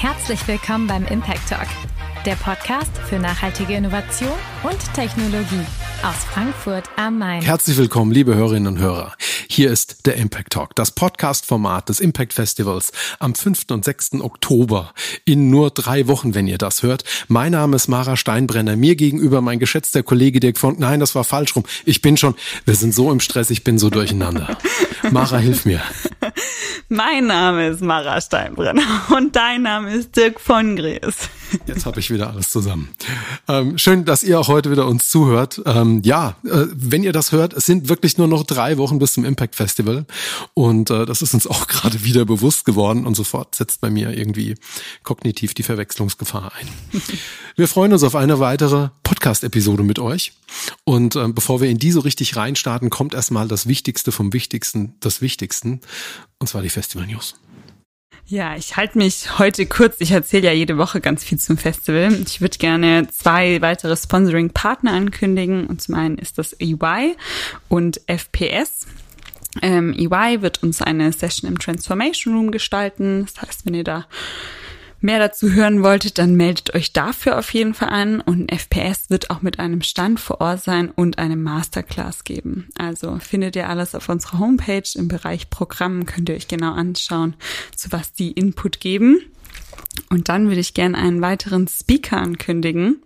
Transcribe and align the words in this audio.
Herzlich 0.00 0.48
willkommen 0.48 0.86
beim 0.86 1.04
Impact 1.08 1.46
Talk, 1.50 1.68
der 2.24 2.34
Podcast 2.36 2.90
für 3.10 3.18
nachhaltige 3.18 3.74
Innovation 3.74 4.32
und 4.62 4.94
Technologie 4.94 5.66
aus 6.02 6.24
Frankfurt 6.32 6.84
am 6.96 7.18
Main. 7.18 7.42
Herzlich 7.42 7.76
willkommen, 7.76 8.10
liebe 8.10 8.34
Hörerinnen 8.34 8.66
und 8.66 8.78
Hörer. 8.78 9.12
Hier 9.52 9.72
ist 9.72 10.06
der 10.06 10.14
Impact 10.14 10.52
Talk, 10.52 10.76
das 10.76 10.92
Podcast-Format 10.92 11.88
des 11.88 11.98
Impact 11.98 12.34
Festivals 12.34 12.92
am 13.18 13.34
5. 13.34 13.64
und 13.72 13.84
6. 13.84 14.20
Oktober. 14.20 14.94
In 15.24 15.50
nur 15.50 15.72
drei 15.72 16.06
Wochen, 16.06 16.36
wenn 16.36 16.46
ihr 16.46 16.56
das 16.56 16.84
hört. 16.84 17.02
Mein 17.26 17.50
Name 17.50 17.74
ist 17.74 17.88
Mara 17.88 18.16
Steinbrenner. 18.16 18.76
Mir 18.76 18.94
gegenüber 18.94 19.40
mein 19.40 19.58
geschätzter 19.58 20.04
Kollege 20.04 20.38
Dirk 20.38 20.56
Funk. 20.56 20.78
Nein, 20.78 21.00
das 21.00 21.16
war 21.16 21.24
falsch 21.24 21.56
rum. 21.56 21.64
Ich 21.84 22.00
bin 22.00 22.16
schon, 22.16 22.36
wir 22.64 22.76
sind 22.76 22.94
so 22.94 23.10
im 23.10 23.18
Stress, 23.18 23.50
ich 23.50 23.64
bin 23.64 23.76
so 23.80 23.90
durcheinander. 23.90 24.56
Mara, 25.10 25.38
hilf 25.38 25.64
mir. 25.64 25.82
Mein 26.88 27.26
Name 27.26 27.70
ist 27.70 27.82
Mara 27.82 28.20
Steinbrenner 28.20 29.02
und 29.16 29.34
dein 29.34 29.62
Name 29.62 29.92
ist 29.92 30.14
Dirk 30.14 30.38
von 30.38 30.76
Gries. 30.76 31.28
Jetzt 31.66 31.86
habe 31.86 32.00
ich 32.00 32.10
wieder 32.10 32.30
alles 32.30 32.50
zusammen. 32.50 32.88
Ähm, 33.48 33.78
schön, 33.78 34.04
dass 34.04 34.22
ihr 34.22 34.38
auch 34.38 34.48
heute 34.48 34.70
wieder 34.70 34.86
uns 34.86 35.08
zuhört. 35.10 35.60
Ähm, 35.66 36.02
ja, 36.04 36.36
äh, 36.44 36.66
wenn 36.72 37.02
ihr 37.02 37.12
das 37.12 37.32
hört, 37.32 37.52
es 37.52 37.66
sind 37.66 37.88
wirklich 37.88 38.18
nur 38.18 38.28
noch 38.28 38.44
drei 38.44 38.78
Wochen 38.78 38.98
bis 38.98 39.14
zum 39.14 39.24
Impact 39.24 39.56
Festival 39.56 40.06
und 40.54 40.90
äh, 40.90 41.06
das 41.06 41.22
ist 41.22 41.34
uns 41.34 41.46
auch 41.46 41.66
gerade 41.68 42.04
wieder 42.04 42.24
bewusst 42.24 42.64
geworden 42.64 43.06
und 43.06 43.14
sofort 43.14 43.54
setzt 43.54 43.80
bei 43.80 43.90
mir 43.90 44.16
irgendwie 44.16 44.54
kognitiv 45.02 45.54
die 45.54 45.62
Verwechslungsgefahr 45.62 46.52
ein. 46.58 47.02
Wir 47.56 47.68
freuen 47.68 47.92
uns 47.92 48.02
auf 48.02 48.14
eine 48.14 48.40
weitere 48.40 48.88
Podcast-Episode 49.02 49.82
mit 49.82 49.98
euch 49.98 50.32
und 50.84 51.16
äh, 51.16 51.28
bevor 51.28 51.60
wir 51.60 51.68
in 51.68 51.78
die 51.78 51.92
so 51.92 52.00
richtig 52.00 52.36
reinstarten, 52.36 52.90
kommt 52.90 53.14
erstmal 53.14 53.48
das 53.48 53.66
Wichtigste 53.66 54.12
vom 54.12 54.32
Wichtigsten, 54.32 54.94
das 55.00 55.20
Wichtigsten 55.20 55.80
und 56.38 56.48
zwar 56.48 56.62
die 56.62 56.70
Festival 56.70 57.06
News. 57.06 57.34
Ja, 58.30 58.54
ich 58.54 58.76
halte 58.76 58.96
mich 58.96 59.40
heute 59.40 59.66
kurz. 59.66 59.96
Ich 59.98 60.12
erzähle 60.12 60.46
ja 60.46 60.52
jede 60.52 60.78
Woche 60.78 61.00
ganz 61.00 61.24
viel 61.24 61.36
zum 61.40 61.58
Festival. 61.58 62.12
Ich 62.24 62.40
würde 62.40 62.58
gerne 62.58 63.08
zwei 63.10 63.60
weitere 63.60 63.96
Sponsoring-Partner 63.96 64.92
ankündigen. 64.92 65.66
Und 65.66 65.82
zum 65.82 65.96
einen 65.96 66.16
ist 66.16 66.38
das 66.38 66.54
EY 66.60 67.16
und 67.68 68.00
FPS. 68.06 68.86
Ähm, 69.62 69.92
EY 69.98 70.42
wird 70.42 70.62
uns 70.62 70.80
eine 70.80 71.12
Session 71.12 71.50
im 71.50 71.58
Transformation 71.58 72.36
Room 72.36 72.52
gestalten. 72.52 73.26
Das 73.26 73.42
heißt, 73.42 73.66
wenn 73.66 73.74
ihr 73.74 73.82
da 73.82 74.06
mehr 75.00 75.18
dazu 75.18 75.52
hören 75.52 75.82
wolltet, 75.82 76.18
dann 76.18 76.34
meldet 76.34 76.74
euch 76.74 76.92
dafür 76.92 77.38
auf 77.38 77.52
jeden 77.52 77.74
Fall 77.74 77.88
an. 77.88 78.20
Und 78.20 78.50
FPS 78.50 79.10
wird 79.10 79.30
auch 79.30 79.42
mit 79.42 79.58
einem 79.58 79.82
Stand 79.82 80.20
vor 80.20 80.40
Ort 80.40 80.62
sein 80.62 80.90
und 80.90 81.18
eine 81.18 81.36
Masterclass 81.36 82.24
geben. 82.24 82.68
Also 82.78 83.18
findet 83.18 83.56
ihr 83.56 83.68
alles 83.68 83.94
auf 83.94 84.08
unserer 84.08 84.38
Homepage 84.38 84.88
im 84.94 85.08
Bereich 85.08 85.50
Programm, 85.50 86.06
könnt 86.06 86.28
ihr 86.28 86.34
euch 86.34 86.48
genau 86.48 86.72
anschauen, 86.72 87.34
zu 87.74 87.92
was 87.92 88.12
die 88.12 88.32
Input 88.32 88.80
geben. 88.80 89.20
Und 90.08 90.28
dann 90.28 90.48
würde 90.48 90.60
ich 90.60 90.74
gerne 90.74 90.98
einen 90.98 91.20
weiteren 91.20 91.68
Speaker 91.68 92.18
ankündigen. 92.18 93.02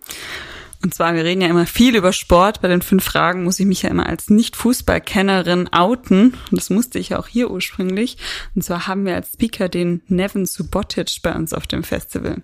Und 0.85 0.93
zwar, 0.93 1.15
wir 1.15 1.25
reden 1.25 1.41
ja 1.41 1.49
immer 1.49 1.65
viel 1.65 1.97
über 1.97 2.13
Sport. 2.13 2.61
Bei 2.61 2.69
den 2.69 2.83
fünf 2.83 3.05
Fragen 3.05 3.43
muss 3.43 3.59
ich 3.59 3.65
mich 3.65 3.81
ja 3.81 3.89
immer 3.89 4.05
als 4.05 4.29
Nicht-Fußballkennerin 4.29 5.73
outen. 5.73 6.35
Und 6.51 6.61
das 6.61 6.69
musste 6.69 6.99
ich 6.99 7.15
auch 7.15 7.27
hier 7.27 7.51
ursprünglich. 7.51 8.19
Und 8.55 8.65
zwar 8.65 8.87
haben 8.87 9.07
wir 9.07 9.15
als 9.15 9.33
Speaker 9.33 9.71
den 9.71 10.03
Nevin 10.09 10.45
Subotic 10.45 11.23
bei 11.23 11.35
uns 11.35 11.55
auf 11.55 11.67
dem 11.67 11.85
Festival. 11.85 12.43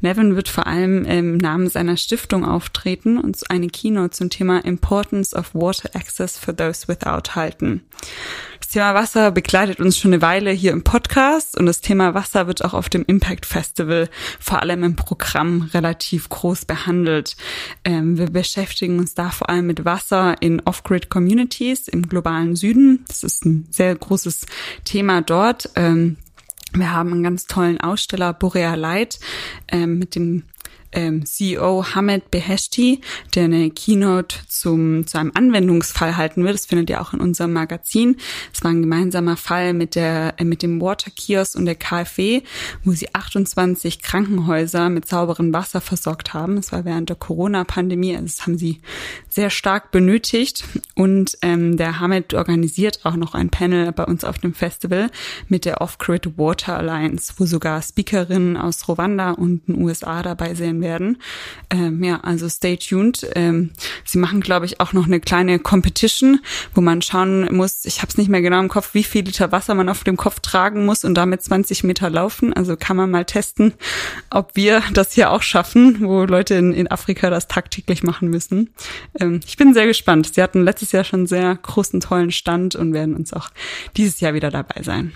Nevin 0.00 0.34
wird 0.34 0.48
vor 0.48 0.66
allem 0.66 1.04
im 1.04 1.36
Namen 1.36 1.68
seiner 1.68 1.96
Stiftung 1.96 2.44
auftreten 2.44 3.16
und 3.16 3.48
eine 3.48 3.68
Keynote 3.68 4.10
zum 4.10 4.28
Thema 4.28 4.58
Importance 4.64 5.32
of 5.32 5.54
Water 5.54 5.94
Access 5.94 6.36
for 6.36 6.56
Those 6.56 6.88
Without 6.88 7.36
halten. 7.36 7.82
Das 8.60 8.68
Thema 8.68 8.94
Wasser 8.94 9.30
begleitet 9.30 9.80
uns 9.80 9.96
schon 9.96 10.12
eine 10.12 10.22
Weile 10.22 10.50
hier 10.50 10.72
im 10.72 10.82
Podcast 10.82 11.56
und 11.56 11.66
das 11.66 11.80
Thema 11.80 12.14
Wasser 12.14 12.46
wird 12.46 12.64
auch 12.64 12.74
auf 12.74 12.88
dem 12.88 13.04
Impact 13.06 13.46
Festival 13.46 14.10
vor 14.40 14.60
allem 14.62 14.84
im 14.84 14.96
Programm 14.96 15.70
relativ 15.72 16.28
groß 16.28 16.64
behandelt. 16.64 17.36
Ähm, 17.84 18.18
wir 18.18 18.26
beschäftigen 18.26 18.98
uns 18.98 19.14
da 19.14 19.30
vor 19.30 19.48
allem 19.48 19.66
mit 19.66 19.84
Wasser 19.84 20.36
in 20.40 20.60
Off-Grid 20.60 21.08
Communities 21.08 21.88
im 21.88 22.08
globalen 22.08 22.56
Süden. 22.56 23.04
Das 23.08 23.22
ist 23.22 23.44
ein 23.44 23.66
sehr 23.70 23.94
großes 23.94 24.46
Thema 24.84 25.22
dort. 25.22 25.70
Ähm, 25.76 26.16
wir 26.72 26.92
haben 26.92 27.12
einen 27.12 27.22
ganz 27.22 27.46
tollen 27.46 27.80
Aussteller, 27.80 28.34
Boreal 28.34 28.78
Light, 28.78 29.18
ähm, 29.68 29.98
mit 29.98 30.14
dem 30.14 30.42
ähm, 30.92 31.24
CEO 31.26 31.94
Hamed 31.94 32.30
Beheshti, 32.30 33.00
der 33.34 33.44
eine 33.44 33.70
Keynote 33.70 34.36
zum, 34.48 35.06
zu 35.06 35.18
einem 35.18 35.32
Anwendungsfall 35.34 36.16
halten 36.16 36.44
wird. 36.44 36.54
Das 36.54 36.66
findet 36.66 36.90
ihr 36.90 37.00
auch 37.00 37.12
in 37.12 37.20
unserem 37.20 37.52
Magazin. 37.52 38.16
Es 38.52 38.64
war 38.64 38.70
ein 38.70 38.82
gemeinsamer 38.82 39.36
Fall 39.36 39.74
mit 39.74 39.94
der, 39.94 40.34
äh, 40.38 40.44
mit 40.44 40.62
dem 40.62 40.80
Water 40.80 41.10
Kiosk 41.10 41.56
und 41.56 41.66
der 41.66 41.74
KfW, 41.74 42.42
wo 42.84 42.92
sie 42.92 43.14
28 43.14 44.00
Krankenhäuser 44.00 44.88
mit 44.88 45.08
sauberem 45.08 45.52
Wasser 45.52 45.80
versorgt 45.80 46.32
haben. 46.32 46.56
Das 46.56 46.72
war 46.72 46.84
während 46.84 47.08
der 47.08 47.16
Corona-Pandemie. 47.16 48.14
Also 48.14 48.26
das 48.26 48.46
haben 48.46 48.58
sie 48.58 48.80
sehr 49.28 49.50
stark 49.50 49.90
benötigt. 49.90 50.64
Und 50.94 51.36
ähm, 51.42 51.76
der 51.76 52.00
Hamed 52.00 52.34
organisiert 52.34 53.00
auch 53.04 53.16
noch 53.16 53.34
ein 53.34 53.50
Panel 53.50 53.92
bei 53.92 54.04
uns 54.04 54.24
auf 54.24 54.38
dem 54.38 54.54
Festival 54.54 55.10
mit 55.48 55.64
der 55.64 55.80
Off-Grid 55.80 56.38
Water 56.38 56.78
Alliance, 56.78 57.34
wo 57.36 57.44
sogar 57.44 57.82
Speakerinnen 57.82 58.56
aus 58.56 58.88
Rwanda 58.88 59.32
und 59.32 59.68
den 59.68 59.82
USA 59.82 60.22
dabei 60.22 60.54
sind 60.54 60.77
sein 60.78 60.82
werden. 60.82 61.18
Ähm, 61.70 62.02
ja, 62.02 62.20
also 62.20 62.48
stay 62.48 62.76
tuned. 62.76 63.26
Ähm, 63.34 63.70
sie 64.04 64.18
machen, 64.18 64.40
glaube 64.40 64.66
ich, 64.66 64.80
auch 64.80 64.92
noch 64.92 65.06
eine 65.06 65.20
kleine 65.20 65.58
Competition, 65.58 66.40
wo 66.74 66.80
man 66.80 67.02
schauen 67.02 67.54
muss, 67.54 67.84
ich 67.84 67.98
habe 67.98 68.08
es 68.08 68.18
nicht 68.18 68.28
mehr 68.28 68.42
genau 68.42 68.60
im 68.60 68.68
Kopf, 68.68 68.94
wie 68.94 69.04
viel 69.04 69.24
Liter 69.24 69.52
Wasser 69.52 69.74
man 69.74 69.88
auf 69.88 70.04
dem 70.04 70.16
Kopf 70.16 70.40
tragen 70.40 70.86
muss 70.86 71.04
und 71.04 71.14
damit 71.14 71.42
20 71.42 71.84
Meter 71.84 72.10
laufen. 72.10 72.52
Also 72.52 72.76
kann 72.76 72.96
man 72.96 73.10
mal 73.10 73.24
testen, 73.24 73.74
ob 74.30 74.56
wir 74.56 74.82
das 74.92 75.12
hier 75.12 75.30
auch 75.30 75.42
schaffen, 75.42 75.98
wo 76.00 76.24
Leute 76.24 76.54
in, 76.54 76.72
in 76.72 76.90
Afrika 76.90 77.30
das 77.30 77.48
tagtäglich 77.48 78.02
machen 78.02 78.28
müssen. 78.28 78.70
Ähm, 79.20 79.40
ich 79.46 79.56
bin 79.56 79.74
sehr 79.74 79.86
gespannt. 79.86 80.34
Sie 80.34 80.42
hatten 80.42 80.62
letztes 80.62 80.92
Jahr 80.92 81.04
schon 81.04 81.26
sehr 81.26 81.56
großen, 81.56 82.00
tollen 82.00 82.30
Stand 82.30 82.74
und 82.74 82.92
werden 82.92 83.14
uns 83.14 83.32
auch 83.32 83.50
dieses 83.96 84.20
Jahr 84.20 84.34
wieder 84.34 84.50
dabei 84.50 84.82
sein. 84.82 85.12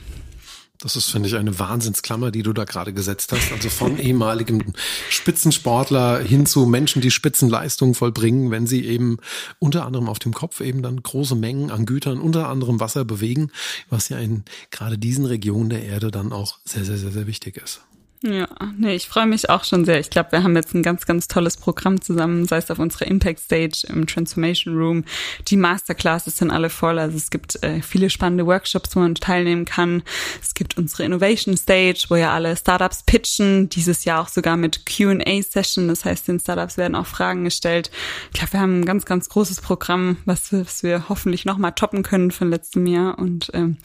Das 0.82 0.96
ist, 0.96 1.10
finde 1.10 1.28
ich, 1.28 1.36
eine 1.36 1.60
Wahnsinnsklammer, 1.60 2.32
die 2.32 2.42
du 2.42 2.52
da 2.52 2.64
gerade 2.64 2.92
gesetzt 2.92 3.30
hast. 3.32 3.52
Also 3.52 3.70
von 3.70 3.98
ehemaligem 3.98 4.74
Spitzensportler 5.10 6.18
hin 6.18 6.44
zu 6.44 6.66
Menschen, 6.66 7.00
die 7.00 7.12
Spitzenleistungen 7.12 7.94
vollbringen, 7.94 8.50
wenn 8.50 8.66
sie 8.66 8.84
eben 8.84 9.18
unter 9.60 9.86
anderem 9.86 10.08
auf 10.08 10.18
dem 10.18 10.34
Kopf 10.34 10.60
eben 10.60 10.82
dann 10.82 11.00
große 11.00 11.36
Mengen 11.36 11.70
an 11.70 11.86
Gütern, 11.86 12.20
unter 12.20 12.48
anderem 12.48 12.80
Wasser 12.80 13.04
bewegen, 13.04 13.52
was 13.90 14.08
ja 14.08 14.18
in 14.18 14.42
gerade 14.72 14.98
diesen 14.98 15.24
Regionen 15.24 15.70
der 15.70 15.84
Erde 15.84 16.10
dann 16.10 16.32
auch 16.32 16.58
sehr, 16.64 16.84
sehr, 16.84 16.98
sehr, 16.98 17.12
sehr 17.12 17.28
wichtig 17.28 17.58
ist. 17.58 17.82
Ja, 18.24 18.46
nee, 18.78 18.94
ich 18.94 19.08
freue 19.08 19.26
mich 19.26 19.50
auch 19.50 19.64
schon 19.64 19.84
sehr. 19.84 19.98
Ich 19.98 20.08
glaube, 20.08 20.30
wir 20.30 20.44
haben 20.44 20.54
jetzt 20.54 20.74
ein 20.74 20.84
ganz, 20.84 21.06
ganz 21.06 21.26
tolles 21.26 21.56
Programm 21.56 22.00
zusammen, 22.00 22.46
sei 22.46 22.58
es 22.58 22.70
auf 22.70 22.78
unserer 22.78 23.08
Impact 23.08 23.40
Stage 23.40 23.84
im 23.88 24.06
Transformation 24.06 24.76
Room. 24.76 25.04
Die 25.48 25.56
Masterclasses 25.56 26.36
sind 26.36 26.52
alle 26.52 26.70
voll. 26.70 27.00
Also 27.00 27.16
es 27.16 27.30
gibt 27.30 27.60
äh, 27.64 27.82
viele 27.82 28.10
spannende 28.10 28.46
Workshops, 28.46 28.94
wo 28.94 29.00
man 29.00 29.16
teilnehmen 29.16 29.64
kann. 29.64 30.04
Es 30.40 30.51
gibt 30.62 30.78
unsere 30.78 31.02
Innovation 31.02 31.56
Stage, 31.56 32.04
wo 32.08 32.14
ja 32.14 32.32
alle 32.32 32.56
Startups 32.56 33.02
pitchen. 33.02 33.68
Dieses 33.68 34.04
Jahr 34.04 34.22
auch 34.22 34.28
sogar 34.28 34.56
mit 34.56 34.86
Q&A-Session. 34.86 35.88
Das 35.88 36.04
heißt, 36.04 36.28
den 36.28 36.38
Startups 36.38 36.76
werden 36.76 36.94
auch 36.94 37.06
Fragen 37.06 37.42
gestellt. 37.42 37.90
Ich 38.32 38.38
glaube, 38.38 38.52
wir 38.52 38.60
haben 38.60 38.78
ein 38.80 38.84
ganz, 38.84 39.04
ganz 39.04 39.28
großes 39.28 39.60
Programm, 39.60 40.18
was, 40.24 40.52
was 40.52 40.84
wir 40.84 41.08
hoffentlich 41.08 41.44
nochmal 41.46 41.72
toppen 41.72 42.04
können 42.04 42.30
von 42.30 42.48
letztem 42.48 42.86
Jahr. 42.86 43.18
Und 43.18 43.50
ähm, 43.54 43.78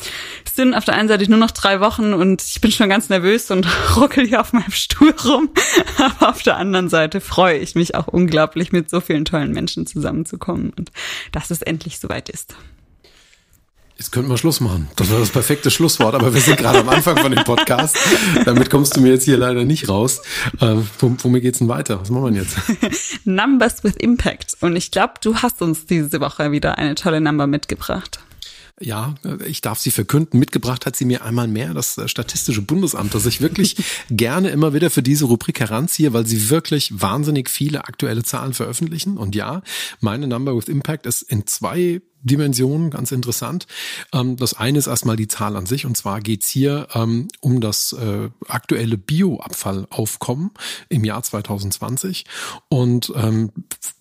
es 0.46 0.54
sind 0.54 0.76
auf 0.76 0.86
der 0.86 0.94
einen 0.94 1.08
Seite 1.08 1.28
nur 1.28 1.40
noch 1.40 1.50
drei 1.50 1.80
Wochen 1.80 2.14
und 2.14 2.44
ich 2.44 2.62
bin 2.62 2.72
schon 2.72 2.90
ganz 2.90 3.10
nervös 3.10 3.50
und 3.50 3.68
ruckel 3.98 4.28
hier 4.28 4.40
auf 4.40 4.54
meinem 4.54 4.70
Stuhl 4.70 5.16
rum. 5.26 5.50
Aber 5.98 6.30
auf 6.30 6.44
der 6.44 6.58
anderen 6.58 6.90
Seite 6.90 7.22
freue 7.22 7.58
ich 7.58 7.74
mich 7.74 7.96
auch 7.96 8.06
unglaublich, 8.06 8.72
mit 8.72 8.88
so 8.92 9.02
vielen 9.02 9.26
tollen 9.26 9.52
Menschen 9.52 9.88
zusammenzukommen 9.88 10.74
und 10.78 10.92
dass 11.32 11.50
es 11.50 11.64
endlich 11.64 11.98
soweit 11.98 12.30
ist. 12.30 12.56
Jetzt 13.98 14.12
könnten 14.12 14.30
wir 14.30 14.38
Schluss 14.38 14.60
machen. 14.60 14.88
Das 14.96 15.10
war 15.10 15.20
das 15.20 15.32
perfekte 15.32 15.72
Schlusswort, 15.72 16.14
aber 16.14 16.32
wir 16.32 16.40
sind 16.40 16.58
gerade 16.58 16.80
am 16.80 16.90
Anfang 16.90 17.18
von 17.18 17.32
dem 17.32 17.44
Podcast. 17.44 17.98
Damit 18.46 18.70
kommst 18.70 18.96
du 18.96 19.02
mir 19.02 19.10
jetzt 19.14 19.24
hier 19.24 19.38
leider 19.38 19.66
nicht 19.66 19.90
raus. 19.90 20.22
Äh, 20.60 20.76
womit 21.00 21.42
geht's 21.42 21.58
denn 21.58 21.68
weiter? 21.68 22.00
Was 22.00 22.12
machen 22.12 22.36
wir 22.36 22.42
jetzt? 22.42 22.58
Numbers 23.26 23.84
with 23.84 23.96
Impact. 23.96 24.56
Und 24.62 24.76
ich 24.76 24.92
glaube, 24.92 25.14
du 25.22 25.38
hast 25.38 25.64
uns 25.64 25.88
diese 25.88 26.22
Woche 26.22 26.52
wieder 26.52 26.78
eine 26.78 26.94
tolle 26.94 27.22
Number 27.22 27.48
mitgebracht. 27.48 28.20
Ja, 28.80 29.16
ich 29.44 29.62
darf 29.62 29.80
sie 29.80 29.90
verkünden. 29.90 30.38
Mitgebracht 30.40 30.86
hat 30.86 30.96
sie 30.96 31.06
mir 31.06 31.24
einmal 31.24 31.48
mehr 31.48 31.74
das 31.74 31.98
äh, 31.98 32.08
Statistische 32.08 32.62
Bundesamt, 32.62 33.16
das 33.16 33.26
ich 33.26 33.42
wirklich 33.42 33.78
gerne 34.12 34.50
immer 34.50 34.76
wieder 34.76 34.92
für 34.92 35.02
diese 35.02 35.26
Rubrik 35.26 35.60
heranziehe, 35.60 36.14
weil 36.14 36.28
sie 36.28 36.52
wirklich 36.52 37.02
wahnsinnig 37.02 37.50
viele 37.50 37.86
aktuelle 37.86 38.22
Zahlen 38.22 38.54
veröffentlichen. 38.54 39.18
Und 39.18 39.34
ja, 39.34 39.64
meine 40.00 40.28
Number 40.28 40.56
with 40.56 40.68
Impact 40.68 41.08
ist 41.08 41.24
in 41.24 41.48
zwei 41.48 42.02
Dimensionen, 42.28 42.90
ganz 42.90 43.12
interessant. 43.12 43.66
Ähm, 44.14 44.38
das 44.38 44.54
eine 44.54 44.78
ist 44.78 44.88
erstmal 44.88 45.16
die 45.16 45.28
Zahl 45.28 45.56
an 45.56 45.66
sich 45.66 45.86
und 45.86 45.98
zwar 45.98 46.22
geht's 46.22 46.48
hier 46.50 46.88
ähm, 46.94 47.28
um 47.42 47.62
das 47.62 47.94
äh, 47.94 48.30
aktuelle 48.48 48.98
Bioabfallaufkommen 48.98 50.52
im 50.90 51.04
Jahr 51.04 51.24
2020 51.24 52.26
und 52.70 53.12
ähm, 53.16 53.52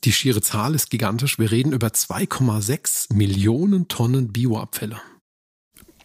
die 0.05 0.12
schiere 0.12 0.40
Zahl 0.40 0.75
ist 0.75 0.90
gigantisch. 0.90 1.38
Wir 1.38 1.50
reden 1.50 1.73
über 1.73 1.88
2,6 1.88 3.14
Millionen 3.14 3.88
Tonnen 3.88 4.32
Bioabfälle 4.32 5.00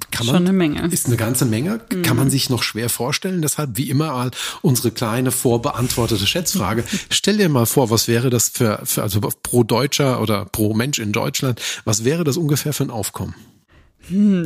kann 0.09 0.25
man, 0.25 0.36
Schon 0.36 0.48
eine 0.48 0.53
Menge. 0.53 0.88
Ist 0.88 1.07
eine 1.07 1.18
ganze 1.18 1.45
Menge. 1.45 1.80
Kann 2.03 2.18
man 2.18 2.30
sich 2.30 2.50
noch 2.50 2.63
schwer 2.63 2.89
vorstellen. 2.89 3.42
Deshalb 3.42 3.77
wie 3.77 3.89
immer 3.89 4.31
unsere 4.62 4.92
kleine 4.92 5.31
vorbeantwortete 5.31 6.25
Schätzfrage. 6.25 6.83
Stell 7.09 7.38
dir 7.38 7.50
mal 7.50 7.65
vor, 7.65 7.89
was 7.89 8.07
wäre 8.07 8.30
das 8.30 8.50
für, 8.50 8.81
für 8.83 9.03
also 9.03 9.21
pro 9.21 9.63
Deutscher 9.63 10.21
oder 10.21 10.45
pro 10.45 10.74
Mensch 10.74 11.00
in 11.00 11.12
Deutschland, 11.12 11.62
was 11.86 12.03
wäre 12.03 12.24
das 12.24 12.38
ungefähr 12.38 12.74
für 12.74 12.83
ein 12.83 12.92
Aufkommen? 12.92 13.36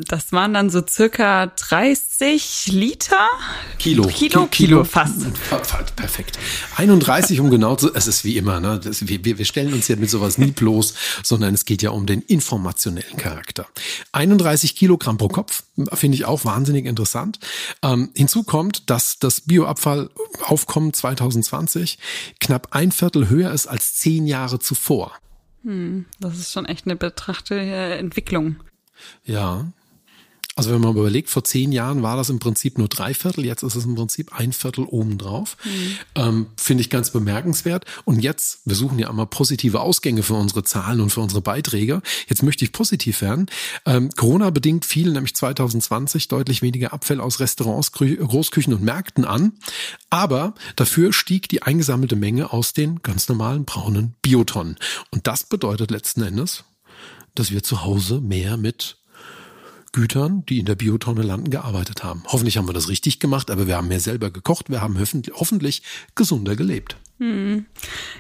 Das 0.07 0.31
waren 0.31 0.53
dann 0.53 0.69
so 0.69 0.83
circa 0.87 1.47
30 1.47 2.67
Liter? 2.67 3.27
Kilo. 3.79 4.03
Kilo, 4.07 4.45
Kilo, 4.47 4.83
fast. 4.83 5.25
Perfekt. 5.95 6.37
31, 6.75 7.39
um 7.39 7.49
genau 7.49 7.75
zu, 7.75 7.93
es 7.93 8.05
ist 8.05 8.23
wie 8.23 8.37
immer, 8.37 8.59
ne? 8.59 8.79
Das, 8.83 9.07
wir, 9.07 9.37
wir 9.37 9.45
stellen 9.45 9.73
uns 9.73 9.87
ja 9.87 9.95
mit 9.95 10.09
sowas 10.09 10.37
nie 10.37 10.51
bloß, 10.51 10.93
sondern 11.23 11.55
es 11.55 11.65
geht 11.65 11.81
ja 11.81 11.89
um 11.89 12.05
den 12.05 12.21
informationellen 12.21 13.17
Charakter. 13.17 13.65
31 14.11 14.75
Kilogramm 14.75 15.17
pro 15.17 15.29
Kopf, 15.29 15.63
finde 15.93 16.15
ich 16.15 16.25
auch 16.25 16.45
wahnsinnig 16.45 16.85
interessant. 16.85 17.39
Ähm, 17.81 18.11
hinzu 18.15 18.43
kommt, 18.43 18.89
dass 18.89 19.17
das 19.17 19.41
Bioabfallaufkommen 19.41 20.93
2020 20.93 21.97
knapp 22.39 22.67
ein 22.71 22.91
Viertel 22.91 23.29
höher 23.29 23.51
ist 23.51 23.65
als 23.67 23.95
zehn 23.95 24.27
Jahre 24.27 24.59
zuvor. 24.59 25.13
Hm, 25.63 26.05
das 26.19 26.37
ist 26.37 26.51
schon 26.51 26.65
echt 26.65 26.85
eine 26.85 26.95
betrachtete 26.95 27.95
Entwicklung. 27.95 28.57
Ja. 29.25 29.65
Also 30.57 30.71
wenn 30.71 30.79
man 30.79 30.95
überlegt, 30.95 31.29
vor 31.29 31.43
zehn 31.43 31.73
Jahren 31.73 32.01
war 32.01 32.15
das 32.15 32.29
im 32.29 32.39
Prinzip 32.39 32.77
nur 32.77 32.87
drei 32.87 33.13
Viertel, 33.13 33.43
jetzt 33.43 33.61
ist 33.61 33.75
es 33.75 33.83
im 33.83 33.95
Prinzip 33.95 34.33
ein 34.33 34.53
Viertel 34.53 34.85
obendrauf. 34.85 35.57
Mhm. 35.65 35.97
Ähm, 36.15 36.47
Finde 36.55 36.79
ich 36.79 36.89
ganz 36.89 37.11
bemerkenswert. 37.11 37.83
Und 38.05 38.21
jetzt, 38.21 38.61
wir 38.63 38.75
suchen 38.75 38.97
ja 38.97 39.09
immer 39.09 39.25
positive 39.25 39.81
Ausgänge 39.81 40.23
für 40.23 40.35
unsere 40.35 40.63
Zahlen 40.63 41.01
und 41.01 41.09
für 41.09 41.19
unsere 41.19 41.41
Beiträge. 41.41 42.01
Jetzt 42.29 42.41
möchte 42.41 42.63
ich 42.63 42.71
positiv 42.71 43.21
werden. 43.21 43.47
Ähm, 43.85 44.09
Corona 44.15 44.49
bedingt 44.49 44.85
fiel 44.85 45.11
nämlich 45.11 45.35
2020 45.35 46.29
deutlich 46.29 46.61
weniger 46.61 46.93
Abfälle 46.93 47.21
aus 47.21 47.41
Restaurants, 47.41 47.91
Großküchen 47.91 48.73
und 48.73 48.81
Märkten 48.81 49.25
an. 49.25 49.53
Aber 50.09 50.53
dafür 50.77 51.11
stieg 51.11 51.49
die 51.49 51.63
eingesammelte 51.63 52.15
Menge 52.15 52.53
aus 52.53 52.71
den 52.71 53.01
ganz 53.01 53.27
normalen 53.27 53.65
braunen 53.65 54.15
Biotonnen. 54.21 54.77
Und 55.11 55.27
das 55.27 55.43
bedeutet 55.43 55.91
letzten 55.91 56.21
Endes, 56.21 56.63
dass 57.35 57.51
wir 57.51 57.63
zu 57.63 57.83
Hause 57.83 58.21
mehr 58.21 58.57
mit 58.57 58.97
Gütern, 59.91 60.45
die 60.47 60.59
in 60.59 60.65
der 60.65 60.75
Biotonne 60.75 61.21
landen, 61.21 61.49
gearbeitet 61.49 62.03
haben. 62.03 62.23
Hoffentlich 62.27 62.57
haben 62.57 62.67
wir 62.67 62.73
das 62.73 62.89
richtig 62.89 63.19
gemacht, 63.19 63.49
aber 63.49 63.67
wir 63.67 63.77
haben 63.77 63.87
mehr 63.87 64.01
selber 64.01 64.29
gekocht, 64.29 64.69
wir 64.69 64.81
haben 64.81 64.99
hoffentlich 64.99 65.83
gesunder 66.15 66.55
gelebt. 66.55 66.97
Hm. 67.17 67.65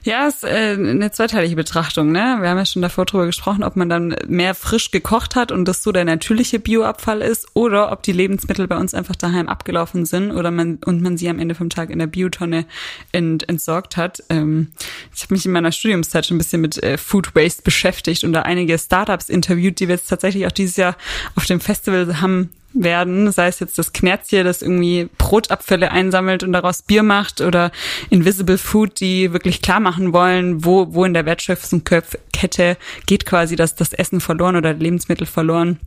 Ja, 0.03 0.25
ist 0.25 0.45
äh, 0.45 0.77
eine 0.77 1.11
zweiteilige 1.11 1.57
Betrachtung, 1.57 2.13
ne? 2.13 2.37
Wir 2.39 2.49
haben 2.49 2.57
ja 2.57 2.65
schon 2.65 2.81
davor 2.81 3.03
drüber 3.03 3.25
gesprochen, 3.25 3.61
ob 3.61 3.75
man 3.75 3.89
dann 3.89 4.15
mehr 4.25 4.55
frisch 4.55 4.89
gekocht 4.89 5.35
hat 5.35 5.51
und 5.51 5.65
das 5.65 5.83
so 5.83 5.91
der 5.91 6.05
natürliche 6.05 6.59
Bioabfall 6.59 7.21
ist 7.21 7.45
oder 7.55 7.91
ob 7.91 8.03
die 8.03 8.13
Lebensmittel 8.13 8.69
bei 8.69 8.77
uns 8.77 8.93
einfach 8.93 9.17
daheim 9.17 9.49
abgelaufen 9.49 10.05
sind 10.05 10.31
oder 10.31 10.49
man 10.49 10.79
und 10.85 11.01
man 11.01 11.17
sie 11.17 11.27
am 11.27 11.39
Ende 11.39 11.55
vom 11.55 11.69
Tag 11.69 11.89
in 11.89 11.99
der 11.99 12.07
Biotonne 12.07 12.65
ent, 13.11 13.49
entsorgt 13.49 13.97
hat. 13.97 14.23
Ähm, 14.29 14.71
ich 15.13 15.23
habe 15.23 15.33
mich 15.33 15.45
in 15.45 15.51
meiner 15.51 15.73
Studiumszeit 15.73 16.25
schon 16.25 16.35
ein 16.35 16.37
bisschen 16.37 16.61
mit 16.61 16.81
äh, 16.81 16.97
Food 16.97 17.35
Waste 17.35 17.63
beschäftigt 17.63 18.23
und 18.23 18.31
da 18.31 18.43
einige 18.43 18.79
Startups 18.79 19.27
interviewt, 19.27 19.81
die 19.81 19.89
wir 19.89 19.95
jetzt 19.95 20.07
tatsächlich 20.07 20.47
auch 20.47 20.53
dieses 20.53 20.77
Jahr 20.77 20.95
auf 21.35 21.45
dem 21.45 21.59
Festival 21.59 22.21
haben 22.21 22.49
werden, 22.75 23.31
sei 23.31 23.47
es 23.47 23.59
jetzt 23.59 23.77
das 23.77 23.93
Knerzchen, 23.93 24.43
das 24.43 24.61
irgendwie 24.61 25.09
Brotabfälle 25.17 25.91
einsammelt 25.91 26.43
und 26.43 26.53
daraus 26.53 26.81
Bier 26.81 27.03
macht 27.03 27.41
oder 27.41 27.71
Invisible 28.09 28.57
Food, 28.57 28.99
die 28.99 29.33
wirklich 29.33 29.61
klar 29.61 29.79
machen 29.79 30.13
wollen, 30.13 30.65
wo, 30.65 30.93
wo 30.93 31.05
in 31.05 31.13
der 31.13 31.25
Wertschöpfungskette 31.25 32.77
geht 33.05 33.25
quasi 33.25 33.55
das, 33.55 33.75
das 33.75 33.93
Essen 33.93 34.21
verloren 34.21 34.55
oder 34.55 34.73
Lebensmittel 34.73 35.25
verloren 35.25 35.79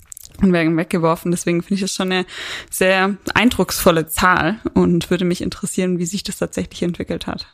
und 0.42 0.52
werden 0.52 0.76
weggeworfen. 0.76 1.30
Deswegen 1.30 1.62
finde 1.62 1.74
ich 1.74 1.82
es 1.82 1.94
schon 1.94 2.12
eine 2.12 2.26
sehr 2.70 3.16
eindrucksvolle 3.34 4.06
Zahl 4.06 4.56
und 4.74 5.10
würde 5.10 5.24
mich 5.24 5.42
interessieren, 5.42 5.98
wie 5.98 6.06
sich 6.06 6.22
das 6.22 6.38
tatsächlich 6.38 6.82
entwickelt 6.82 7.26
hat. 7.26 7.46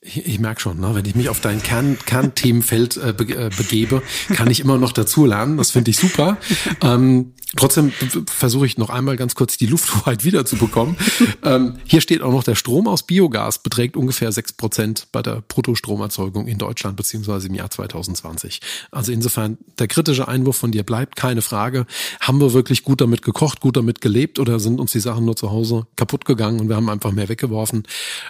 Ich, 0.00 0.24
ich 0.26 0.38
merke 0.38 0.60
schon, 0.60 0.78
ne, 0.78 0.94
wenn 0.94 1.04
ich 1.04 1.16
mich 1.16 1.28
auf 1.28 1.40
dein 1.40 1.60
Kern, 1.60 1.98
Kernthemenfeld 2.06 2.96
äh, 2.98 3.12
be, 3.12 3.24
äh, 3.34 3.50
begebe, 3.56 4.00
kann 4.32 4.48
ich 4.48 4.60
immer 4.60 4.78
noch 4.78 4.92
dazu 4.92 5.26
lernen. 5.26 5.56
Das 5.56 5.72
finde 5.72 5.90
ich 5.90 5.98
super. 5.98 6.36
Ähm, 6.80 7.32
trotzdem 7.56 7.92
versuche 8.26 8.66
ich 8.66 8.78
noch 8.78 8.90
einmal 8.90 9.16
ganz 9.16 9.34
kurz 9.34 9.56
die 9.56 9.66
Lufthoheit 9.66 10.24
wiederzubekommen. 10.24 10.96
ähm, 11.42 11.78
hier 11.84 12.00
steht 12.00 12.22
auch 12.22 12.30
noch, 12.30 12.44
der 12.44 12.54
Strom 12.54 12.86
aus 12.86 13.04
Biogas 13.04 13.62
beträgt 13.62 13.96
ungefähr 13.96 14.30
sechs 14.30 14.52
Prozent 14.52 15.08
bei 15.10 15.22
der 15.22 15.42
Bruttostromerzeugung 15.48 16.46
in 16.46 16.58
Deutschland 16.58 16.96
beziehungsweise 16.96 17.48
im 17.48 17.54
Jahr 17.54 17.70
2020. 17.70 18.60
Also 18.92 19.12
insofern, 19.12 19.58
der 19.78 19.88
kritische 19.88 20.28
Einwurf 20.28 20.56
von 20.56 20.70
dir 20.70 20.84
bleibt, 20.84 21.16
keine 21.16 21.42
Frage. 21.42 21.86
Haben 22.20 22.40
wir 22.40 22.52
wirklich 22.52 22.84
gut 22.84 23.00
damit 23.00 23.22
gekocht, 23.22 23.60
gut 23.60 23.76
damit 23.76 24.00
gelebt 24.00 24.38
oder 24.38 24.60
sind 24.60 24.78
uns 24.78 24.92
die 24.92 25.00
Sachen 25.00 25.24
nur 25.24 25.36
zu 25.36 25.50
Hause 25.50 25.86
kaputt 25.96 26.24
gegangen 26.26 26.60
und 26.60 26.68
wir 26.68 26.76
haben 26.76 26.88
einfach 26.88 27.12
mehr 27.12 27.28
weggeworfen? 27.28 27.82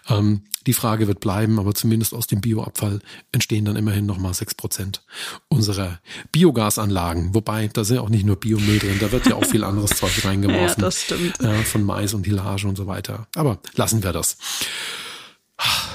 Ähm, 0.09 0.43
die 0.69 0.75
Frage 0.75 1.07
wird 1.09 1.21
bleiben, 1.21 1.58
aber 1.59 1.75
zumindest 1.75 2.15
aus 2.15 2.27
dem 2.27 2.41
Bioabfall 2.41 3.01
entstehen 3.33 3.65
dann 3.65 3.77
immerhin 3.77 4.07
nochmal 4.07 4.35
sechs 4.35 4.55
Prozent 4.55 5.03
unserer 5.49 6.01
Biogasanlagen. 6.33 7.35
Wobei, 7.35 7.69
da 7.69 7.85
sind 7.85 7.97
ja 7.97 8.03
auch 8.03 8.09
nicht 8.09 8.25
nur 8.25 8.37
Biomüll 8.37 8.79
drin, 8.79 8.99
da 9.01 9.13
wird 9.13 9.27
ja 9.27 9.37
auch 9.37 9.45
viel 9.45 9.65
anderes 9.65 9.91
Zeug 9.91 10.25
reingeworfen. 10.25 10.59
Ja, 10.69 10.75
das 10.75 11.03
stimmt. 11.03 11.41
Äh, 11.41 11.63
von 11.63 11.83
Mais 11.83 12.15
und 12.15 12.25
Hilage 12.25 12.67
und 12.67 12.77
so 12.77 12.87
weiter. 12.87 13.27
Aber 13.35 13.59
lassen 13.75 14.03
wir 14.03 14.13
das. 14.13 14.37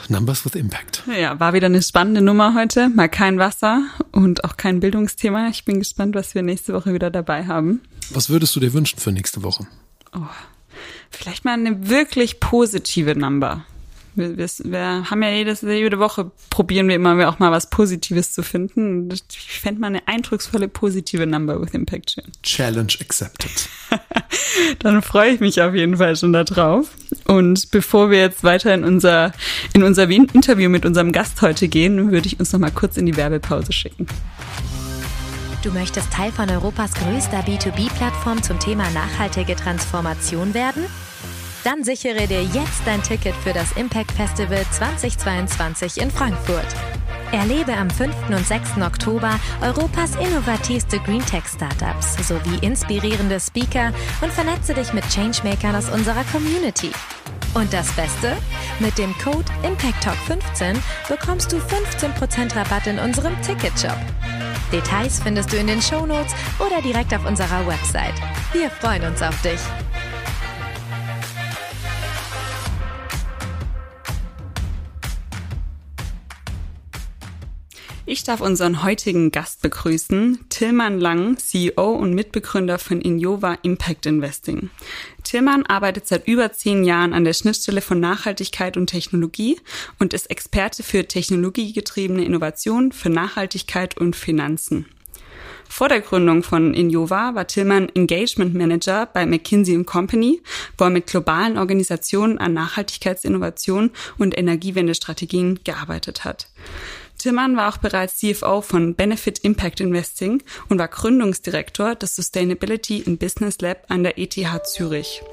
Numbers 0.09 0.45
with 0.45 0.55
Impact. 0.55 1.03
Ja, 1.07 1.39
war 1.39 1.53
wieder 1.53 1.67
eine 1.67 1.81
spannende 1.81 2.21
Nummer 2.21 2.53
heute. 2.55 2.89
Mal 2.89 3.07
kein 3.07 3.39
Wasser 3.39 3.83
und 4.11 4.43
auch 4.43 4.57
kein 4.57 4.79
Bildungsthema. 4.79 5.47
Ich 5.49 5.63
bin 5.63 5.79
gespannt, 5.79 6.15
was 6.15 6.35
wir 6.35 6.41
nächste 6.41 6.73
Woche 6.73 6.93
wieder 6.93 7.09
dabei 7.09 7.45
haben. 7.47 7.81
Was 8.09 8.29
würdest 8.29 8.55
du 8.55 8.59
dir 8.59 8.73
wünschen 8.73 8.99
für 8.99 9.11
nächste 9.11 9.43
Woche? 9.43 9.65
Oh, 10.13 10.19
vielleicht 11.09 11.45
mal 11.45 11.53
eine 11.53 11.89
wirklich 11.89 12.39
positive 12.39 13.15
Number. 13.15 13.65
Wir, 14.15 14.37
wir, 14.37 14.47
wir 14.47 15.09
haben 15.09 15.23
ja 15.23 15.29
jedes, 15.29 15.61
jede 15.61 15.99
Woche 15.99 16.31
probieren 16.49 16.87
wir 16.87 16.95
immer 16.95 17.27
auch 17.27 17.39
mal 17.39 17.51
was 17.51 17.69
Positives 17.69 18.33
zu 18.33 18.43
finden. 18.43 19.09
Ich 19.11 19.59
fände 19.59 19.81
mal 19.81 19.87
eine 19.87 20.07
eindrucksvolle 20.07 20.67
positive 20.67 21.25
Number 21.25 21.61
with 21.61 21.73
Impact 21.73 22.11
schön. 22.11 22.31
Challenge 22.43 22.93
accepted. 23.01 23.69
Dann 24.79 25.01
freue 25.01 25.31
ich 25.31 25.39
mich 25.39 25.61
auf 25.61 25.73
jeden 25.73 25.97
Fall 25.97 26.15
schon 26.15 26.33
darauf. 26.33 26.91
Und 27.25 27.71
bevor 27.71 28.11
wir 28.11 28.19
jetzt 28.19 28.43
weiter 28.43 28.73
in 28.73 28.83
unser, 28.83 29.33
in 29.73 29.83
unser 29.83 30.09
Interview 30.09 30.69
mit 30.69 30.85
unserem 30.85 31.11
Gast 31.11 31.41
heute 31.41 31.67
gehen, 31.67 32.11
würde 32.11 32.27
ich 32.27 32.39
uns 32.39 32.53
noch 32.53 32.59
mal 32.59 32.71
kurz 32.71 32.97
in 32.97 33.05
die 33.05 33.17
Werbepause 33.17 33.71
schicken. 33.71 34.07
Du 35.63 35.71
möchtest 35.71 36.11
Teil 36.11 36.31
von 36.31 36.49
Europas 36.49 36.93
größter 36.93 37.39
B2B-Plattform 37.39 38.43
zum 38.43 38.59
Thema 38.59 38.89
nachhaltige 38.91 39.55
Transformation 39.55 40.53
werden? 40.53 40.83
Dann 41.63 41.83
sichere 41.83 42.27
dir 42.27 42.43
jetzt 42.43 42.81
dein 42.85 43.01
Ticket 43.01 43.33
für 43.35 43.53
das 43.53 43.71
Impact 43.73 44.11
Festival 44.11 44.65
2022 44.71 46.01
in 46.01 46.11
Frankfurt. 46.11 46.67
Erlebe 47.31 47.73
am 47.73 47.89
5. 47.89 48.13
und 48.29 48.45
6. 48.45 48.81
Oktober 48.81 49.39
Europas 49.61 50.15
innovativste 50.15 50.99
Green 50.99 51.25
Tech 51.25 51.43
Startups 51.47 52.15
sowie 52.27 52.57
inspirierende 52.61 53.39
Speaker 53.39 53.93
und 54.21 54.31
vernetze 54.31 54.73
dich 54.73 54.91
mit 54.93 55.07
Changemakern 55.09 55.75
aus 55.75 55.89
unserer 55.89 56.23
Community. 56.25 56.91
Und 57.53 57.71
das 57.71 57.91
Beste? 57.93 58.35
Mit 58.79 58.97
dem 58.97 59.17
Code 59.19 59.45
ImpactTalk15 59.63 60.75
bekommst 61.07 61.51
du 61.51 61.57
15% 61.57 62.55
Rabatt 62.55 62.87
in 62.87 62.99
unserem 62.99 63.41
Ticketshop. 63.41 63.97
Details 64.71 65.21
findest 65.23 65.53
du 65.53 65.57
in 65.57 65.67
den 65.67 65.81
Shownotes 65.81 66.33
oder 66.59 66.81
direkt 66.81 67.13
auf 67.13 67.25
unserer 67.25 67.65
Website. 67.65 68.15
Wir 68.51 68.69
freuen 68.69 69.03
uns 69.05 69.21
auf 69.21 69.39
dich. 69.41 69.59
Ich 78.05 78.25
darf 78.25 78.41
unseren 78.41 78.83
heutigen 78.83 79.31
Gast 79.31 79.61
begrüßen, 79.61 80.45
Tilman 80.49 80.99
Lang, 80.99 81.37
CEO 81.37 81.93
und 81.93 82.13
Mitbegründer 82.13 82.77
von 82.77 82.99
Innova 82.99 83.57
Impact 83.61 84.05
Investing. 84.05 84.69
Tilman 85.23 85.65
arbeitet 85.65 86.07
seit 86.07 86.27
über 86.27 86.51
zehn 86.51 86.83
Jahren 86.83 87.13
an 87.13 87.23
der 87.23 87.31
Schnittstelle 87.31 87.79
von 87.79 88.01
Nachhaltigkeit 88.01 88.75
und 88.75 88.87
Technologie 88.87 89.57
und 89.99 90.13
ist 90.13 90.29
Experte 90.29 90.83
für 90.83 91.07
technologiegetriebene 91.07 92.25
Innovation, 92.25 92.91
für 92.91 93.09
Nachhaltigkeit 93.09 93.97
und 93.97 94.17
Finanzen. 94.17 94.85
Vor 95.69 95.87
der 95.87 96.01
Gründung 96.01 96.43
von 96.43 96.73
Innova 96.73 97.35
war 97.35 97.47
Tillmann 97.47 97.87
Engagement 97.95 98.53
Manager 98.53 99.05
bei 99.05 99.25
McKinsey 99.25 99.81
Company, 99.85 100.41
wo 100.77 100.83
er 100.83 100.89
mit 100.89 101.07
globalen 101.07 101.57
Organisationen 101.57 102.37
an 102.37 102.53
Nachhaltigkeitsinnovation 102.53 103.91
und 104.17 104.37
Energiewendestrategien 104.37 105.61
gearbeitet 105.63 106.25
hat. 106.25 106.49
Tillmann 107.23 107.55
war 107.55 107.73
auch 107.73 107.77
bereits 107.77 108.17
CFO 108.17 108.59
von 108.59 108.95
Benefit 108.95 109.39
Impact 109.39 109.79
Investing 109.79 110.43
und 110.67 110.77
war 110.77 110.89
Gründungsdirektor 110.89 111.95
des 111.95 112.17
Sustainability 112.17 112.97
in 112.97 113.17
Business 113.17 113.61
Lab 113.61 113.85
an 113.87 114.03
der 114.03 114.17
ETH 114.17 114.35
Zürich. 114.65 115.23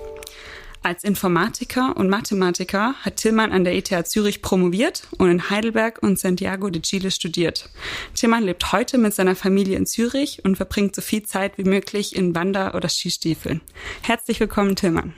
Als 0.85 1.02
Informatiker 1.02 1.97
und 1.97 2.09
Mathematiker 2.09 2.94
hat 3.00 3.16
Tillmann 3.16 3.50
an 3.50 3.64
der 3.64 3.75
ETH 3.75 4.06
Zürich 4.06 4.40
promoviert 4.40 5.09
und 5.18 5.30
in 5.32 5.50
Heidelberg 5.50 6.00
und 6.00 6.16
Santiago 6.16 6.70
de 6.70 6.80
Chile 6.80 7.11
studiert. 7.11 7.68
Tillmann 8.14 8.44
lebt 8.44 8.70
heute 8.70 8.97
mit 8.97 9.12
seiner 9.12 9.35
Familie 9.35 9.76
in 9.76 9.85
Zürich 9.85 10.44
und 10.44 10.54
verbringt 10.54 10.94
so 10.94 11.02
viel 11.02 11.25
Zeit 11.25 11.59
wie 11.59 11.64
möglich 11.64 12.14
in 12.14 12.37
Wander- 12.37 12.76
oder 12.76 12.88
Skistiefeln. 12.88 13.62
Herzlich 14.02 14.38
willkommen, 14.38 14.76
Tillmann. 14.76 15.12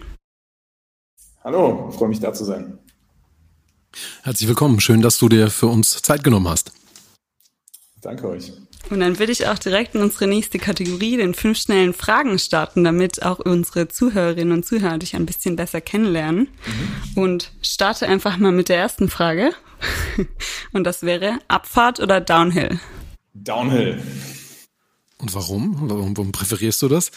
Hallo, 1.44 1.90
freue 1.90 2.08
mich 2.08 2.20
da 2.20 2.32
zu 2.32 2.46
sein. 2.46 2.78
Herzlich 4.22 4.48
willkommen. 4.48 4.80
Schön, 4.80 5.02
dass 5.02 5.18
du 5.18 5.28
dir 5.28 5.50
für 5.50 5.66
uns 5.66 6.02
Zeit 6.02 6.24
genommen 6.24 6.48
hast. 6.48 6.72
Danke 8.00 8.28
euch. 8.28 8.52
Und 8.90 9.00
dann 9.00 9.18
würde 9.18 9.32
ich 9.32 9.46
auch 9.46 9.58
direkt 9.58 9.94
in 9.94 10.02
unsere 10.02 10.26
nächste 10.26 10.58
Kategorie, 10.58 11.16
den 11.16 11.34
fünf 11.34 11.58
schnellen 11.58 11.94
Fragen 11.94 12.38
starten, 12.38 12.84
damit 12.84 13.22
auch 13.22 13.38
unsere 13.38 13.88
Zuhörerinnen 13.88 14.52
und 14.52 14.66
Zuhörer 14.66 14.98
dich 14.98 15.14
ein 15.14 15.24
bisschen 15.24 15.56
besser 15.56 15.80
kennenlernen. 15.80 16.48
Mhm. 16.66 17.22
Und 17.22 17.52
starte 17.62 18.08
einfach 18.08 18.36
mal 18.38 18.52
mit 18.52 18.68
der 18.68 18.78
ersten 18.78 19.08
Frage. 19.08 19.52
Und 20.72 20.84
das 20.84 21.02
wäre 21.02 21.38
Abfahrt 21.48 22.00
oder 22.00 22.20
Downhill? 22.20 22.78
Downhill. 23.34 24.02
Und 25.18 25.34
warum? 25.34 25.76
Warum, 25.88 26.16
warum 26.16 26.32
präferierst 26.32 26.82
du 26.82 26.88
das? 26.88 27.10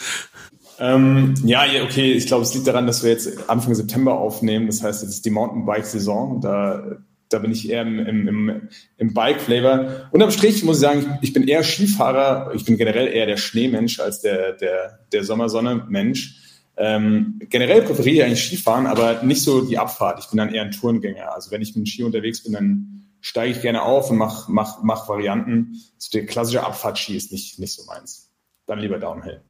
Ähm, 0.80 1.36
ja, 1.44 1.64
okay, 1.84 2.14
ich 2.14 2.28
glaube, 2.28 2.44
es 2.44 2.54
liegt 2.54 2.68
daran, 2.68 2.88
dass 2.88 3.04
wir 3.04 3.12
jetzt 3.12 3.50
Anfang 3.50 3.76
September 3.76 4.20
aufnehmen. 4.20 4.68
Das 4.68 4.84
heißt, 4.84 5.04
jetzt 5.04 5.12
ist 5.12 5.26
die 5.26 5.30
Mountainbike-Saison. 5.30 6.42
Da 6.42 6.98
da 7.30 7.40
bin 7.40 7.52
ich 7.52 7.70
eher 7.70 7.82
im, 7.82 8.00
im, 8.00 8.28
im, 8.28 8.70
im 8.98 9.14
Bike-Flavor. 9.14 10.10
Unterm 10.12 10.32
Strich 10.32 10.64
muss 10.64 10.78
ich 10.78 10.82
sagen, 10.82 11.18
ich 11.22 11.34
bin 11.34 11.48
eher 11.48 11.64
Skifahrer. 11.64 12.52
Ich 12.54 12.66
bin 12.66 12.78
generell 12.78 13.08
eher 13.08 13.26
der 13.26 13.38
Schneemensch 13.38 14.00
als 14.00 14.22
der, 14.22 14.54
der, 14.54 15.00
der 15.12 15.24
Sommersonne-Mensch. 15.24 16.42
Ähm, 16.78 17.40
generell 17.50 17.82
präferiere 17.82 18.16
ich 18.16 18.24
eigentlich 18.24 18.46
Skifahren, 18.46 18.86
aber 18.86 19.24
nicht 19.24 19.42
so 19.42 19.62
die 19.62 19.78
Abfahrt. 19.78 20.20
Ich 20.20 20.30
bin 20.30 20.38
dann 20.38 20.54
eher 20.54 20.64
ein 20.64 20.72
Tourengänger. 20.72 21.34
Also 21.34 21.52
wenn 21.52 21.62
ich 21.62 21.76
mit 21.76 21.86
dem 21.86 21.88
Ski 21.88 22.04
unterwegs 22.04 22.44
bin, 22.44 22.54
dann 22.54 23.06
steige 23.22 23.52
ich 23.54 23.62
gerne 23.62 23.82
auf 23.82 24.12
und 24.12 24.18
mache 24.18 24.52
mach, 24.52 24.84
mach 24.84 25.10
Varianten. 25.10 25.82
So 25.98 26.10
der 26.12 26.26
klassische 26.26 26.64
Abfahrtski 26.66 27.16
ist 27.16 27.32
nicht, 27.32 27.60
nicht 27.60 27.74
so 27.74 27.86
meins. 27.86 28.30
Dann 28.68 28.80
lieber 28.80 29.00
Downhill. 29.00 29.42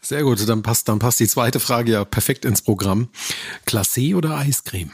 Sehr 0.00 0.22
gut, 0.22 0.46
dann 0.48 0.62
passt, 0.62 0.88
dann 0.88 0.98
passt 0.98 1.20
die 1.20 1.28
zweite 1.28 1.60
Frage 1.60 1.92
ja 1.92 2.04
perfekt 2.04 2.44
ins 2.44 2.62
Programm. 2.62 3.08
Glacé 3.66 4.16
oder 4.16 4.36
Eiscreme? 4.36 4.90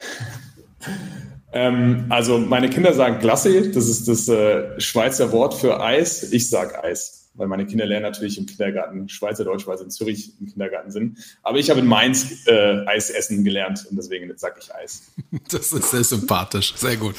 Ähm, 1.56 2.04
also 2.10 2.36
meine 2.36 2.68
Kinder 2.68 2.92
sagen 2.92 3.18
Glasse, 3.18 3.70
das 3.70 3.88
ist 3.88 4.06
das 4.08 4.28
äh, 4.28 4.78
Schweizer 4.78 5.32
Wort 5.32 5.54
für 5.54 5.80
Eis. 5.80 6.30
Ich 6.30 6.50
sag 6.50 6.84
Eis, 6.84 7.30
weil 7.32 7.48
meine 7.48 7.64
Kinder 7.64 7.86
lernen 7.86 8.02
natürlich 8.02 8.36
im 8.36 8.44
Kindergarten 8.44 9.08
Schweizerdeutsch, 9.08 9.66
weil 9.66 9.78
sie 9.78 9.84
in 9.84 9.90
Zürich 9.90 10.32
im 10.38 10.48
Kindergarten 10.48 10.90
sind. 10.90 11.16
Aber 11.42 11.56
ich 11.56 11.70
habe 11.70 11.80
in 11.80 11.86
Mainz 11.86 12.46
äh, 12.46 12.84
Eis 12.86 13.08
essen 13.08 13.42
gelernt 13.42 13.86
und 13.88 13.96
deswegen 13.96 14.30
sage 14.36 14.56
ich 14.60 14.74
Eis. 14.74 15.04
Das 15.50 15.72
ist 15.72 15.90
sehr 15.92 16.04
sympathisch, 16.04 16.74
sehr 16.76 16.98
gut. 16.98 17.14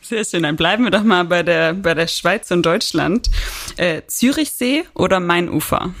Sehr 0.00 0.24
schön, 0.24 0.44
dann 0.44 0.54
bleiben 0.54 0.84
wir 0.84 0.92
doch 0.92 1.02
mal 1.02 1.24
bei 1.24 1.42
der, 1.42 1.74
bei 1.74 1.94
der 1.94 2.06
Schweiz 2.06 2.52
und 2.52 2.64
Deutschland. 2.64 3.28
Äh, 3.76 4.02
Zürichsee 4.06 4.84
oder 4.94 5.18
Mainufer? 5.18 5.94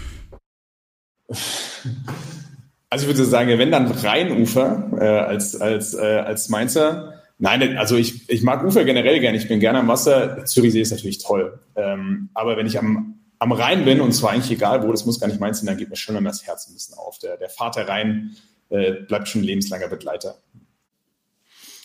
Also 2.88 3.06
ich 3.08 3.16
würde 3.16 3.24
sagen, 3.24 3.58
wenn 3.58 3.72
dann 3.72 3.90
Rheinufer 3.90 4.90
äh, 4.96 5.04
als, 5.04 5.60
als, 5.60 5.94
äh, 5.94 6.18
als 6.18 6.48
Mainzer. 6.50 7.13
Nein, 7.38 7.76
also 7.76 7.96
ich, 7.96 8.28
ich 8.28 8.42
mag 8.42 8.64
Ufer 8.64 8.84
generell 8.84 9.20
gerne. 9.20 9.36
Ich 9.36 9.48
bin 9.48 9.60
gerne 9.60 9.80
am 9.80 9.88
Wasser. 9.88 10.44
Zürichsee 10.44 10.80
ist 10.80 10.92
natürlich 10.92 11.18
toll. 11.18 11.58
Ähm, 11.74 12.30
aber 12.32 12.56
wenn 12.56 12.66
ich 12.66 12.78
am, 12.78 13.20
am 13.38 13.52
Rhein 13.52 13.84
bin, 13.84 14.00
und 14.00 14.12
zwar 14.12 14.30
eigentlich 14.30 14.52
egal 14.52 14.82
wo, 14.86 14.92
das 14.92 15.04
muss 15.04 15.18
gar 15.18 15.26
nicht 15.26 15.40
Mainz 15.40 15.58
sein, 15.58 15.66
dann 15.66 15.76
geht 15.76 15.90
mir 15.90 15.96
schon 15.96 16.16
immer 16.16 16.30
das 16.30 16.46
Herz 16.46 16.68
ein 16.68 16.74
bisschen 16.74 16.96
auf. 16.96 17.18
Der, 17.18 17.36
der 17.36 17.48
Vater 17.48 17.88
Rhein 17.88 18.36
äh, 18.70 18.92
bleibt 18.92 19.28
schon 19.28 19.42
lebenslanger 19.42 19.88
Begleiter. 19.88 20.36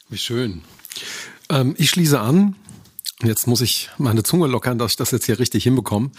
Wie 0.08 0.18
schön. 0.18 0.62
Ähm, 1.50 1.76
ich 1.78 1.90
schließe 1.90 2.20
an. 2.20 2.56
Jetzt 3.22 3.48
muss 3.48 3.60
ich 3.60 3.90
meine 3.98 4.24
Zunge 4.24 4.48
lockern, 4.48 4.78
dass 4.78 4.92
ich 4.92 4.98
das 4.98 5.12
jetzt 5.12 5.26
hier 5.26 5.40
richtig 5.40 5.64
hinbekomme. 5.64 6.12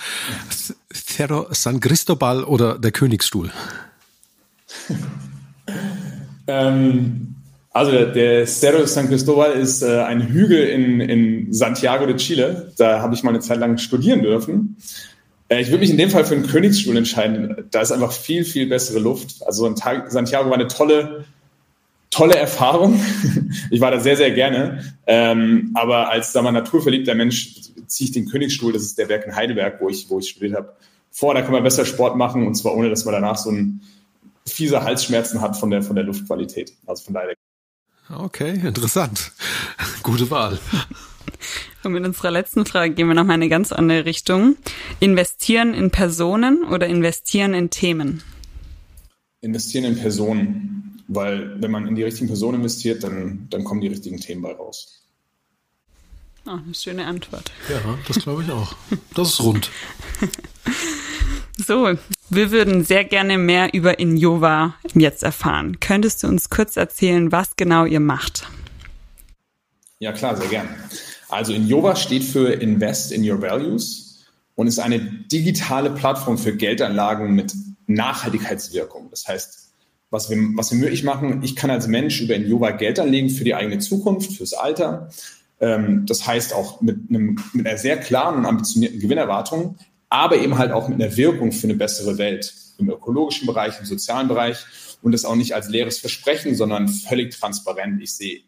Cerro 0.92 1.46
San 1.50 1.80
Cristobal 1.80 2.44
oder 2.44 2.78
der 2.78 2.92
Königsstuhl? 2.92 3.50
ähm, 6.46 7.36
also 7.72 8.04
der 8.04 8.46
Cerro 8.46 8.84
San 8.86 9.08
Cristobal 9.08 9.52
ist 9.52 9.82
äh, 9.82 10.00
ein 10.00 10.26
Hügel 10.28 10.66
in, 10.66 11.00
in 11.00 11.52
Santiago 11.52 12.04
de 12.06 12.16
Chile. 12.16 12.72
Da 12.76 13.00
habe 13.00 13.14
ich 13.14 13.22
mal 13.22 13.30
eine 13.30 13.40
Zeit 13.40 13.60
lang 13.60 13.78
studieren 13.78 14.22
dürfen. 14.22 14.76
Äh, 15.48 15.60
ich 15.60 15.68
würde 15.68 15.80
mich 15.80 15.90
in 15.90 15.98
dem 15.98 16.10
Fall 16.10 16.24
für 16.24 16.34
einen 16.34 16.46
Königsstuhl 16.46 16.96
entscheiden. 16.96 17.68
Da 17.70 17.80
ist 17.80 17.92
einfach 17.92 18.12
viel, 18.12 18.44
viel 18.44 18.66
bessere 18.68 18.98
Luft. 18.98 19.46
Also 19.46 19.72
Santiago 19.72 20.50
war 20.50 20.54
eine 20.54 20.66
tolle, 20.66 21.26
tolle 22.10 22.34
Erfahrung. 22.34 23.00
ich 23.70 23.80
war 23.80 23.92
da 23.92 24.00
sehr, 24.00 24.16
sehr 24.16 24.32
gerne. 24.32 24.82
Ähm, 25.06 25.70
aber 25.74 26.10
als 26.10 26.32
da 26.32 26.42
mal 26.42 26.50
naturverliebter 26.50 27.14
Mensch 27.14 27.54
ziehe 27.86 28.08
ich 28.08 28.12
den 28.12 28.28
Königsstuhl, 28.28 28.72
das 28.72 28.82
ist 28.82 28.98
der 28.98 29.08
Werk 29.08 29.26
in 29.26 29.36
Heidelberg, 29.36 29.80
wo 29.80 29.88
ich, 29.88 30.10
wo 30.10 30.18
ich 30.18 30.30
studiert 30.30 30.56
habe, 30.56 30.72
vor. 31.12 31.34
Da 31.34 31.42
kann 31.42 31.52
man 31.52 31.62
besser 31.62 31.84
Sport 31.84 32.16
machen 32.16 32.46
und 32.48 32.56
zwar 32.56 32.74
ohne, 32.74 32.90
dass 32.90 33.04
man 33.04 33.14
danach 33.14 33.36
so 33.36 33.50
ein 33.50 33.82
fiese 34.44 34.82
Halsschmerzen 34.82 35.40
hat 35.40 35.56
von 35.56 35.70
der, 35.70 35.82
von 35.82 35.94
der 35.94 36.04
Luftqualität. 36.04 36.72
Also 36.86 37.04
von 37.04 37.14
daher. 37.14 37.34
Okay, 38.12 38.58
interessant. 38.66 39.32
Gute 40.02 40.30
Wahl. 40.30 40.58
Und 41.82 41.92
mit 41.92 42.04
unserer 42.04 42.30
letzten 42.30 42.66
Frage 42.66 42.94
gehen 42.94 43.08
wir 43.08 43.14
noch 43.14 43.24
mal 43.24 43.34
in 43.34 43.40
eine 43.40 43.48
ganz 43.48 43.72
andere 43.72 44.04
Richtung. 44.04 44.56
Investieren 44.98 45.72
in 45.72 45.90
Personen 45.90 46.64
oder 46.64 46.86
investieren 46.86 47.54
in 47.54 47.70
Themen? 47.70 48.22
Investieren 49.40 49.84
in 49.84 49.96
Personen, 49.96 51.02
weil 51.08 51.60
wenn 51.62 51.70
man 51.70 51.86
in 51.86 51.94
die 51.94 52.02
richtigen 52.02 52.26
Personen 52.26 52.56
investiert, 52.56 53.02
dann, 53.02 53.46
dann 53.48 53.64
kommen 53.64 53.80
die 53.80 53.88
richtigen 53.88 54.18
Themen 54.18 54.42
bei 54.42 54.52
raus. 54.52 55.00
Oh, 56.46 56.50
eine 56.50 56.74
schöne 56.74 57.06
Antwort. 57.06 57.50
Ja, 57.70 57.98
das 58.08 58.18
glaube 58.18 58.42
ich 58.42 58.50
auch. 58.50 58.74
Das 59.14 59.30
ist 59.30 59.40
rund. 59.40 59.70
So, 61.66 61.94
wir 62.30 62.52
würden 62.52 62.84
sehr 62.84 63.04
gerne 63.04 63.38
mehr 63.38 63.74
über 63.74 63.98
Injova 63.98 64.74
jetzt 64.94 65.22
erfahren. 65.22 65.80
Könntest 65.80 66.22
du 66.22 66.28
uns 66.28 66.48
kurz 66.48 66.76
erzählen, 66.76 67.32
was 67.32 67.56
genau 67.56 67.84
ihr 67.84 68.00
macht? 68.00 68.48
Ja, 69.98 70.12
klar, 70.12 70.36
sehr 70.36 70.48
gern. 70.48 70.68
Also 71.28 71.52
Injova 71.52 71.96
steht 71.96 72.24
für 72.24 72.52
Invest 72.52 73.12
in 73.12 73.28
Your 73.28 73.42
Values 73.42 74.24
und 74.54 74.66
ist 74.66 74.78
eine 74.78 75.00
digitale 75.00 75.90
Plattform 75.90 76.38
für 76.38 76.56
Geldanlagen 76.56 77.34
mit 77.34 77.52
Nachhaltigkeitswirkung. 77.86 79.08
Das 79.10 79.26
heißt, 79.26 79.72
was 80.10 80.30
wir, 80.30 80.38
was 80.54 80.72
wir 80.72 80.78
möglich 80.78 81.02
machen, 81.04 81.42
ich 81.42 81.56
kann 81.56 81.70
als 81.70 81.86
Mensch 81.86 82.20
über 82.20 82.34
Injova 82.34 82.70
Geld 82.70 82.98
anlegen 82.98 83.30
für 83.30 83.44
die 83.44 83.54
eigene 83.54 83.78
Zukunft, 83.78 84.32
fürs 84.36 84.54
Alter. 84.54 85.10
Ähm, 85.60 86.06
das 86.06 86.26
heißt 86.26 86.54
auch 86.54 86.80
mit, 86.80 86.98
einem, 87.08 87.38
mit 87.52 87.66
einer 87.66 87.78
sehr 87.78 87.96
klaren 87.96 88.38
und 88.38 88.46
ambitionierten 88.46 89.00
Gewinnerwartung 89.00 89.76
aber 90.10 90.36
eben 90.36 90.58
halt 90.58 90.72
auch 90.72 90.88
mit 90.88 91.00
einer 91.00 91.16
Wirkung 91.16 91.52
für 91.52 91.66
eine 91.66 91.74
bessere 91.74 92.18
Welt 92.18 92.52
im 92.78 92.90
ökologischen 92.90 93.46
Bereich, 93.46 93.78
im 93.78 93.86
sozialen 93.86 94.28
Bereich 94.28 94.66
und 95.02 95.12
das 95.12 95.24
auch 95.24 95.36
nicht 95.36 95.54
als 95.54 95.68
leeres 95.68 95.98
Versprechen, 95.98 96.54
sondern 96.54 96.88
völlig 96.88 97.38
transparent. 97.38 98.02
Ich 98.02 98.14
sehe 98.14 98.40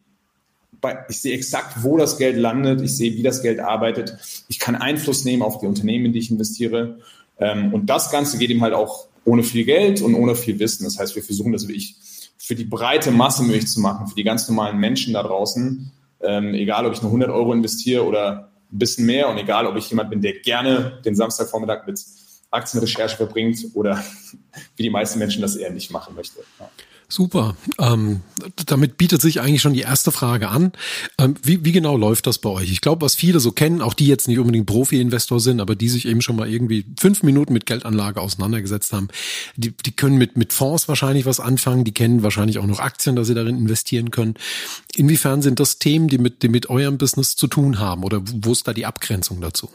ich 1.09 1.21
sehe 1.21 1.35
exakt, 1.35 1.85
wo 1.85 1.97
das 1.97 2.19
Geld 2.19 2.37
landet, 2.37 2.81
ich 2.81 2.97
sehe, 2.97 3.15
wie 3.15 3.23
das 3.23 3.41
Geld 3.41 3.61
arbeitet, 3.61 4.17
ich 4.49 4.59
kann 4.59 4.75
Einfluss 4.75 5.25
nehmen 5.25 5.43
auf 5.43 5.59
die 5.59 5.67
Unternehmen, 5.67 6.07
in 6.07 6.13
die 6.13 6.19
ich 6.19 6.31
investiere. 6.33 6.99
Ähm, 7.39 7.73
und 7.73 7.87
das 7.87 8.11
Ganze 8.11 8.37
geht 8.37 8.51
eben 8.51 8.63
halt 8.63 8.75
auch 8.75 9.07
ohne 9.25 9.45
viel 9.45 9.65
Geld 9.65 10.03
und 10.03 10.17
ohne 10.17 10.35
viel 10.35 10.59
Wissen. 10.59 10.85
Das 10.85 10.99
heißt, 10.99 11.15
wir 11.15 11.23
versuchen 11.23 11.53
das 11.53 11.69
wirklich 11.69 11.95
für 12.37 12.57
die 12.57 12.65
breite 12.65 13.13
Masse 13.13 13.45
möglich 13.45 13.69
zu 13.69 13.81
machen, 13.81 14.09
für 14.09 14.17
die 14.17 14.25
ganz 14.25 14.49
normalen 14.49 14.79
Menschen 14.79 15.15
da 15.15 15.23
draußen. 15.23 15.93
Ähm, 16.21 16.55
egal, 16.55 16.87
ob 16.87 16.93
ich 16.93 17.03
nur 17.03 17.11
100 17.11 17.31
Euro 17.31 17.53
investiere 17.53 18.05
oder 18.05 18.52
ein 18.73 18.79
bisschen 18.79 19.07
mehr. 19.07 19.29
Und 19.29 19.39
egal, 19.39 19.67
ob 19.67 19.77
ich 19.77 19.89
jemand 19.91 20.11
bin, 20.11 20.21
der 20.21 20.35
gerne 20.41 21.01
den 21.05 21.15
Samstagvormittag 21.15 21.87
mit 21.87 22.01
Aktienrecherche 22.51 23.17
verbringt 23.17 23.59
oder 23.75 24.03
wie 24.77 24.83
die 24.83 24.91
meisten 24.91 25.19
Menschen 25.19 25.43
das 25.43 25.57
eher 25.57 25.71
nicht 25.71 25.91
machen 25.91 26.15
möchte. 26.15 26.41
Ja. 26.59 26.71
Super. 27.13 27.57
Ähm, 27.79 28.23
damit 28.65 28.97
bietet 28.97 29.21
sich 29.21 29.43
eigentlich 29.43 29.61
schon 29.61 29.75
die 29.75 29.83
erste 29.83 30.11
Frage 30.13 30.49
an. 30.49 30.73
Ähm, 31.19 31.35
wie, 31.43 31.63
wie 31.63 31.73
genau 31.73 31.95
läuft 31.99 32.27
das 32.27 32.39
bei 32.39 32.49
euch? 32.49 32.73
Ich 32.73 32.81
glaube, 32.81 33.03
was 33.03 33.15
viele 33.15 33.39
so 33.39 33.53
kennen, 33.53 33.83
auch 33.83 33.93
die 33.93 34.07
jetzt 34.07 34.29
nicht 34.29 34.39
unbedingt 34.39 34.65
Profi-Investor 34.65 35.39
sind, 35.39 35.61
aber 35.61 35.75
die 35.75 35.91
sich 35.91 36.09
eben 36.09 36.23
schon 36.23 36.37
mal 36.37 36.49
irgendwie 36.49 36.87
fünf 36.99 37.23
Minuten 37.23 37.53
mit 37.53 37.67
Geldanlage 37.67 38.19
auseinandergesetzt 38.19 38.95
haben, 38.95 39.09
die, 39.57 39.73
die 39.77 39.93
können 39.93 40.17
mit, 40.17 40.39
mit 40.39 40.55
Fonds 40.55 40.89
wahrscheinlich 40.89 41.27
was 41.27 41.39
anfangen, 41.39 41.85
die 41.85 41.93
kennen 41.93 42.23
wahrscheinlich 42.23 42.59
auch 42.59 42.67
noch 42.67 42.81
Aktien, 42.81 43.15
dass 43.15 43.27
sie 43.27 43.35
darin 43.35 43.59
investieren 43.59 44.11
können. 44.11 44.37
Inwiefern 44.97 45.43
sind 45.43 45.61
das 45.61 45.79
Themen, 45.79 46.09
die 46.09 46.17
mit, 46.17 46.43
die 46.43 46.49
mit 46.49 46.71
eurem 46.71 46.97
Business 46.97 47.37
zu 47.37 47.47
tun 47.47 47.79
haben 47.79 48.05
oder 48.05 48.23
wo 48.25 48.53
ist 48.53 48.67
da 48.67 48.73
die 48.73 48.87
Abgrenzung 48.87 49.43
dazu? 49.43 49.69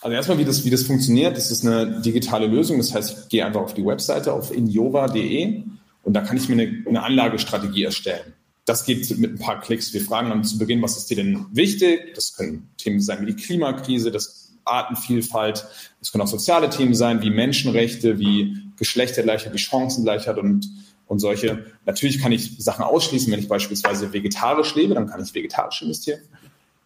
Also 0.00 0.14
erstmal, 0.14 0.38
wie 0.38 0.46
das, 0.46 0.64
wie 0.64 0.70
das 0.70 0.84
funktioniert, 0.84 1.36
das 1.36 1.50
ist 1.50 1.66
eine 1.66 2.00
digitale 2.00 2.46
Lösung. 2.46 2.78
Das 2.78 2.94
heißt, 2.94 3.24
ich 3.24 3.28
gehe 3.28 3.44
einfach 3.44 3.60
auf 3.60 3.74
die 3.74 3.84
Webseite 3.84 4.32
auf 4.32 4.50
injova.de 4.50 5.64
und 6.04 6.12
da 6.12 6.20
kann 6.20 6.36
ich 6.36 6.48
mir 6.48 6.60
eine, 6.60 6.84
eine 6.86 7.02
Anlagestrategie 7.02 7.84
erstellen. 7.84 8.34
Das 8.64 8.86
geht 8.86 9.18
mit 9.18 9.32
ein 9.32 9.38
paar 9.38 9.60
Klicks. 9.60 9.92
Wir 9.92 10.00
fragen 10.00 10.30
dann 10.30 10.44
zu 10.44 10.58
Beginn, 10.58 10.80
was 10.80 10.96
ist 10.96 11.10
dir 11.10 11.16
denn 11.16 11.46
wichtig? 11.52 12.14
Das 12.14 12.34
können 12.34 12.70
Themen 12.78 13.00
sein 13.00 13.20
wie 13.20 13.32
die 13.32 13.36
Klimakrise, 13.36 14.10
das 14.10 14.52
Artenvielfalt. 14.64 15.66
Das 16.00 16.12
können 16.12 16.22
auch 16.22 16.28
soziale 16.28 16.70
Themen 16.70 16.94
sein, 16.94 17.20
wie 17.22 17.30
Menschenrechte, 17.30 18.18
wie 18.18 18.56
Geschlechtergleichheit, 18.76 19.52
die 19.52 19.58
Chancengleichheit 19.58 20.38
und, 20.38 20.68
und 21.06 21.18
solche. 21.18 21.66
Natürlich 21.84 22.20
kann 22.20 22.32
ich 22.32 22.56
Sachen 22.58 22.84
ausschließen, 22.84 23.30
wenn 23.30 23.40
ich 23.40 23.48
beispielsweise 23.48 24.12
vegetarisch 24.12 24.74
lebe, 24.74 24.94
dann 24.94 25.06
kann 25.06 25.22
ich 25.22 25.34
vegetarisch 25.34 25.82
investieren. 25.82 26.20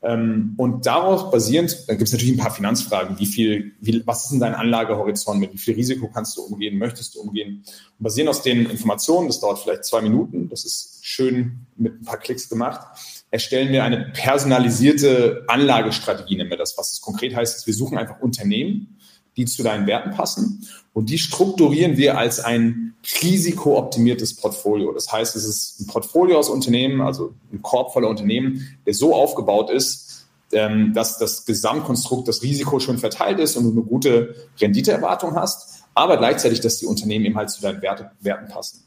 Ähm, 0.00 0.54
und 0.56 0.86
darauf 0.86 1.30
basierend, 1.30 1.88
dann 1.88 1.98
gibt 1.98 2.08
es 2.08 2.12
natürlich 2.12 2.34
ein 2.34 2.38
paar 2.38 2.54
Finanzfragen. 2.54 3.18
Wie 3.18 3.26
viel, 3.26 3.72
wie, 3.80 4.02
was 4.06 4.24
ist 4.24 4.30
denn 4.30 4.40
dein 4.40 4.54
Anlagehorizont? 4.54 5.40
Mit 5.40 5.52
wie 5.52 5.58
viel 5.58 5.74
Risiko 5.74 6.08
kannst 6.08 6.36
du 6.36 6.42
umgehen? 6.42 6.78
Möchtest 6.78 7.16
du 7.16 7.20
umgehen? 7.20 7.64
Und 7.98 8.02
basierend 8.04 8.30
aus 8.30 8.42
den 8.42 8.70
Informationen, 8.70 9.26
das 9.26 9.40
dauert 9.40 9.58
vielleicht 9.58 9.84
zwei 9.84 10.00
Minuten, 10.00 10.48
das 10.48 10.64
ist 10.64 11.00
schön 11.02 11.66
mit 11.76 12.00
ein 12.00 12.04
paar 12.04 12.18
Klicks 12.18 12.48
gemacht, 12.48 12.80
erstellen 13.30 13.72
wir 13.72 13.82
eine 13.82 14.12
personalisierte 14.12 15.44
Anlagestrategie, 15.48 16.36
nennen 16.36 16.50
wir 16.50 16.56
das. 16.56 16.78
Was 16.78 16.92
es 16.92 17.00
konkret 17.00 17.34
heißt, 17.34 17.56
ist, 17.56 17.66
wir 17.66 17.74
suchen 17.74 17.98
einfach 17.98 18.20
Unternehmen, 18.20 18.97
die 19.38 19.46
zu 19.46 19.62
deinen 19.62 19.86
Werten 19.86 20.10
passen 20.10 20.66
und 20.92 21.10
die 21.10 21.18
strukturieren 21.18 21.96
wir 21.96 22.18
als 22.18 22.40
ein 22.40 22.94
risikooptimiertes 23.22 24.34
Portfolio. 24.34 24.92
Das 24.92 25.10
heißt, 25.10 25.36
es 25.36 25.44
ist 25.44 25.80
ein 25.80 25.86
Portfolio 25.86 26.38
aus 26.38 26.48
Unternehmen, 26.48 27.00
also 27.00 27.32
ein 27.52 27.62
Korb 27.62 27.92
voller 27.92 28.08
Unternehmen, 28.08 28.78
der 28.84 28.94
so 28.94 29.14
aufgebaut 29.14 29.70
ist, 29.70 30.26
ähm, 30.52 30.92
dass 30.94 31.18
das 31.18 31.46
Gesamtkonstrukt, 31.46 32.26
das 32.26 32.42
Risiko 32.42 32.80
schon 32.80 32.98
verteilt 32.98 33.38
ist 33.38 33.56
und 33.56 33.64
du 33.64 33.70
eine 33.70 33.82
gute 33.82 34.34
Renditeerwartung 34.60 35.36
hast, 35.36 35.84
aber 35.94 36.16
gleichzeitig, 36.16 36.60
dass 36.60 36.78
die 36.78 36.86
Unternehmen 36.86 37.24
eben 37.24 37.36
halt 37.36 37.50
zu 37.50 37.62
deinen 37.62 37.80
Werten 37.80 38.48
passen. 38.48 38.82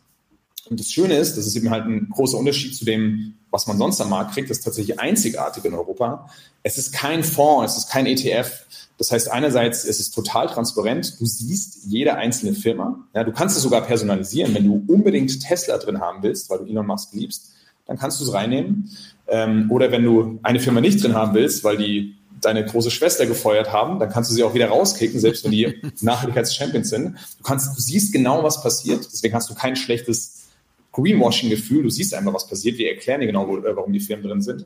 Und 0.70 0.79
das 0.79 0.88
Schöne 0.88 1.15
ist, 1.15 1.38
das 1.38 1.48
ist 1.48 1.55
eben 1.55 1.70
halt 1.70 1.86
ein 1.86 2.10
großer 2.10 2.38
Unterschied 2.38 2.75
zu 2.75 2.86
dem, 2.86 3.36
was 3.51 3.67
man 3.67 3.77
sonst 3.77 4.00
am 4.00 4.10
Markt 4.10 4.34
kriegt, 4.34 4.50
das 4.50 4.60
ist 4.60 4.63
tatsächlich 4.63 5.00
einzigartig 5.00 5.65
in 5.65 5.74
Europa. 5.74 6.29
Es 6.63 6.77
ist 6.77 6.93
kein 6.93 7.24
Fonds, 7.24 7.74
es 7.74 7.84
ist 7.84 7.89
kein 7.89 8.05
ETF. 8.05 8.65
Das 9.01 9.12
heißt, 9.12 9.31
einerseits 9.31 9.84
ist 9.84 10.00
es 10.00 10.12
total 10.12 10.46
transparent. 10.46 11.20
Du 11.20 11.25
siehst 11.25 11.86
jede 11.88 12.17
einzelne 12.17 12.53
Firma. 12.53 13.03
Ja, 13.15 13.24
du 13.24 13.31
kannst 13.31 13.58
es 13.58 13.63
sogar 13.63 13.81
personalisieren. 13.81 14.53
Wenn 14.53 14.65
du 14.65 14.86
unbedingt 14.93 15.41
Tesla 15.41 15.79
drin 15.79 16.00
haben 16.00 16.22
willst, 16.22 16.51
weil 16.51 16.60
du 16.60 16.65
Elon 16.65 16.86
Musk 16.86 17.12
liebst, 17.13 17.51
dann 17.88 17.98
kannst 17.98 18.20
du 18.20 18.25
es 18.25 18.31
reinnehmen. 18.31 18.96
Ähm, 19.27 19.72
oder 19.72 19.91
wenn 19.91 20.03
du 20.03 20.39
eine 20.43 20.60
Firma 20.60 20.81
nicht 20.81 21.03
drin 21.03 21.15
haben 21.15 21.34
willst, 21.34 21.63
weil 21.63 21.77
die 21.77 22.15
deine 22.41 22.63
große 22.63 22.91
Schwester 22.91 23.25
gefeuert 23.25 23.74
haben, 23.74 23.98
dann 23.98 24.12
kannst 24.12 24.29
du 24.29 24.36
sie 24.36 24.43
auch 24.43 24.53
wieder 24.53 24.67
rauskicken, 24.67 25.20
selbst 25.20 25.43
wenn 25.46 25.51
die 25.51 25.81
Nachhaltigkeits-Champions 26.01 26.89
sind. 26.89 27.15
Du 27.39 27.43
kannst, 27.43 27.75
du 27.75 27.81
siehst 27.81 28.13
genau, 28.13 28.43
was 28.43 28.62
passiert. 28.62 29.08
Deswegen 29.12 29.34
hast 29.34 29.50
du 29.50 29.55
kein 29.55 29.75
schlechtes 29.75 30.43
Greenwashing-Gefühl. 30.91 31.81
Du 31.81 31.89
siehst 31.89 32.13
einfach, 32.13 32.36
was 32.36 32.46
passiert. 32.46 32.77
Wir 32.77 32.91
erklären 32.91 33.22
dir 33.22 33.25
genau, 33.25 33.48
äh, 33.58 33.75
warum 33.75 33.93
die 33.93 34.00
Firmen 34.00 34.27
drin 34.27 34.43
sind. 34.43 34.63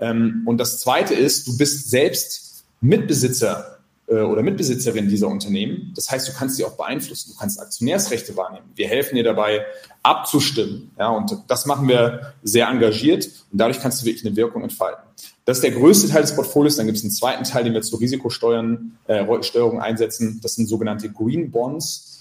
Ähm, 0.00 0.42
und 0.44 0.58
das 0.58 0.80
Zweite 0.80 1.14
ist, 1.14 1.46
du 1.46 1.56
bist 1.56 1.88
selbst 1.88 2.44
Mitbesitzer 2.84 3.78
äh, 4.06 4.20
oder 4.20 4.42
Mitbesitzerin 4.42 5.08
dieser 5.08 5.28
Unternehmen. 5.28 5.92
Das 5.94 6.10
heißt, 6.10 6.28
du 6.28 6.32
kannst 6.32 6.56
sie 6.56 6.64
auch 6.64 6.76
beeinflussen. 6.76 7.32
Du 7.32 7.38
kannst 7.38 7.58
Aktionärsrechte 7.58 8.36
wahrnehmen. 8.36 8.66
Wir 8.74 8.88
helfen 8.88 9.16
dir 9.16 9.24
dabei, 9.24 9.64
abzustimmen. 10.02 10.90
Ja, 10.98 11.08
und 11.08 11.36
das 11.48 11.64
machen 11.64 11.88
wir 11.88 12.34
sehr 12.42 12.68
engagiert. 12.68 13.26
Und 13.50 13.58
dadurch 13.58 13.80
kannst 13.80 14.02
du 14.02 14.06
wirklich 14.06 14.26
eine 14.26 14.36
Wirkung 14.36 14.62
entfalten. 14.62 15.02
Das 15.46 15.58
ist 15.58 15.62
der 15.62 15.72
größte 15.72 16.08
Teil 16.08 16.22
des 16.22 16.34
Portfolios. 16.34 16.76
Dann 16.76 16.86
gibt 16.86 16.98
es 16.98 17.04
einen 17.04 17.10
zweiten 17.10 17.44
Teil, 17.44 17.64
den 17.64 17.72
wir 17.72 17.82
zur 17.82 18.00
Risikosteuerung 18.00 18.92
äh, 19.06 19.80
einsetzen. 19.80 20.40
Das 20.42 20.54
sind 20.54 20.66
sogenannte 20.68 21.10
Green 21.10 21.50
Bonds. 21.50 22.13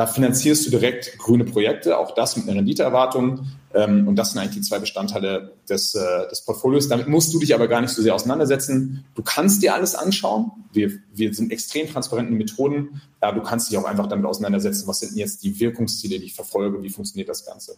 Da 0.00 0.06
finanzierst 0.06 0.64
du 0.64 0.70
direkt 0.70 1.18
grüne 1.18 1.44
Projekte, 1.44 1.98
auch 1.98 2.14
das 2.14 2.34
mit 2.34 2.48
einer 2.48 2.56
Renditeerwartung. 2.56 3.48
Ähm, 3.74 4.08
und 4.08 4.16
das 4.16 4.30
sind 4.30 4.40
eigentlich 4.40 4.54
die 4.54 4.62
zwei 4.62 4.78
Bestandteile 4.78 5.52
des, 5.68 5.94
äh, 5.94 6.26
des 6.30 6.40
Portfolios. 6.40 6.88
Damit 6.88 7.06
musst 7.06 7.34
du 7.34 7.38
dich 7.38 7.54
aber 7.54 7.68
gar 7.68 7.82
nicht 7.82 7.90
so 7.90 8.00
sehr 8.00 8.14
auseinandersetzen. 8.14 9.04
Du 9.14 9.20
kannst 9.22 9.62
dir 9.62 9.74
alles 9.74 9.94
anschauen. 9.94 10.52
Wir, 10.72 10.90
wir 11.12 11.34
sind 11.34 11.52
extrem 11.52 11.86
transparenten 11.86 12.38
Methoden. 12.38 13.02
Ja, 13.20 13.30
du 13.32 13.42
kannst 13.42 13.70
dich 13.70 13.76
auch 13.76 13.84
einfach 13.84 14.06
damit 14.06 14.24
auseinandersetzen, 14.24 14.88
was 14.88 15.00
sind 15.00 15.16
jetzt 15.16 15.44
die 15.44 15.60
Wirkungsziele, 15.60 16.18
die 16.18 16.24
ich 16.24 16.34
verfolge, 16.34 16.82
wie 16.82 16.88
funktioniert 16.88 17.28
das 17.28 17.44
Ganze. 17.44 17.76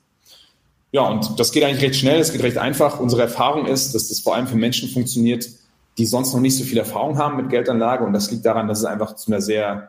Ja, 0.93 1.09
und 1.09 1.41
das 1.41 1.51
geht 1.51 1.65
eigentlich 1.65 1.83
recht 1.83 1.97
schnell, 1.97 2.21
es 2.21 2.31
geht 2.31 2.45
recht 2.45 2.59
einfach. 2.59 3.01
Unsere 3.01 3.23
Erfahrung 3.23 3.67
ist, 3.67 3.97
dass 3.97 4.11
das 4.11 4.21
vor 4.21 4.37
allem 4.37 4.47
für 4.47 4.55
Menschen 4.55 4.89
funktioniert, 4.89 5.51
die 5.99 6.07
sonst 6.07 6.33
noch 6.33 6.41
nicht 6.41 6.57
so 6.57 6.63
viel 6.63 6.79
Erfahrung 6.79 7.19
haben 7.19 7.37
mit 7.37 7.51
Geldanlage. 7.51 8.05
Und 8.05 8.13
das 8.13 8.31
liegt 8.31 8.47
daran, 8.47 8.69
dass 8.69 8.79
es 8.79 8.85
einfach 8.85 9.17
zu 9.17 9.33
einer 9.33 9.41
sehr 9.41 9.89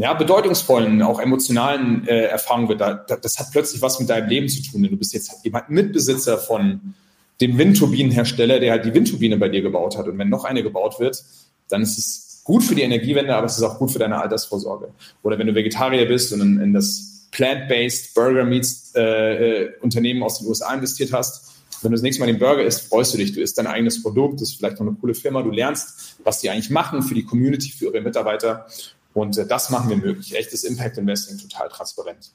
ja, 0.00 0.14
bedeutungsvollen, 0.14 1.02
auch 1.02 1.20
emotionalen 1.20 2.08
äh, 2.08 2.22
Erfahrungen 2.22 2.70
wird. 2.70 2.80
Da, 2.80 2.94
das 2.94 3.38
hat 3.38 3.48
plötzlich 3.52 3.82
was 3.82 4.00
mit 4.00 4.08
deinem 4.08 4.30
Leben 4.30 4.48
zu 4.48 4.62
tun, 4.62 4.82
denn 4.82 4.92
du 4.92 4.96
bist 4.96 5.12
jetzt 5.12 5.44
jemand 5.44 5.68
Mitbesitzer 5.68 6.38
von 6.38 6.94
dem 7.42 7.58
Windturbinenhersteller, 7.58 8.60
der 8.60 8.72
halt 8.72 8.86
die 8.86 8.94
Windturbine 8.94 9.36
bei 9.36 9.50
dir 9.50 9.60
gebaut 9.60 9.98
hat. 9.98 10.08
Und 10.08 10.16
wenn 10.16 10.30
noch 10.30 10.44
eine 10.44 10.62
gebaut 10.62 10.98
wird, 11.00 11.22
dann 11.68 11.82
ist 11.82 11.98
es 11.98 12.40
gut 12.44 12.62
für 12.62 12.74
die 12.74 12.80
Energiewende, 12.80 13.34
aber 13.34 13.44
es 13.44 13.58
ist 13.58 13.62
auch 13.62 13.78
gut 13.78 13.90
für 13.90 13.98
deine 13.98 14.18
Altersvorsorge. 14.22 14.88
Oder 15.22 15.38
wenn 15.38 15.46
du 15.46 15.54
Vegetarier 15.54 16.06
bist 16.06 16.32
und 16.32 16.40
in, 16.40 16.60
in 16.60 16.72
das 16.72 17.28
Plant-Based 17.32 18.14
Burger 18.14 18.44
Meats 18.44 18.94
äh, 18.96 19.64
äh, 19.64 19.70
Unternehmen 19.82 20.22
aus 20.22 20.38
den 20.38 20.48
USA 20.48 20.72
investiert 20.72 21.12
hast, 21.12 21.52
wenn 21.82 21.92
du 21.92 21.96
das 21.96 22.02
nächste 22.02 22.20
Mal 22.20 22.26
den 22.26 22.38
Burger 22.38 22.64
isst, 22.64 22.88
freust 22.88 23.12
du 23.12 23.18
dich. 23.18 23.32
Du 23.32 23.40
isst 23.40 23.58
dein 23.58 23.66
eigenes 23.66 24.02
Produkt, 24.02 24.40
das 24.40 24.48
ist 24.48 24.56
vielleicht 24.56 24.80
noch 24.80 24.86
eine 24.86 24.96
coole 24.96 25.14
Firma. 25.14 25.42
Du 25.42 25.50
lernst, 25.50 26.16
was 26.24 26.40
die 26.40 26.48
eigentlich 26.48 26.70
machen 26.70 27.02
für 27.02 27.14
die 27.14 27.24
Community, 27.24 27.70
für 27.70 27.86
ihre 27.86 28.00
Mitarbeiter. 28.00 28.66
Und 29.14 29.36
äh, 29.38 29.46
das 29.46 29.70
machen 29.70 29.90
wir 29.90 29.96
möglich. 29.96 30.36
Echtes 30.36 30.64
Impact 30.64 30.98
Investing, 30.98 31.38
total 31.38 31.68
transparent. 31.68 32.32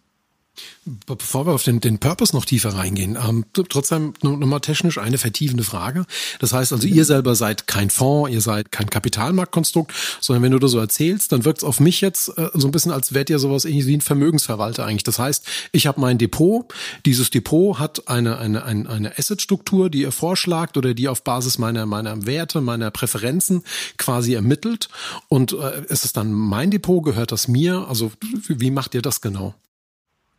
Bevor 1.06 1.48
wir 1.48 1.54
auf 1.54 1.64
den, 1.64 1.80
den 1.80 2.00
Purpose 2.00 2.36
noch 2.36 2.46
tiefer 2.46 2.76
reingehen, 2.76 3.18
ähm, 3.18 3.46
trotzdem 3.54 4.14
nochmal 4.22 4.62
technisch 4.62 4.98
eine 4.98 5.18
vertiefende 5.18 5.64
Frage. 5.64 6.06
Das 6.40 6.54
heißt 6.54 6.74
also, 6.74 6.88
ihr 6.88 7.06
selber 7.06 7.36
seid 7.36 7.68
kein 7.68 7.90
Fonds, 7.90 8.32
ihr 8.32 8.42
seid 8.42 8.72
kein 8.72 8.90
Kapitalmarktkonstrukt, 8.90 9.92
sondern 10.22 10.44
wenn 10.44 10.52
du 10.52 10.60
das 10.60 10.72
so 10.72 10.80
erzählst, 10.80 11.32
dann 11.32 11.44
wirkt 11.44 11.60
es 11.60 11.64
auf 11.64 11.80
mich 11.80 12.02
jetzt 12.02 12.38
äh, 12.38 12.50
so 12.54 12.68
ein 12.68 12.72
bisschen, 12.72 12.92
als 12.92 13.14
wärt 13.14 13.30
ihr 13.30 13.40
sowas 13.40 13.66
ähnlich 13.66 13.88
wie 13.88 13.98
ein 13.98 14.02
Vermögensverwalter 14.02 14.86
eigentlich. 14.86 15.04
Das 15.04 15.20
heißt, 15.20 15.46
ich 15.72 15.88
habe 15.88 16.00
mein 16.00 16.18
Depot, 16.18 16.72
dieses 17.06 17.30
Depot 17.30 17.80
hat 17.80 18.08
eine, 18.08 18.38
eine, 18.38 18.64
eine, 18.64 18.90
eine 18.90 19.18
Assetstruktur, 19.18 19.90
die 19.90 20.02
ihr 20.02 20.12
vorschlagt 20.12 20.78
oder 20.78 20.94
die 20.94 21.08
auf 21.08 21.24
Basis 21.24 21.58
meiner, 21.58 21.86
meiner 21.86 22.26
Werte, 22.26 22.62
meiner 22.62 22.92
Präferenzen 22.92 23.64
quasi 23.98 24.34
ermittelt. 24.34 24.90
Und 25.30 25.54
äh, 25.54 25.84
ist 25.88 26.06
es 26.06 26.14
dann 26.14 26.32
mein 26.32 26.72
Depot, 26.72 27.04
gehört 27.04 27.32
das 27.32 27.48
mir? 27.48 27.88
Also 27.88 28.12
wie 28.48 28.72
macht 28.72 28.94
ihr 28.94 29.02
das 29.02 29.22
genau? 29.22 29.56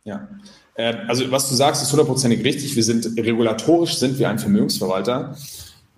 Ja. 0.07 0.25
Äh, 0.75 0.95
also 1.07 1.29
was 1.31 1.49
du 1.49 1.55
sagst, 1.55 1.83
ist 1.83 1.91
hundertprozentig 1.91 2.43
richtig. 2.43 2.75
Wir 2.75 2.83
sind 2.83 3.05
regulatorisch 3.17 3.95
sind 3.97 4.17
wir 4.17 4.29
ein 4.29 4.39
Vermögensverwalter. 4.39 5.35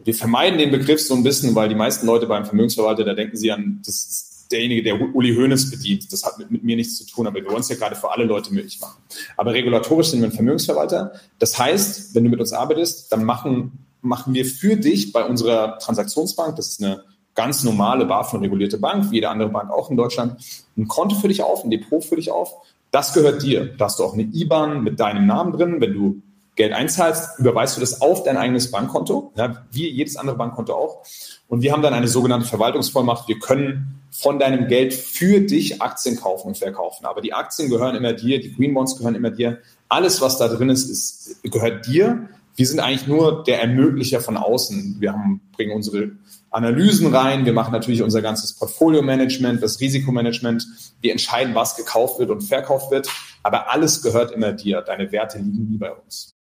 Wir 0.03 0.15
vermeiden 0.15 0.57
den 0.57 0.71
Begriff 0.71 0.99
so 0.99 1.13
ein 1.13 1.21
bisschen, 1.21 1.53
weil 1.53 1.69
die 1.69 1.75
meisten 1.75 2.07
Leute 2.07 2.25
beim 2.25 2.43
Vermögensverwalter, 2.43 3.03
da 3.03 3.13
denken 3.13 3.37
sie 3.37 3.51
an, 3.51 3.81
das 3.85 3.95
ist 3.95 4.51
derjenige, 4.51 4.81
der 4.81 4.99
Uli 5.15 5.35
Hoeneß 5.35 5.69
bedient. 5.69 6.11
Das 6.11 6.23
hat 6.23 6.39
mit, 6.39 6.49
mit 6.49 6.63
mir 6.63 6.75
nichts 6.75 6.97
zu 6.97 7.05
tun, 7.05 7.27
aber 7.27 7.35
wir 7.35 7.45
wollen 7.45 7.59
es 7.59 7.69
ja 7.69 7.75
gerade 7.75 7.95
für 7.95 8.11
alle 8.11 8.23
Leute 8.23 8.51
möglich 8.51 8.81
machen. 8.81 8.99
Aber 9.37 9.53
regulatorisch 9.53 10.07
sind 10.07 10.21
wir 10.21 10.29
ein 10.29 10.31
Vermögensverwalter. 10.31 11.13
Das 11.37 11.59
heißt, 11.59 12.15
wenn 12.15 12.23
du 12.23 12.31
mit 12.31 12.39
uns 12.39 12.51
arbeitest, 12.51 13.11
dann 13.11 13.23
machen, 13.23 13.85
machen 14.01 14.33
wir 14.33 14.43
für 14.43 14.75
dich 14.75 15.11
bei 15.11 15.23
unserer 15.23 15.77
Transaktionsbank, 15.77 16.55
das 16.55 16.69
ist 16.69 16.83
eine 16.83 17.03
ganz 17.35 17.63
normale 17.63 18.05
BaFin-regulierte 18.05 18.79
Bank, 18.79 19.11
wie 19.11 19.15
jede 19.15 19.29
andere 19.29 19.49
Bank 19.49 19.69
auch 19.69 19.91
in 19.91 19.97
Deutschland, 19.97 20.41
ein 20.75 20.87
Konto 20.87 21.15
für 21.15 21.27
dich 21.27 21.43
auf, 21.43 21.63
ein 21.63 21.69
Depot 21.69 22.03
für 22.03 22.15
dich 22.15 22.31
auf 22.31 22.55
das 22.91 23.13
gehört 23.13 23.43
dir. 23.43 23.65
Da 23.77 23.85
hast 23.85 23.99
du 23.99 24.03
auch 24.03 24.13
eine 24.13 24.23
IBAN 24.23 24.83
mit 24.83 24.99
deinem 24.99 25.27
Namen 25.27 25.53
drin. 25.53 25.79
Wenn 25.79 25.93
du 25.93 26.21
Geld 26.55 26.73
einzahlst, 26.73 27.39
überweist 27.39 27.77
du 27.77 27.81
das 27.81 28.01
auf 28.01 28.23
dein 28.23 28.35
eigenes 28.35 28.69
Bankkonto, 28.69 29.31
ja, 29.37 29.65
wie 29.71 29.89
jedes 29.89 30.17
andere 30.17 30.35
Bankkonto 30.35 30.73
auch. 30.73 31.05
Und 31.47 31.61
wir 31.61 31.71
haben 31.71 31.81
dann 31.81 31.93
eine 31.93 32.07
sogenannte 32.07 32.47
Verwaltungsvollmacht. 32.47 33.27
Wir 33.27 33.39
können 33.39 34.01
von 34.11 34.39
deinem 34.39 34.67
Geld 34.67 34.93
für 34.93 35.39
dich 35.39 35.81
Aktien 35.81 36.17
kaufen 36.17 36.49
und 36.49 36.57
verkaufen. 36.57 37.05
Aber 37.05 37.21
die 37.21 37.33
Aktien 37.33 37.69
gehören 37.69 37.95
immer 37.95 38.13
dir, 38.13 38.41
die 38.41 38.53
Green 38.53 38.73
Bonds 38.73 38.97
gehören 38.97 39.15
immer 39.15 39.31
dir. 39.31 39.59
Alles, 39.87 40.21
was 40.21 40.37
da 40.37 40.47
drin 40.47 40.69
ist, 40.69 40.89
ist 40.89 41.41
gehört 41.43 41.87
dir. 41.87 42.27
Wir 42.55 42.67
sind 42.67 42.81
eigentlich 42.81 43.07
nur 43.07 43.43
der 43.43 43.61
Ermöglicher 43.61 44.19
von 44.19 44.35
außen. 44.35 44.97
Wir 44.99 45.13
haben, 45.13 45.39
bringen 45.53 45.71
unsere 45.71 46.11
Analysen 46.51 47.13
rein. 47.13 47.45
Wir 47.45 47.53
machen 47.53 47.71
natürlich 47.71 48.01
unser 48.01 48.21
ganzes 48.21 48.53
Portfolio-Management, 48.53 49.61
das 49.61 49.79
Risikomanagement. 49.79 50.65
Wir 51.01 51.11
entscheiden, 51.11 51.55
was 51.55 51.75
gekauft 51.75 52.19
wird 52.19 52.29
und 52.29 52.41
verkauft 52.41 52.91
wird. 52.91 53.09
Aber 53.43 53.71
alles 53.71 54.01
gehört 54.01 54.31
immer 54.31 54.53
dir. 54.53 54.81
Deine 54.81 55.11
Werte 55.11 55.37
liegen 55.37 55.69
nie 55.69 55.77
bei 55.77 55.91
uns. 55.91 56.38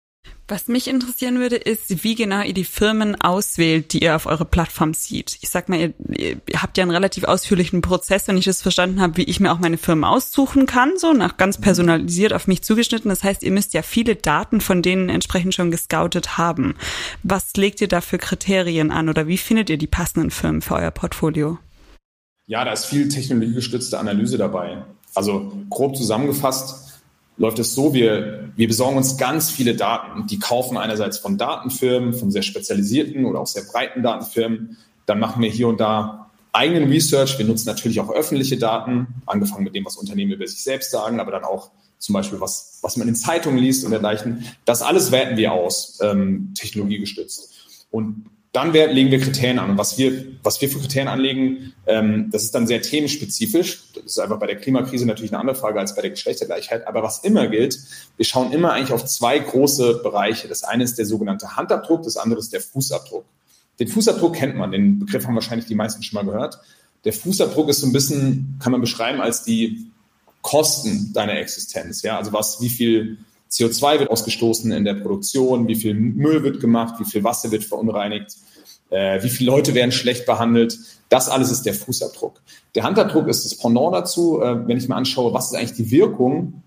Was 0.48 0.68
mich 0.68 0.90
interessieren 0.90 1.40
würde, 1.40 1.56
ist, 1.56 2.04
wie 2.04 2.16
genau 2.16 2.42
ihr 2.42 2.54
die 2.54 2.66
Firmen 2.66 3.20
auswählt, 3.20 3.94
die 3.94 4.04
ihr 4.04 4.16
auf 4.16 4.26
eure 4.26 4.44
Plattform 4.44 4.94
sieht. 4.94 5.38
Ich 5.42 5.50
sag 5.50 5.70
mal, 5.70 5.80
ihr, 5.80 5.94
ihr 6.10 6.62
habt 6.62 6.78
ja 6.78 6.82
einen 6.82 6.92
relativ 6.92 7.24
ausführlichen 7.24 7.82
Prozess, 7.82 8.28
wenn 8.28 8.38
ich 8.38 8.44
das 8.44 8.62
verstanden 8.62 9.00
habe, 9.00 9.16
wie 9.16 9.24
ich 9.24 9.40
mir 9.40 9.54
auch 9.54 9.60
meine 9.60 9.78
Firmen 9.78 10.04
aussuchen 10.04 10.66
kann, 10.66 10.98
so 10.98 11.14
nach 11.14 11.38
ganz 11.38 11.60
personalisiert 11.60 12.34
auf 12.34 12.48
mich 12.48 12.62
zugeschnitten. 12.62 13.08
Das 13.08 13.24
heißt, 13.24 13.42
ihr 13.42 13.52
müsst 13.52 13.74
ja 13.74 13.84
viele 13.84 14.18
Daten 14.18 14.60
von 14.60 14.82
denen 14.82 15.08
entsprechend 15.08 15.56
schon 15.56 15.72
gescoutet 15.72 16.38
haben. 16.38 16.76
Was 17.24 17.54
legt 17.56 17.80
ihr 17.80 17.88
da 17.88 18.02
für 18.02 18.18
Kriterien 18.18 18.92
an 18.92 19.08
oder 19.08 19.28
wie 19.28 19.38
findet 19.38 19.70
ihr 19.70 19.78
die 19.78 19.88
passenden 19.88 20.30
Firmen 20.30 20.62
für 20.62 20.76
euer 20.76 20.92
Portfolio? 20.92 21.58
Ja, 22.48 22.66
da 22.66 22.74
ist 22.74 22.86
viel 22.86 23.08
technologiegestützte 23.08 23.98
Analyse 23.98 24.38
dabei. 24.38 24.84
Also 25.16 25.54
grob 25.70 25.96
zusammengefasst, 25.96 26.83
läuft 27.38 27.60
es 27.60 27.74
so, 27.74 27.94
wir, 27.94 28.50
wir 28.56 28.68
besorgen 28.68 28.98
uns 28.98 29.18
ganz 29.18 29.50
viele 29.50 29.76
Daten. 29.76 30.28
Die 30.28 30.40
kaufen 30.40 30.78
einerseits 30.78 31.18
von 31.18 31.38
Datenfirmen, 31.38 32.14
von 32.14 32.32
sehr 32.32 32.44
spezialisierten 32.44 33.26
oder 33.26 33.40
auch 33.40 33.48
sehr 33.48 33.64
breiten 33.64 34.04
Datenfirmen. 34.04 34.78
Dann 35.06 35.20
machen 35.20 35.42
wir 35.42 35.50
hier 35.50 35.68
und 35.68 35.80
da 35.80 36.32
eigenen 36.52 36.90
Research. 36.90 37.38
Wir 37.40 37.46
nutzen 37.46 37.68
natürlich 37.68 38.00
auch 38.00 38.12
öffentliche 38.12 38.58
Daten, 38.58 39.08
angefangen 39.26 39.64
mit 39.64 39.76
dem, 39.76 39.86
was 39.86 39.98
Unternehmen 39.98 40.32
über 40.32 40.48
sich 40.48 40.64
selbst 40.64 40.92
sagen, 40.92 41.20
aber 41.20 41.32
dann 41.32 41.44
auch 41.44 41.72
zum 41.98 42.14
Beispiel, 42.14 42.40
was, 42.40 42.80
was 42.82 42.98
man 42.98 43.08
in 43.08 43.16
Zeitungen 43.16 43.58
liest 43.58 43.86
und 43.86 43.92
dergleichen. 43.92 44.46
Das 44.66 44.82
alles 44.82 45.12
werten 45.12 45.38
wir 45.38 45.54
aus, 45.54 46.00
ähm, 46.02 46.54
technologiegestützt. 46.54 47.88
Und 47.92 48.26
dann 48.54 48.72
legen 48.72 49.10
wir 49.10 49.20
Kriterien 49.20 49.58
an. 49.58 49.72
Und 49.72 49.78
was 49.80 49.98
wir, 49.98 50.26
was 50.44 50.62
wir 50.62 50.70
für 50.70 50.80
Kriterien 50.80 51.08
anlegen, 51.08 51.74
ähm, 51.88 52.30
das 52.32 52.44
ist 52.44 52.54
dann 52.54 52.68
sehr 52.68 52.84
themenspezifisch. 52.84 53.92
Das 53.96 54.04
ist 54.06 54.20
einfach 54.20 54.38
bei 54.38 54.46
der 54.46 54.58
Klimakrise 54.58 55.08
natürlich 55.08 55.32
eine 55.32 55.40
andere 55.40 55.56
Frage 55.56 55.80
als 55.80 55.96
bei 55.96 56.04
der 56.04 56.12
Geschlechtergleichheit. 56.12 56.88
Aber 56.88 57.02
was 57.02 57.24
immer 57.24 57.48
gilt, 57.48 57.80
wir 58.16 58.26
schauen 58.26 58.52
immer 58.52 58.74
eigentlich 58.74 58.94
auf 58.94 59.06
zwei 59.06 59.40
große 59.40 60.02
Bereiche. 60.04 60.48
Das 60.48 60.64
eine 60.64 60.84
ist 60.84 61.00
der 61.00 61.08
sogenannte 61.08 61.56
Handabdruck, 61.58 62.04
das 62.04 62.16
andere 62.16 62.40
ist 62.40 62.54
der 62.54 62.62
Fußabdruck. 62.62 63.26
Den 63.80 63.88
Fußabdruck 63.88 64.36
kennt 64.36 64.56
man, 64.56 64.72
den 64.72 65.00
Begriff 65.00 65.26
haben 65.26 65.34
wahrscheinlich 65.34 65.66
die 65.66 65.74
meisten 65.74 66.04
schon 66.04 66.24
mal 66.24 66.32
gehört. 66.32 66.60
Der 67.06 67.14
Fußabdruck 67.14 67.70
ist 67.70 67.82
so 67.82 67.88
ein 67.88 67.92
bisschen, 67.92 68.60
kann 68.62 68.72
man 68.72 68.82
beschreiben 68.82 69.20
als 69.20 69.44
die 69.44 69.88
Kosten 70.44 71.12
deiner 71.12 71.40
Existenz. 71.40 72.04
Ja, 72.04 72.20
also 72.20 72.32
was, 72.34 72.62
wie 72.62 72.70
viel 72.70 73.18
CO2 73.54 74.00
wird 74.00 74.10
ausgestoßen 74.10 74.72
in 74.72 74.84
der 74.84 74.96
Produktion, 74.96 75.68
wie 75.68 75.76
viel 75.76 75.94
Müll 75.94 76.44
wird 76.44 76.60
gemacht, 76.60 76.96
wie 77.00 77.06
viel 77.06 77.24
Wasser 77.24 77.52
wird 77.52 77.64
verunreinigt, 77.64 78.36
äh, 78.90 79.22
wie 79.22 79.30
viele 79.30 79.52
Leute 79.52 79.76
werden 79.76 79.92
schlecht 79.92 80.26
behandelt. 80.26 80.78
Das 81.10 81.30
alles 81.30 81.52
ist 81.52 81.64
der 81.66 81.76
Fußabdruck. 81.76 82.42
Der 82.74 82.84
Handabdruck 82.84 83.28
ist 83.28 83.46
das 83.46 83.56
Pendant 83.56 83.94
dazu, 83.94 84.42
äh, 84.42 84.68
wenn 84.68 84.78
ich 84.78 84.88
mir 84.90 84.96
anschaue, 84.96 85.34
was 85.34 85.52
ist 85.52 85.56
eigentlich 85.56 85.74
die 85.74 85.92
Wirkung 85.92 86.64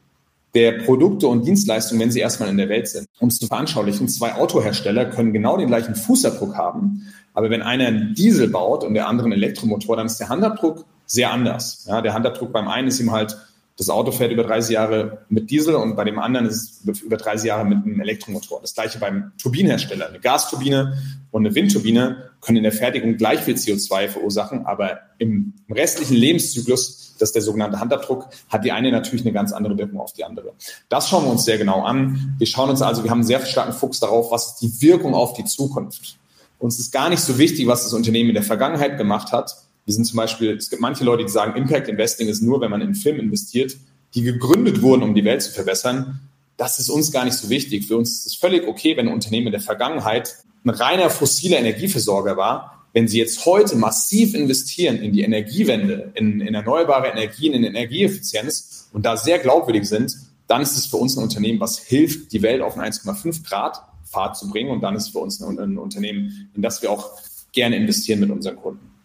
der 0.54 0.72
Produkte 0.84 1.26
und 1.26 1.46
Dienstleistungen, 1.46 2.00
wenn 2.00 2.12
sie 2.12 2.20
erstmal 2.20 2.48
in 2.48 2.56
der 2.56 2.68
Welt 2.68 2.88
sind. 2.88 3.06
Um 3.18 3.28
es 3.28 3.38
zu 3.38 3.46
veranschaulichen, 3.46 4.08
zwei 4.08 4.34
Autohersteller 4.34 5.06
können 5.06 5.32
genau 5.32 5.56
den 5.56 5.66
gleichen 5.66 5.96
Fußabdruck 5.96 6.56
haben, 6.56 7.12
aber 7.34 7.50
wenn 7.50 7.62
einer 7.62 7.88
einen 7.88 8.14
Diesel 8.14 8.48
baut 8.48 8.84
und 8.84 8.94
der 8.94 9.08
andere 9.08 9.26
einen 9.26 9.34
Elektromotor, 9.34 9.96
dann 9.96 10.06
ist 10.06 10.18
der 10.18 10.30
Handabdruck 10.30 10.86
sehr 11.04 11.32
anders. 11.32 11.84
Ja, 11.86 12.00
der 12.00 12.14
Handabdruck 12.14 12.52
beim 12.52 12.68
einen 12.68 12.88
ist 12.88 13.00
ihm 13.00 13.12
halt 13.12 13.36
das 13.76 13.90
Auto 13.90 14.10
fährt 14.10 14.32
über 14.32 14.44
30 14.44 14.72
Jahre 14.72 15.26
mit 15.28 15.50
Diesel 15.50 15.74
und 15.74 15.96
bei 15.96 16.04
dem 16.04 16.18
anderen 16.18 16.46
ist 16.46 16.86
es 16.88 17.00
über 17.02 17.18
30 17.18 17.48
Jahre 17.48 17.66
mit 17.66 17.84
einem 17.84 18.00
Elektromotor. 18.00 18.60
Das 18.62 18.74
gleiche 18.74 18.98
beim 18.98 19.32
Turbinenhersteller. 19.40 20.08
Eine 20.08 20.18
Gasturbine 20.18 20.96
und 21.30 21.44
eine 21.44 21.54
Windturbine 21.54 22.30
können 22.40 22.56
in 22.56 22.62
der 22.62 22.72
Fertigung 22.72 23.18
gleich 23.18 23.40
viel 23.40 23.54
CO2 23.54 24.08
verursachen, 24.08 24.64
aber 24.64 25.00
im 25.18 25.52
restlichen 25.70 26.16
Lebenszyklus, 26.16 27.16
das 27.18 27.28
ist 27.28 27.34
der 27.34 27.42
sogenannte 27.42 27.78
Handabdruck, 27.78 28.28
hat 28.48 28.64
die 28.64 28.72
eine 28.72 28.90
natürlich 28.90 29.24
eine 29.26 29.34
ganz 29.34 29.52
andere 29.52 29.76
Wirkung 29.76 30.00
auf 30.00 30.14
die 30.14 30.24
andere. 30.24 30.54
Das 30.88 31.10
schauen 31.10 31.24
wir 31.24 31.30
uns 31.30 31.44
sehr 31.44 31.58
genau 31.58 31.82
an. 31.82 32.34
Wir 32.38 32.46
schauen 32.46 32.70
uns 32.70 32.80
also, 32.80 33.04
wir 33.04 33.10
haben 33.10 33.18
einen 33.18 33.26
sehr 33.26 33.44
starken 33.44 33.74
Fuchs 33.74 34.00
darauf, 34.00 34.30
was 34.30 34.52
ist 34.52 34.62
die 34.62 34.80
Wirkung 34.80 35.14
auf 35.14 35.34
die 35.34 35.44
Zukunft. 35.44 36.18
Uns 36.58 36.78
ist 36.78 36.92
gar 36.92 37.10
nicht 37.10 37.20
so 37.20 37.36
wichtig, 37.36 37.66
was 37.66 37.84
das 37.84 37.92
Unternehmen 37.92 38.30
in 38.30 38.34
der 38.34 38.42
Vergangenheit 38.42 38.96
gemacht 38.96 39.32
hat, 39.32 39.54
wir 39.86 39.94
sind 39.94 40.04
zum 40.04 40.16
Beispiel, 40.16 40.56
es 40.56 40.68
gibt 40.68 40.82
manche 40.82 41.04
Leute, 41.04 41.24
die 41.24 41.30
sagen, 41.30 41.56
Impact 41.56 41.88
Investing 41.88 42.28
ist 42.28 42.42
nur, 42.42 42.60
wenn 42.60 42.70
man 42.70 42.80
in 42.80 42.94
Filme 42.96 43.20
investiert, 43.20 43.76
die 44.14 44.22
gegründet 44.22 44.82
wurden, 44.82 45.04
um 45.04 45.14
die 45.14 45.24
Welt 45.24 45.42
zu 45.42 45.52
verbessern. 45.52 46.20
Das 46.56 46.80
ist 46.80 46.90
uns 46.90 47.12
gar 47.12 47.24
nicht 47.24 47.36
so 47.36 47.48
wichtig. 47.50 47.86
Für 47.86 47.96
uns 47.96 48.18
ist 48.18 48.26
es 48.26 48.34
völlig 48.34 48.66
okay, 48.66 48.96
wenn 48.96 49.06
ein 49.06 49.14
Unternehmen 49.14 49.46
in 49.46 49.52
der 49.52 49.60
Vergangenheit 49.60 50.34
ein 50.64 50.70
reiner 50.70 51.08
fossiler 51.08 51.58
Energieversorger 51.58 52.36
war. 52.36 52.88
Wenn 52.94 53.06
sie 53.06 53.18
jetzt 53.18 53.46
heute 53.46 53.76
massiv 53.76 54.34
investieren 54.34 54.96
in 54.96 55.12
die 55.12 55.22
Energiewende, 55.22 56.10
in, 56.14 56.40
in 56.40 56.54
erneuerbare 56.54 57.08
Energien, 57.08 57.52
in 57.52 57.62
Energieeffizienz 57.62 58.88
und 58.92 59.06
da 59.06 59.16
sehr 59.16 59.38
glaubwürdig 59.38 59.86
sind, 59.86 60.16
dann 60.48 60.62
ist 60.62 60.76
es 60.76 60.86
für 60.86 60.96
uns 60.96 61.16
ein 61.16 61.22
Unternehmen, 61.22 61.60
was 61.60 61.78
hilft, 61.78 62.32
die 62.32 62.42
Welt 62.42 62.60
auf 62.60 62.76
einen 62.76 62.90
1,5 62.90 63.46
Grad 63.46 63.80
Pfad 64.04 64.36
zu 64.36 64.48
bringen. 64.48 64.70
Und 64.70 64.80
dann 64.80 64.96
ist 64.96 65.04
es 65.04 65.08
für 65.10 65.18
uns 65.18 65.40
ein, 65.40 65.60
ein 65.60 65.78
Unternehmen, 65.78 66.50
in 66.54 66.62
das 66.62 66.82
wir 66.82 66.90
auch 66.90 67.20
gerne 67.52 67.76
investieren 67.76 68.18
mit 68.18 68.30
unseren 68.30 68.56
Kunden. 68.56 68.95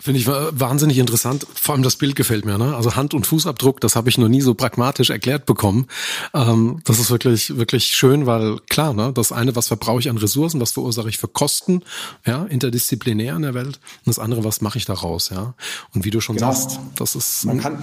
Finde 0.00 0.18
ich 0.18 0.26
wahnsinnig 0.26 0.98
interessant. 0.98 1.46
Vor 1.54 1.74
allem 1.74 1.82
das 1.82 1.96
Bild 1.96 2.16
gefällt 2.16 2.46
mir. 2.46 2.56
Ne? 2.56 2.74
Also 2.74 2.96
Hand- 2.96 3.12
und 3.12 3.26
Fußabdruck, 3.26 3.80
das 3.80 3.96
habe 3.96 4.08
ich 4.08 4.16
noch 4.16 4.28
nie 4.28 4.40
so 4.40 4.54
pragmatisch 4.54 5.10
erklärt 5.10 5.44
bekommen. 5.44 5.86
Ähm, 6.32 6.80
das 6.84 6.98
ist 6.98 7.10
wirklich, 7.10 7.56
wirklich 7.58 7.84
schön, 7.88 8.24
weil 8.24 8.58
klar, 8.70 8.94
ne, 8.94 9.12
das 9.12 9.30
eine, 9.30 9.54
was 9.56 9.68
verbrauche 9.68 10.00
ich 10.00 10.08
an 10.08 10.16
Ressourcen, 10.16 10.60
was 10.60 10.72
verursache 10.72 11.10
ich 11.10 11.18
für 11.18 11.28
Kosten, 11.28 11.82
ja, 12.26 12.44
interdisziplinär 12.44 13.36
in 13.36 13.42
der 13.42 13.52
Welt. 13.52 13.78
Und 14.06 14.06
das 14.06 14.18
andere, 14.18 14.42
was 14.42 14.62
mache 14.62 14.78
ich 14.78 14.86
daraus, 14.86 15.28
ja. 15.28 15.54
Und 15.94 16.04
wie 16.04 16.10
du 16.10 16.20
schon 16.20 16.36
genau. 16.36 16.52
sagst, 16.52 16.80
das 16.96 17.14
ist. 17.14 17.44
Man 17.44 17.60
kann, 17.60 17.82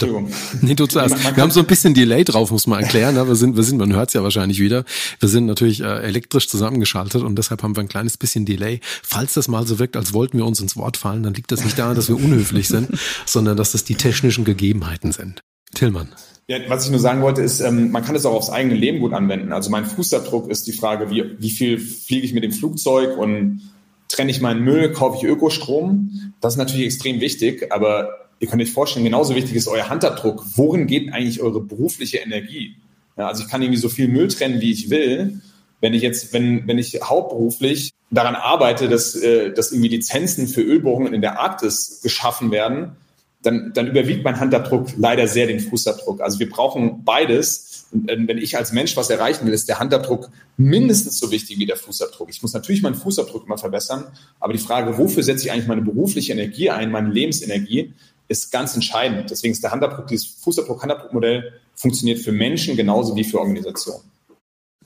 Bitte. 0.00 0.24
Nee, 0.62 0.74
du 0.74 0.86
zuerst. 0.86 1.36
Wir 1.36 1.42
haben 1.42 1.50
so 1.50 1.60
ein 1.60 1.66
bisschen 1.66 1.94
Delay 1.94 2.24
drauf, 2.24 2.50
muss 2.50 2.66
man 2.66 2.82
erklären. 2.82 3.14
Ne? 3.14 3.26
Wir 3.26 3.34
sind, 3.34 3.56
wir 3.56 3.62
sind, 3.62 3.78
man 3.78 3.94
hört 3.94 4.08
es 4.08 4.14
ja 4.14 4.22
wahrscheinlich 4.22 4.60
wieder. 4.60 4.84
Wir 5.20 5.28
sind 5.28 5.46
natürlich 5.46 5.80
äh, 5.80 6.02
elektrisch 6.02 6.48
zusammengeschaltet 6.48 7.22
und 7.22 7.36
deshalb 7.36 7.62
haben 7.62 7.76
wir 7.76 7.82
ein 7.82 7.88
kleines 7.88 8.16
bisschen 8.16 8.46
Delay. 8.46 8.80
Falls 9.02 9.34
das 9.34 9.48
mal 9.48 9.66
so 9.66 9.78
wirkt, 9.78 9.96
als 9.96 10.12
wollten 10.12 10.38
wir 10.38 10.46
uns 10.46 10.60
ins 10.60 10.76
Wort 10.76 10.96
fallen, 10.96 11.22
dann 11.22 11.34
liegt 11.34 11.52
das 11.52 11.64
nicht 11.64 11.78
daran, 11.78 11.96
dass 11.96 12.08
wir 12.08 12.16
unhöflich 12.16 12.68
sind, 12.68 12.88
sondern 13.26 13.56
dass 13.56 13.72
das 13.72 13.84
die 13.84 13.94
technischen 13.94 14.44
Gegebenheiten 14.44 15.12
sind. 15.12 15.42
Tillmann. 15.74 16.08
Ja, 16.48 16.58
was 16.68 16.84
ich 16.84 16.90
nur 16.90 17.00
sagen 17.00 17.22
wollte, 17.22 17.42
ist, 17.42 17.60
ähm, 17.60 17.90
man 17.90 18.04
kann 18.04 18.14
es 18.14 18.24
auch 18.24 18.34
aufs 18.34 18.50
eigene 18.50 18.76
Leben 18.76 19.00
gut 19.00 19.12
anwenden. 19.12 19.52
Also 19.52 19.68
mein 19.68 19.84
Fußabdruck 19.84 20.48
ist 20.48 20.66
die 20.68 20.72
Frage, 20.72 21.10
wie, 21.10 21.24
wie 21.38 21.50
viel 21.50 21.78
fliege 21.78 22.24
ich 22.24 22.34
mit 22.34 22.44
dem 22.44 22.52
Flugzeug 22.52 23.18
und 23.18 23.62
trenne 24.08 24.30
ich 24.30 24.40
meinen 24.40 24.62
Müll, 24.62 24.92
kaufe 24.92 25.18
ich 25.18 25.24
Ökostrom? 25.24 26.32
Das 26.40 26.54
ist 26.54 26.58
natürlich 26.58 26.86
extrem 26.86 27.20
wichtig, 27.20 27.72
aber 27.72 28.10
ihr 28.38 28.48
könnt 28.48 28.62
euch 28.62 28.72
vorstellen, 28.72 29.04
genauso 29.04 29.34
wichtig 29.34 29.54
ist 29.54 29.68
euer 29.68 29.88
Handabdruck. 29.88 30.44
Worin 30.56 30.86
geht 30.86 31.12
eigentlich 31.12 31.40
eure 31.40 31.60
berufliche 31.60 32.18
Energie? 32.18 32.76
Ja, 33.16 33.28
also 33.28 33.42
ich 33.42 33.50
kann 33.50 33.62
irgendwie 33.62 33.80
so 33.80 33.88
viel 33.88 34.08
Müll 34.08 34.28
trennen, 34.28 34.60
wie 34.60 34.72
ich 34.72 34.90
will. 34.90 35.40
Wenn 35.80 35.94
ich 35.94 36.02
jetzt, 36.02 36.32
wenn, 36.32 36.66
wenn 36.66 36.78
ich 36.78 37.00
hauptberuflich 37.02 37.92
daran 38.10 38.34
arbeite, 38.34 38.88
dass, 38.88 39.14
äh, 39.14 39.52
dass 39.52 39.72
irgendwie 39.72 39.88
Lizenzen 39.88 40.48
für 40.48 40.62
Ölbohrungen 40.62 41.14
in 41.14 41.20
der 41.20 41.38
Arktis 41.38 42.00
geschaffen 42.02 42.50
werden, 42.50 42.96
dann, 43.42 43.72
dann 43.74 43.86
überwiegt 43.86 44.24
mein 44.24 44.40
Handabdruck 44.40 44.88
leider 44.96 45.28
sehr 45.28 45.46
den 45.46 45.60
Fußabdruck. 45.60 46.20
Also 46.20 46.38
wir 46.38 46.50
brauchen 46.50 47.04
beides. 47.04 47.86
Und 47.92 48.10
äh, 48.10 48.16
wenn 48.26 48.38
ich 48.38 48.56
als 48.56 48.72
Mensch 48.72 48.96
was 48.96 49.10
erreichen 49.10 49.46
will, 49.46 49.52
ist 49.52 49.68
der 49.68 49.78
Handabdruck 49.78 50.30
mindestens 50.56 51.18
so 51.18 51.30
wichtig 51.30 51.58
wie 51.58 51.66
der 51.66 51.76
Fußabdruck. 51.76 52.28
Ich 52.30 52.42
muss 52.42 52.52
natürlich 52.52 52.82
meinen 52.82 52.96
Fußabdruck 52.96 53.46
immer 53.46 53.58
verbessern, 53.58 54.06
aber 54.40 54.52
die 54.52 54.58
Frage, 54.58 54.98
wofür 54.98 55.22
setze 55.22 55.46
ich 55.46 55.52
eigentlich 55.52 55.68
meine 55.68 55.82
berufliche 55.82 56.32
Energie 56.32 56.70
ein, 56.70 56.90
meine 56.90 57.10
Lebensenergie, 57.10 57.92
ist 58.28 58.50
ganz 58.50 58.74
entscheidend. 58.74 59.30
Deswegen 59.30 59.52
ist 59.52 59.62
der 59.62 59.70
Handabdruck, 59.70 60.06
dieses 60.06 60.26
Fußabdruck-Handabdruck-Modell 60.26 61.60
funktioniert 61.74 62.20
für 62.20 62.32
Menschen 62.32 62.76
genauso 62.76 63.14
wie 63.16 63.24
für 63.24 63.38
Organisationen. 63.38 64.04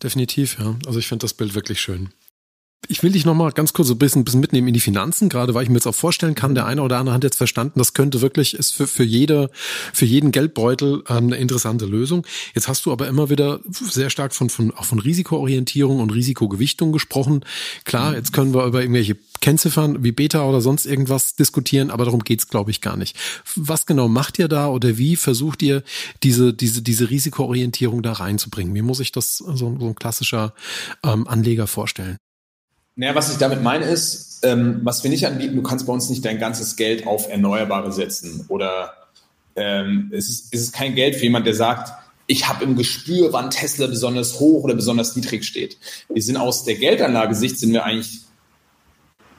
Definitiv, 0.02 0.58
ja. 0.58 0.76
Also 0.86 0.98
ich 0.98 1.06
finde 1.06 1.24
das 1.24 1.34
Bild 1.34 1.54
wirklich 1.54 1.80
schön. 1.80 2.10
Ich 2.88 3.04
will 3.04 3.12
dich 3.12 3.24
noch 3.24 3.34
mal 3.34 3.52
ganz 3.52 3.72
kurz 3.72 3.86
so 3.86 3.94
ein 3.94 3.98
bisschen, 3.98 4.22
ein 4.22 4.24
bisschen 4.24 4.40
mitnehmen 4.40 4.66
in 4.66 4.74
die 4.74 4.80
Finanzen, 4.80 5.28
gerade 5.28 5.54
weil 5.54 5.62
ich 5.62 5.68
mir 5.68 5.76
jetzt 5.76 5.86
auch 5.86 5.94
vorstellen 5.94 6.34
kann, 6.34 6.56
der 6.56 6.66
eine 6.66 6.82
oder 6.82 6.98
andere 6.98 7.14
hat 7.14 7.22
jetzt 7.22 7.36
verstanden, 7.36 7.78
das 7.78 7.94
könnte 7.94 8.20
wirklich, 8.20 8.54
ist 8.54 8.72
für, 8.72 8.88
für 8.88 9.04
jede, 9.04 9.50
für 9.92 10.06
jeden 10.06 10.32
Geldbeutel 10.32 11.04
ähm, 11.08 11.26
eine 11.26 11.36
interessante 11.36 11.86
Lösung. 11.86 12.26
Jetzt 12.52 12.66
hast 12.66 12.86
du 12.86 12.90
aber 12.92 13.06
immer 13.06 13.30
wieder 13.30 13.60
sehr 13.68 14.10
stark 14.10 14.34
von, 14.34 14.50
von, 14.50 14.72
auch 14.72 14.86
von 14.86 14.98
Risikoorientierung 14.98 16.00
und 16.00 16.10
Risikogewichtung 16.10 16.90
gesprochen. 16.90 17.44
Klar, 17.84 18.16
jetzt 18.16 18.32
können 18.32 18.54
wir 18.54 18.64
über 18.64 18.80
irgendwelche 18.80 19.16
Kennziffern 19.40 20.02
wie 20.02 20.12
Beta 20.12 20.44
oder 20.44 20.60
sonst 20.60 20.86
irgendwas 20.86 21.36
diskutieren, 21.36 21.90
aber 21.90 22.06
darum 22.06 22.24
geht's, 22.24 22.48
glaube 22.48 22.72
ich, 22.72 22.80
gar 22.80 22.96
nicht. 22.96 23.16
Was 23.54 23.86
genau 23.86 24.08
macht 24.08 24.38
ihr 24.38 24.48
da 24.48 24.68
oder 24.68 24.98
wie 24.98 25.14
versucht 25.14 25.62
ihr 25.62 25.84
diese, 26.24 26.52
diese, 26.52 26.82
diese 26.82 27.08
Risikoorientierung 27.08 28.02
da 28.02 28.14
reinzubringen? 28.14 28.74
Wie 28.74 28.82
muss 28.82 29.00
ich 29.00 29.12
das 29.12 29.36
so, 29.36 29.54
so 29.54 29.68
ein 29.68 29.94
klassischer 29.94 30.54
ähm, 31.04 31.28
Anleger 31.28 31.68
vorstellen? 31.68 32.16
Naja, 32.96 33.14
was 33.14 33.32
ich 33.32 33.38
damit 33.38 33.62
meine 33.62 33.84
ist, 33.86 34.40
ähm, 34.42 34.80
was 34.84 35.02
wir 35.02 35.10
nicht 35.10 35.26
anbieten, 35.26 35.56
du 35.56 35.62
kannst 35.62 35.86
bei 35.86 35.92
uns 35.92 36.08
nicht 36.08 36.24
dein 36.24 36.38
ganzes 36.38 36.76
Geld 36.76 37.06
auf 37.06 37.28
Erneuerbare 37.28 37.92
setzen 37.92 38.44
oder 38.48 38.94
ähm, 39.56 40.10
es, 40.12 40.28
ist, 40.28 40.54
es 40.54 40.60
ist 40.62 40.72
kein 40.72 40.94
Geld 40.94 41.16
für 41.16 41.24
jemand, 41.24 41.46
der 41.46 41.54
sagt, 41.54 41.92
ich 42.26 42.48
habe 42.48 42.64
im 42.64 42.76
Gespür, 42.76 43.32
wann 43.32 43.50
Tesla 43.50 43.88
besonders 43.88 44.38
hoch 44.38 44.62
oder 44.62 44.74
besonders 44.74 45.16
niedrig 45.16 45.44
steht. 45.44 45.78
Wir 46.08 46.22
sind 46.22 46.36
aus 46.36 46.64
der 46.64 46.76
Geldanlagesicht 46.76 47.58
sind 47.58 47.72
wir 47.72 47.84
eigentlich 47.84 48.20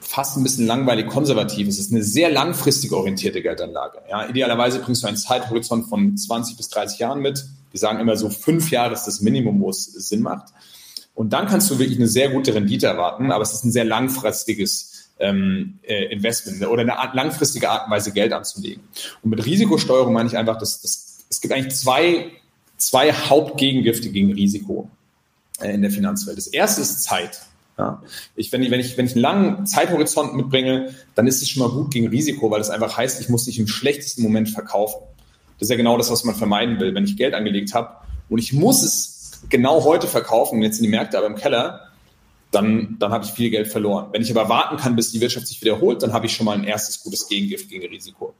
fast 0.00 0.36
ein 0.36 0.42
bisschen 0.42 0.66
langweilig 0.66 1.06
konservativ. 1.08 1.68
Es 1.68 1.78
ist 1.78 1.90
eine 1.90 2.02
sehr 2.02 2.30
langfristig 2.30 2.92
orientierte 2.92 3.40
Geldanlage. 3.40 3.98
Ja, 4.10 4.28
idealerweise 4.28 4.80
bringst 4.80 5.02
du 5.02 5.06
einen 5.06 5.16
Zeithorizont 5.16 5.88
von 5.88 6.16
20 6.16 6.58
bis 6.58 6.68
30 6.68 6.98
Jahren 6.98 7.20
mit. 7.20 7.46
Wir 7.70 7.80
sagen 7.80 7.98
immer 7.98 8.16
so 8.16 8.28
fünf 8.28 8.70
Jahre 8.70 8.92
ist 8.92 9.04
das 9.04 9.22
Minimum, 9.22 9.60
wo 9.62 9.70
es 9.70 9.84
Sinn 9.84 10.20
macht. 10.20 10.52
Und 11.14 11.32
dann 11.32 11.46
kannst 11.46 11.70
du 11.70 11.78
wirklich 11.78 11.98
eine 11.98 12.08
sehr 12.08 12.30
gute 12.30 12.54
Rendite 12.54 12.86
erwarten, 12.86 13.32
aber 13.32 13.42
es 13.42 13.52
ist 13.52 13.64
ein 13.64 13.72
sehr 13.72 13.84
langfristiges 13.84 15.10
ähm, 15.18 15.78
äh, 15.82 16.06
Investment 16.06 16.66
oder 16.66 16.82
eine 16.82 16.94
langfristige 17.14 17.70
Art 17.70 17.86
und 17.86 17.92
Weise, 17.92 18.12
Geld 18.12 18.32
anzulegen. 18.32 18.82
Und 19.22 19.30
mit 19.30 19.44
Risikosteuerung 19.44 20.12
meine 20.12 20.28
ich 20.28 20.36
einfach, 20.36 20.58
dass, 20.58 20.80
dass 20.80 21.24
es 21.28 21.40
gibt 21.40 21.54
eigentlich 21.54 21.74
zwei, 21.74 22.30
zwei 22.76 23.12
Hauptgegengifte 23.12 24.10
gegen 24.10 24.32
Risiko 24.32 24.90
äh, 25.60 25.74
in 25.74 25.82
der 25.82 25.90
Finanzwelt. 25.90 26.38
Das 26.38 26.46
erste 26.46 26.80
ist 26.80 27.02
Zeit. 27.02 27.42
Ja. 27.78 28.02
Ich, 28.36 28.52
wenn, 28.52 28.62
ich, 28.62 28.70
wenn, 28.70 28.80
ich, 28.80 28.96
wenn 28.96 29.06
ich 29.06 29.12
einen 29.12 29.22
langen 29.22 29.66
Zeithorizont 29.66 30.34
mitbringe, 30.34 30.94
dann 31.14 31.26
ist 31.26 31.40
es 31.40 31.48
schon 31.48 31.62
mal 31.62 31.70
gut 31.70 31.92
gegen 31.92 32.08
Risiko, 32.08 32.50
weil 32.50 32.60
es 32.60 32.70
einfach 32.70 32.96
heißt, 32.96 33.20
ich 33.20 33.28
muss 33.28 33.46
nicht 33.46 33.58
im 33.58 33.66
schlechtesten 33.66 34.22
Moment 34.22 34.50
verkaufen. 34.50 35.00
Das 35.58 35.66
ist 35.66 35.70
ja 35.70 35.76
genau 35.76 35.96
das, 35.96 36.10
was 36.10 36.24
man 36.24 36.34
vermeiden 36.34 36.80
will. 36.80 36.94
Wenn 36.94 37.04
ich 37.04 37.16
Geld 37.16 37.34
angelegt 37.34 37.72
habe 37.74 37.96
und 38.28 38.38
ich 38.38 38.52
muss 38.52 38.82
es 38.82 39.11
genau 39.48 39.84
heute 39.84 40.06
verkaufen, 40.06 40.62
jetzt 40.62 40.76
sind 40.76 40.84
die 40.84 40.90
Märkte 40.90 41.18
aber 41.18 41.26
im 41.26 41.36
Keller, 41.36 41.88
dann, 42.52 42.96
dann 42.98 43.12
habe 43.12 43.24
ich 43.24 43.32
viel 43.32 43.50
Geld 43.50 43.68
verloren. 43.68 44.08
Wenn 44.12 44.22
ich 44.22 44.30
aber 44.30 44.48
warten 44.48 44.76
kann, 44.76 44.94
bis 44.94 45.10
die 45.10 45.20
Wirtschaft 45.20 45.46
sich 45.46 45.60
wiederholt, 45.62 46.02
dann 46.02 46.12
habe 46.12 46.26
ich 46.26 46.32
schon 46.34 46.44
mal 46.44 46.56
ein 46.56 46.64
erstes 46.64 47.02
gutes 47.02 47.26
Gegengift 47.26 47.68
gegen 47.68 47.86
Risiko. 47.88 48.34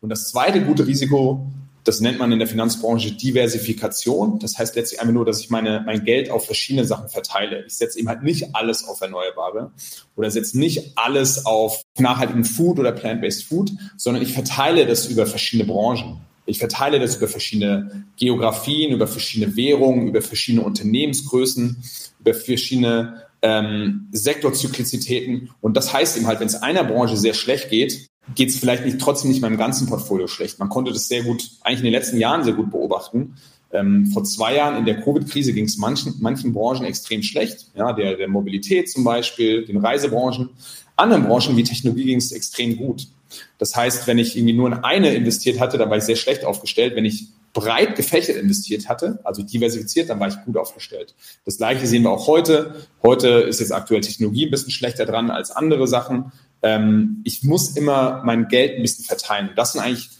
Und 0.00 0.08
das 0.08 0.30
zweite 0.30 0.62
gute 0.62 0.86
Risiko, 0.86 1.46
das 1.84 2.00
nennt 2.00 2.18
man 2.18 2.32
in 2.32 2.38
der 2.38 2.48
Finanzbranche 2.48 3.12
Diversifikation. 3.12 4.38
Das 4.38 4.58
heißt 4.58 4.74
letztlich 4.74 5.00
einfach 5.00 5.12
nur, 5.12 5.24
dass 5.24 5.40
ich 5.40 5.50
meine, 5.50 5.82
mein 5.84 6.04
Geld 6.04 6.30
auf 6.30 6.46
verschiedene 6.46 6.86
Sachen 6.86 7.08
verteile. 7.08 7.64
Ich 7.66 7.76
setze 7.76 7.98
eben 7.98 8.08
halt 8.08 8.22
nicht 8.22 8.54
alles 8.54 8.86
auf 8.86 9.00
Erneuerbare 9.00 9.70
oder 10.16 10.30
setze 10.30 10.58
nicht 10.58 10.92
alles 10.96 11.44
auf 11.44 11.82
nachhaltigen 11.98 12.44
Food 12.44 12.78
oder 12.78 12.92
plant-based 12.92 13.44
Food, 13.44 13.70
sondern 13.96 14.22
ich 14.22 14.32
verteile 14.32 14.86
das 14.86 15.06
über 15.06 15.26
verschiedene 15.26 15.70
Branchen. 15.70 16.20
Ich 16.48 16.58
verteile 16.58 16.98
das 16.98 17.16
über 17.16 17.28
verschiedene 17.28 18.06
Geografien, 18.16 18.92
über 18.92 19.06
verschiedene 19.06 19.54
Währungen, 19.54 20.08
über 20.08 20.22
verschiedene 20.22 20.64
Unternehmensgrößen, 20.64 21.76
über 22.20 22.32
verschiedene 22.32 23.22
ähm, 23.42 24.08
Sektorzyklizitäten. 24.12 25.50
Und 25.60 25.76
das 25.76 25.92
heißt 25.92 26.16
eben 26.16 26.26
halt, 26.26 26.40
wenn 26.40 26.46
es 26.46 26.54
einer 26.54 26.84
Branche 26.84 27.18
sehr 27.18 27.34
schlecht 27.34 27.68
geht, 27.68 28.08
geht 28.34 28.48
es 28.48 28.58
vielleicht 28.58 28.84
nicht, 28.84 28.98
trotzdem 28.98 29.30
nicht 29.30 29.42
meinem 29.42 29.58
ganzen 29.58 29.88
Portfolio 29.88 30.26
schlecht. 30.26 30.58
Man 30.58 30.70
konnte 30.70 30.92
das 30.92 31.08
sehr 31.08 31.22
gut, 31.22 31.50
eigentlich 31.62 31.80
in 31.80 31.84
den 31.84 31.92
letzten 31.92 32.18
Jahren 32.18 32.44
sehr 32.44 32.54
gut 32.54 32.70
beobachten. 32.70 33.34
Ähm, 33.70 34.06
vor 34.06 34.24
zwei 34.24 34.56
Jahren 34.56 34.78
in 34.78 34.86
der 34.86 35.02
Covid-Krise 35.02 35.52
ging 35.52 35.66
es 35.66 35.76
manchen, 35.76 36.14
manchen 36.20 36.54
Branchen 36.54 36.84
extrem 36.84 37.22
schlecht. 37.22 37.66
Ja, 37.74 37.92
der, 37.92 38.16
der 38.16 38.28
Mobilität 38.28 38.90
zum 38.90 39.04
Beispiel, 39.04 39.66
den 39.66 39.76
Reisebranchen. 39.76 40.48
Anderen 40.96 41.24
Branchen 41.24 41.56
wie 41.58 41.62
Technologie 41.62 42.04
ging 42.04 42.18
es 42.18 42.32
extrem 42.32 42.76
gut. 42.76 43.06
Das 43.58 43.74
heißt, 43.76 44.06
wenn 44.06 44.18
ich 44.18 44.36
irgendwie 44.36 44.54
nur 44.54 44.68
in 44.68 44.74
eine 44.74 45.14
investiert 45.14 45.60
hatte, 45.60 45.78
dann 45.78 45.90
war 45.90 45.96
ich 45.96 46.04
sehr 46.04 46.16
schlecht 46.16 46.44
aufgestellt. 46.44 46.96
Wenn 46.96 47.04
ich 47.04 47.28
breit 47.52 47.96
gefächert 47.96 48.36
investiert 48.36 48.88
hatte, 48.88 49.18
also 49.24 49.42
diversifiziert, 49.42 50.10
dann 50.10 50.20
war 50.20 50.28
ich 50.28 50.36
gut 50.44 50.56
aufgestellt. 50.56 51.14
Das 51.44 51.56
gleiche 51.56 51.86
sehen 51.86 52.02
wir 52.02 52.10
auch 52.10 52.26
heute. 52.26 52.74
Heute 53.02 53.28
ist 53.28 53.60
jetzt 53.60 53.72
aktuell 53.72 54.00
Technologie 54.00 54.46
ein 54.46 54.50
bisschen 54.50 54.70
schlechter 54.70 55.06
dran 55.06 55.30
als 55.30 55.50
andere 55.50 55.88
Sachen. 55.88 56.32
Ähm, 56.62 57.22
ich 57.24 57.42
muss 57.44 57.76
immer 57.76 58.22
mein 58.24 58.48
Geld 58.48 58.76
ein 58.76 58.82
bisschen 58.82 59.04
verteilen. 59.04 59.50
Das 59.56 59.72
sind 59.72 59.80
eigentlich, 59.80 60.10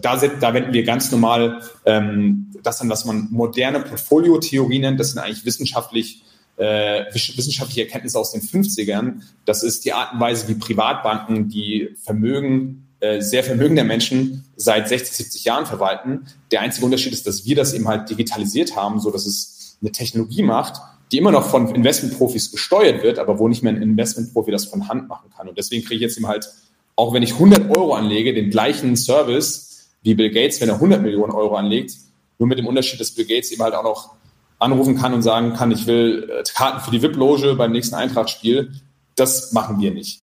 da, 0.00 0.16
da 0.16 0.54
wenden 0.54 0.72
wir 0.72 0.84
ganz 0.84 1.10
normal 1.10 1.62
ähm, 1.86 2.52
das 2.62 2.80
an, 2.80 2.90
was 2.90 3.04
man 3.04 3.28
moderne 3.30 3.80
Portfoliotheorie 3.80 4.78
nennt. 4.78 5.00
Das 5.00 5.10
sind 5.10 5.18
eigentlich 5.18 5.44
wissenschaftlich 5.44 6.22
äh, 6.60 7.06
wissenschaftliche 7.14 7.82
Erkenntnisse 7.82 8.18
aus 8.18 8.32
den 8.32 8.42
50ern. 8.42 9.22
Das 9.46 9.62
ist 9.62 9.84
die 9.86 9.94
Art 9.94 10.12
und 10.12 10.20
Weise, 10.20 10.46
wie 10.48 10.54
Privatbanken 10.54 11.48
die 11.48 11.96
Vermögen 12.04 12.86
äh, 13.00 13.22
sehr 13.22 13.42
vermögender 13.42 13.82
Menschen 13.82 14.44
seit 14.56 14.86
60, 14.86 15.16
70 15.16 15.44
Jahren 15.44 15.64
verwalten. 15.64 16.26
Der 16.50 16.60
einzige 16.60 16.84
Unterschied 16.84 17.14
ist, 17.14 17.26
dass 17.26 17.46
wir 17.46 17.56
das 17.56 17.72
eben 17.72 17.88
halt 17.88 18.10
digitalisiert 18.10 18.76
haben, 18.76 19.00
so 19.00 19.10
dass 19.10 19.24
es 19.24 19.78
eine 19.80 19.90
Technologie 19.90 20.42
macht, 20.42 20.82
die 21.10 21.16
immer 21.16 21.32
noch 21.32 21.48
von 21.48 21.74
Investmentprofis 21.74 22.52
gesteuert 22.52 23.02
wird, 23.02 23.18
aber 23.18 23.38
wo 23.38 23.48
nicht 23.48 23.62
mehr 23.62 23.72
ein 23.72 23.80
Investmentprofi 23.80 24.50
das 24.50 24.66
von 24.66 24.86
Hand 24.86 25.08
machen 25.08 25.30
kann. 25.34 25.48
Und 25.48 25.56
deswegen 25.56 25.82
kriege 25.82 25.94
ich 25.94 26.02
jetzt 26.02 26.18
eben 26.18 26.28
halt, 26.28 26.46
auch 26.94 27.14
wenn 27.14 27.22
ich 27.22 27.32
100 27.32 27.74
Euro 27.74 27.94
anlege, 27.94 28.34
den 28.34 28.50
gleichen 28.50 28.96
Service 28.96 29.88
wie 30.02 30.14
Bill 30.14 30.30
Gates, 30.30 30.60
wenn 30.60 30.68
er 30.68 30.74
100 30.74 31.00
Millionen 31.00 31.32
Euro 31.32 31.56
anlegt, 31.56 31.96
nur 32.38 32.48
mit 32.48 32.58
dem 32.58 32.66
Unterschied, 32.66 33.00
dass 33.00 33.12
Bill 33.12 33.24
Gates 33.24 33.50
eben 33.50 33.62
halt 33.62 33.72
auch 33.72 33.82
noch 33.82 34.19
anrufen 34.60 34.96
kann 34.96 35.14
und 35.14 35.22
sagen 35.22 35.54
kann, 35.54 35.70
ich 35.70 35.86
will 35.86 36.30
äh, 36.30 36.42
Karten 36.54 36.80
für 36.80 36.90
die 36.90 37.02
VIP-Loge 37.02 37.54
beim 37.54 37.72
nächsten 37.72 37.94
Eintrachtspiel. 37.94 38.72
Das 39.16 39.52
machen 39.52 39.80
wir 39.80 39.90
nicht. 39.90 40.20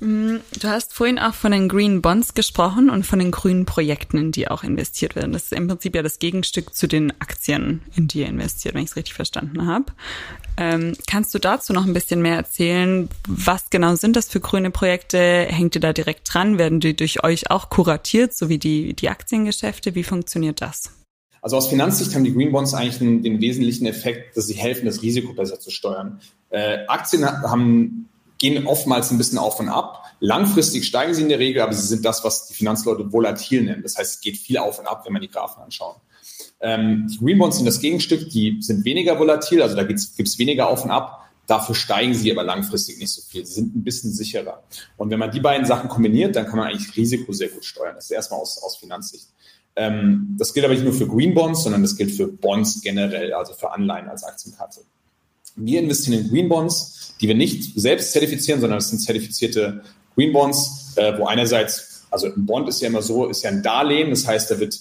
Mm, 0.00 0.36
du 0.58 0.68
hast 0.68 0.94
vorhin 0.94 1.18
auch 1.18 1.34
von 1.34 1.52
den 1.52 1.68
Green 1.68 2.00
Bonds 2.00 2.32
gesprochen 2.34 2.88
und 2.88 3.04
von 3.04 3.18
den 3.18 3.30
grünen 3.30 3.66
Projekten, 3.66 4.16
in 4.16 4.32
die 4.32 4.48
auch 4.48 4.64
investiert 4.64 5.14
werden. 5.14 5.32
Das 5.32 5.44
ist 5.44 5.52
im 5.52 5.68
Prinzip 5.68 5.94
ja 5.94 6.02
das 6.02 6.18
Gegenstück 6.18 6.74
zu 6.74 6.88
den 6.88 7.12
Aktien, 7.20 7.82
in 7.94 8.08
die 8.08 8.20
ihr 8.20 8.28
investiert, 8.28 8.74
wenn 8.74 8.82
ich 8.82 8.90
es 8.90 8.96
richtig 8.96 9.14
verstanden 9.14 9.66
habe. 9.66 9.86
Ähm, 10.56 10.94
kannst 11.06 11.34
du 11.34 11.38
dazu 11.38 11.72
noch 11.72 11.86
ein 11.86 11.92
bisschen 11.92 12.22
mehr 12.22 12.36
erzählen? 12.36 13.08
Was 13.28 13.68
genau 13.68 13.94
sind 13.94 14.16
das 14.16 14.28
für 14.28 14.40
grüne 14.40 14.70
Projekte? 14.70 15.18
Hängt 15.48 15.74
ihr 15.74 15.80
da 15.80 15.92
direkt 15.92 16.32
dran? 16.32 16.56
Werden 16.56 16.80
die 16.80 16.96
durch 16.96 17.22
euch 17.22 17.50
auch 17.50 17.68
kuratiert, 17.68 18.32
so 18.34 18.48
wie 18.48 18.58
die, 18.58 18.94
die 18.94 19.10
Aktiengeschäfte? 19.10 19.94
Wie 19.94 20.04
funktioniert 20.04 20.62
das? 20.62 20.99
Also 21.42 21.56
aus 21.56 21.68
Finanzsicht 21.68 22.14
haben 22.14 22.24
die 22.24 22.34
Green 22.34 22.52
Bonds 22.52 22.74
eigentlich 22.74 22.98
den, 22.98 23.22
den 23.22 23.40
wesentlichen 23.40 23.86
Effekt, 23.86 24.36
dass 24.36 24.46
sie 24.46 24.54
helfen, 24.54 24.86
das 24.86 25.02
Risiko 25.02 25.32
besser 25.32 25.58
zu 25.58 25.70
steuern. 25.70 26.20
Äh, 26.50 26.86
Aktien 26.86 27.24
haben 27.24 28.08
gehen 28.40 28.66
oftmals 28.66 29.10
ein 29.10 29.18
bisschen 29.18 29.38
auf 29.38 29.60
und 29.60 29.68
ab. 29.68 30.04
Langfristig 30.18 30.86
steigen 30.86 31.14
sie 31.14 31.22
in 31.22 31.28
der 31.28 31.38
Regel, 31.38 31.62
aber 31.62 31.72
sie 31.72 31.86
sind 31.86 32.04
das, 32.04 32.24
was 32.24 32.48
die 32.48 32.54
Finanzleute 32.54 33.12
volatil 33.12 33.62
nennen. 33.62 33.82
Das 33.82 33.96
heißt, 33.96 34.14
es 34.14 34.20
geht 34.20 34.38
viel 34.38 34.58
auf 34.58 34.78
und 34.78 34.86
ab, 34.86 35.02
wenn 35.04 35.12
man 35.12 35.22
die 35.22 35.30
Graphen 35.30 35.62
anschaut. 35.62 35.96
Ähm, 36.60 37.06
die 37.10 37.18
Green 37.18 37.38
Bonds 37.38 37.58
sind 37.58 37.66
das 37.66 37.80
Gegenstück, 37.80 38.28
die 38.30 38.56
sind 38.60 38.84
weniger 38.84 39.18
volatil, 39.18 39.62
also 39.62 39.76
da 39.76 39.82
gibt 39.82 40.00
es 40.00 40.38
weniger 40.38 40.68
auf 40.68 40.84
und 40.84 40.90
ab. 40.90 41.28
Dafür 41.46 41.74
steigen 41.74 42.14
sie 42.14 42.30
aber 42.30 42.44
langfristig 42.44 42.98
nicht 42.98 43.12
so 43.12 43.22
viel. 43.22 43.44
Sie 43.44 43.54
sind 43.54 43.74
ein 43.74 43.82
bisschen 43.82 44.12
sicherer. 44.12 44.62
Und 44.96 45.10
wenn 45.10 45.18
man 45.18 45.32
die 45.32 45.40
beiden 45.40 45.66
Sachen 45.66 45.88
kombiniert, 45.88 46.36
dann 46.36 46.46
kann 46.46 46.58
man 46.58 46.68
eigentlich 46.68 46.96
Risiko 46.96 47.32
sehr 47.32 47.48
gut 47.48 47.64
steuern. 47.64 47.96
Das 47.96 48.04
ist 48.04 48.12
erstmal 48.12 48.40
aus, 48.40 48.62
aus 48.62 48.76
Finanzsicht. 48.76 49.26
Ähm, 49.76 50.36
das 50.38 50.52
gilt 50.52 50.64
aber 50.64 50.74
nicht 50.74 50.84
nur 50.84 50.92
für 50.92 51.06
Green 51.06 51.34
Bonds, 51.34 51.62
sondern 51.62 51.82
das 51.82 51.96
gilt 51.96 52.10
für 52.10 52.26
Bonds 52.26 52.80
generell, 52.82 53.32
also 53.32 53.54
für 53.54 53.72
Anleihen 53.72 54.08
als 54.08 54.24
Aktienkarte. 54.24 54.80
Wir 55.56 55.80
investieren 55.80 56.24
in 56.24 56.28
Green 56.30 56.48
Bonds, 56.48 57.14
die 57.20 57.28
wir 57.28 57.34
nicht 57.34 57.78
selbst 57.78 58.12
zertifizieren, 58.12 58.60
sondern 58.60 58.78
es 58.78 58.88
sind 58.88 58.98
zertifizierte 58.98 59.82
Green 60.14 60.32
Bonds, 60.32 60.94
äh, 60.96 61.16
wo 61.18 61.26
einerseits, 61.26 62.04
also 62.10 62.26
ein 62.26 62.46
Bond 62.46 62.68
ist 62.68 62.80
ja 62.80 62.88
immer 62.88 63.02
so, 63.02 63.26
ist 63.26 63.42
ja 63.42 63.50
ein 63.50 63.62
Darlehen, 63.62 64.10
das 64.10 64.26
heißt, 64.26 64.50
da 64.50 64.58
wird 64.58 64.78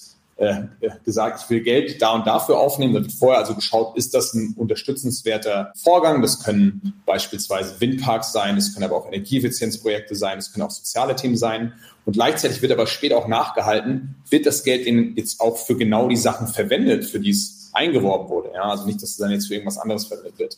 gesagt, 1.04 1.41
ich 1.43 1.49
will 1.49 1.62
Geld 1.62 2.02
da 2.02 2.12
und 2.12 2.25
dafür 2.25 2.60
aufnehmen. 2.60 2.93
Da 2.93 3.02
wird 3.02 3.12
vorher 3.12 3.39
also 3.39 3.56
geschaut, 3.56 3.97
ist 3.97 4.13
das 4.13 4.34
ein 4.34 4.54
unterstützenswerter 4.58 5.73
Vorgang? 5.75 6.21
Das 6.21 6.43
können 6.43 6.93
beispielsweise 7.06 7.80
Windparks 7.82 8.32
sein, 8.32 8.56
das 8.56 8.73
können 8.73 8.86
aber 8.86 8.95
auch 8.95 9.08
Energieeffizienzprojekte 9.08 10.15
sein, 10.15 10.38
das 10.38 10.54
können 10.54 10.65
auch 10.65 10.71
soziale 10.71 11.15
Themen 11.15 11.36
sein. 11.36 11.73
Und 12.06 12.13
gleichzeitig 12.13 12.62
wird 12.62 12.71
aber 12.71 12.88
später 12.88 13.17
auch 13.17 13.28
nachgehalten, 13.28 14.15
wird 14.30 14.45
das 14.45 14.63
Geld 14.63 14.86
denn 14.86 15.15
jetzt 15.15 15.41
auch 15.41 15.58
für 15.58 15.75
genau 15.75 16.08
die 16.08 16.15
Sachen 16.15 16.47
verwendet, 16.47 17.06
für 17.06 17.19
die 17.19 17.32
es 17.32 17.69
eingeworben 17.73 18.30
wurde. 18.30 18.52
Ja? 18.54 18.63
Also 18.63 18.86
nicht, 18.86 19.02
dass 19.02 19.12
es 19.12 19.17
dann 19.17 19.32
jetzt 19.32 19.47
für 19.47 19.54
irgendwas 19.54 19.78
anderes 19.78 20.06
verwendet 20.06 20.39
wird. 20.39 20.58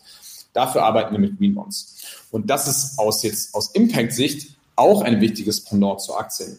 Dafür 0.54 0.84
arbeiten 0.84 1.14
wir 1.14 1.20
mit 1.20 1.38
Green 1.38 1.56
Bonds. 1.56 1.96
Und 2.32 2.50
das 2.50 2.68
ist 2.68 3.00
aus 3.00 3.24
jetzt 3.24 3.56
aus 3.56 3.72
Impact-Sicht 3.72 4.56
auch 4.76 5.02
ein 5.02 5.22
wichtiges 5.22 5.62
Pendant 5.62 6.02
zu 6.02 6.16
Aktien. 6.16 6.58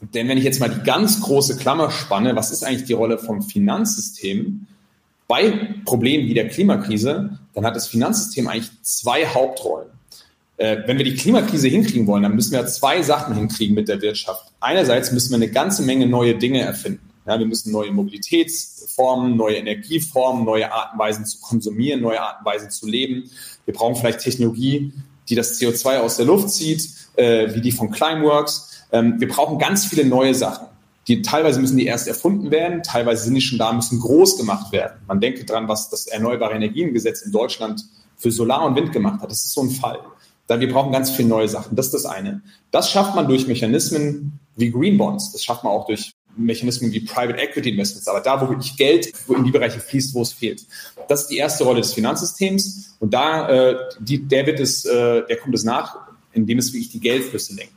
Denn 0.00 0.28
wenn 0.28 0.38
ich 0.38 0.44
jetzt 0.44 0.60
mal 0.60 0.70
die 0.70 0.82
ganz 0.82 1.20
große 1.20 1.56
Klammer 1.56 1.90
spanne, 1.90 2.34
was 2.34 2.50
ist 2.50 2.64
eigentlich 2.64 2.84
die 2.84 2.94
Rolle 2.94 3.18
vom 3.18 3.42
Finanzsystem 3.42 4.66
bei 5.28 5.74
Problemen 5.84 6.26
wie 6.26 6.34
der 6.34 6.48
Klimakrise, 6.48 7.38
dann 7.54 7.66
hat 7.66 7.76
das 7.76 7.88
Finanzsystem 7.88 8.48
eigentlich 8.48 8.70
zwei 8.82 9.26
Hauptrollen. 9.26 9.88
Äh, 10.56 10.78
wenn 10.86 10.98
wir 10.98 11.04
die 11.04 11.14
Klimakrise 11.14 11.68
hinkriegen 11.68 12.06
wollen, 12.06 12.22
dann 12.22 12.34
müssen 12.34 12.52
wir 12.52 12.66
zwei 12.66 13.02
Sachen 13.02 13.34
hinkriegen 13.34 13.74
mit 13.74 13.88
der 13.88 14.00
Wirtschaft. 14.02 14.52
Einerseits 14.60 15.12
müssen 15.12 15.30
wir 15.30 15.36
eine 15.36 15.50
ganze 15.50 15.82
Menge 15.82 16.06
neue 16.06 16.34
Dinge 16.34 16.60
erfinden. 16.60 17.10
Ja, 17.26 17.38
wir 17.38 17.46
müssen 17.46 17.70
neue 17.70 17.92
Mobilitätsformen, 17.92 19.36
neue 19.36 19.56
Energieformen, 19.56 20.44
neue 20.44 20.72
Arten 20.72 20.94
und 20.94 20.98
Weisen 20.98 21.26
zu 21.26 21.38
konsumieren, 21.40 22.00
neue 22.00 22.20
Arten 22.20 22.44
und 22.44 22.52
Weisen 22.52 22.70
zu 22.70 22.86
leben. 22.86 23.30
Wir 23.66 23.74
brauchen 23.74 23.94
vielleicht 23.94 24.20
Technologie, 24.20 24.92
die 25.30 25.34
das 25.34 25.58
CO2 25.58 26.00
aus 26.00 26.16
der 26.16 26.26
Luft 26.26 26.50
zieht, 26.50 26.88
äh, 27.16 27.54
wie 27.54 27.60
die 27.60 27.72
von 27.72 27.90
Climeworks. 27.90 28.84
Ähm, 28.92 29.14
wir 29.18 29.28
brauchen 29.28 29.58
ganz 29.58 29.86
viele 29.86 30.04
neue 30.04 30.34
Sachen. 30.34 30.66
Die, 31.08 31.22
teilweise 31.22 31.60
müssen 31.60 31.78
die 31.78 31.86
erst 31.86 32.08
erfunden 32.08 32.50
werden, 32.50 32.82
teilweise 32.82 33.24
sind 33.24 33.34
die 33.34 33.40
schon 33.40 33.58
da, 33.58 33.72
müssen 33.72 34.00
groß 34.00 34.36
gemacht 34.36 34.70
werden. 34.72 35.00
Man 35.06 35.20
denke 35.20 35.44
dran, 35.44 35.66
was 35.66 35.88
das 35.88 36.06
Erneuerbare 36.06 36.54
Energiengesetz 36.54 37.22
in 37.22 37.32
Deutschland 37.32 37.84
für 38.16 38.30
Solar 38.30 38.64
und 38.64 38.76
Wind 38.76 38.92
gemacht 38.92 39.22
hat. 39.22 39.30
Das 39.30 39.44
ist 39.44 39.54
so 39.54 39.62
ein 39.62 39.70
Fall. 39.70 39.98
Da 40.46 40.60
wir 40.60 40.70
brauchen 40.70 40.92
ganz 40.92 41.10
viele 41.10 41.28
neue 41.28 41.48
Sachen. 41.48 41.76
Das 41.76 41.86
ist 41.86 41.94
das 41.94 42.06
eine. 42.06 42.42
Das 42.70 42.90
schafft 42.90 43.14
man 43.14 43.28
durch 43.28 43.46
Mechanismen 43.46 44.40
wie 44.56 44.70
Green 44.70 44.98
Bonds. 44.98 45.32
Das 45.32 45.42
schafft 45.42 45.64
man 45.64 45.72
auch 45.72 45.86
durch 45.86 46.12
Mechanismen 46.44 46.92
wie 46.92 47.00
Private 47.00 47.38
Equity 47.38 47.70
Investments, 47.70 48.08
aber 48.08 48.20
da, 48.20 48.40
wo 48.40 48.48
wirklich 48.48 48.76
Geld 48.76 49.12
in 49.28 49.44
die 49.44 49.50
Bereiche 49.50 49.80
fließt, 49.80 50.14
wo 50.14 50.22
es 50.22 50.32
fehlt. 50.32 50.64
Das 51.08 51.22
ist 51.22 51.28
die 51.28 51.38
erste 51.38 51.64
Rolle 51.64 51.80
des 51.80 51.94
Finanzsystems 51.94 52.96
und 52.98 53.14
da, 53.14 53.48
äh, 53.48 53.76
die, 53.98 54.26
der 54.26 54.46
wird 54.46 54.60
es, 54.60 54.84
äh, 54.84 55.22
der 55.26 55.36
kommt 55.36 55.54
es 55.54 55.64
nach, 55.64 55.96
indem 56.32 56.58
es 56.58 56.72
wirklich 56.72 56.90
die 56.90 57.00
Geldflüsse 57.00 57.54
lenkt. 57.54 57.74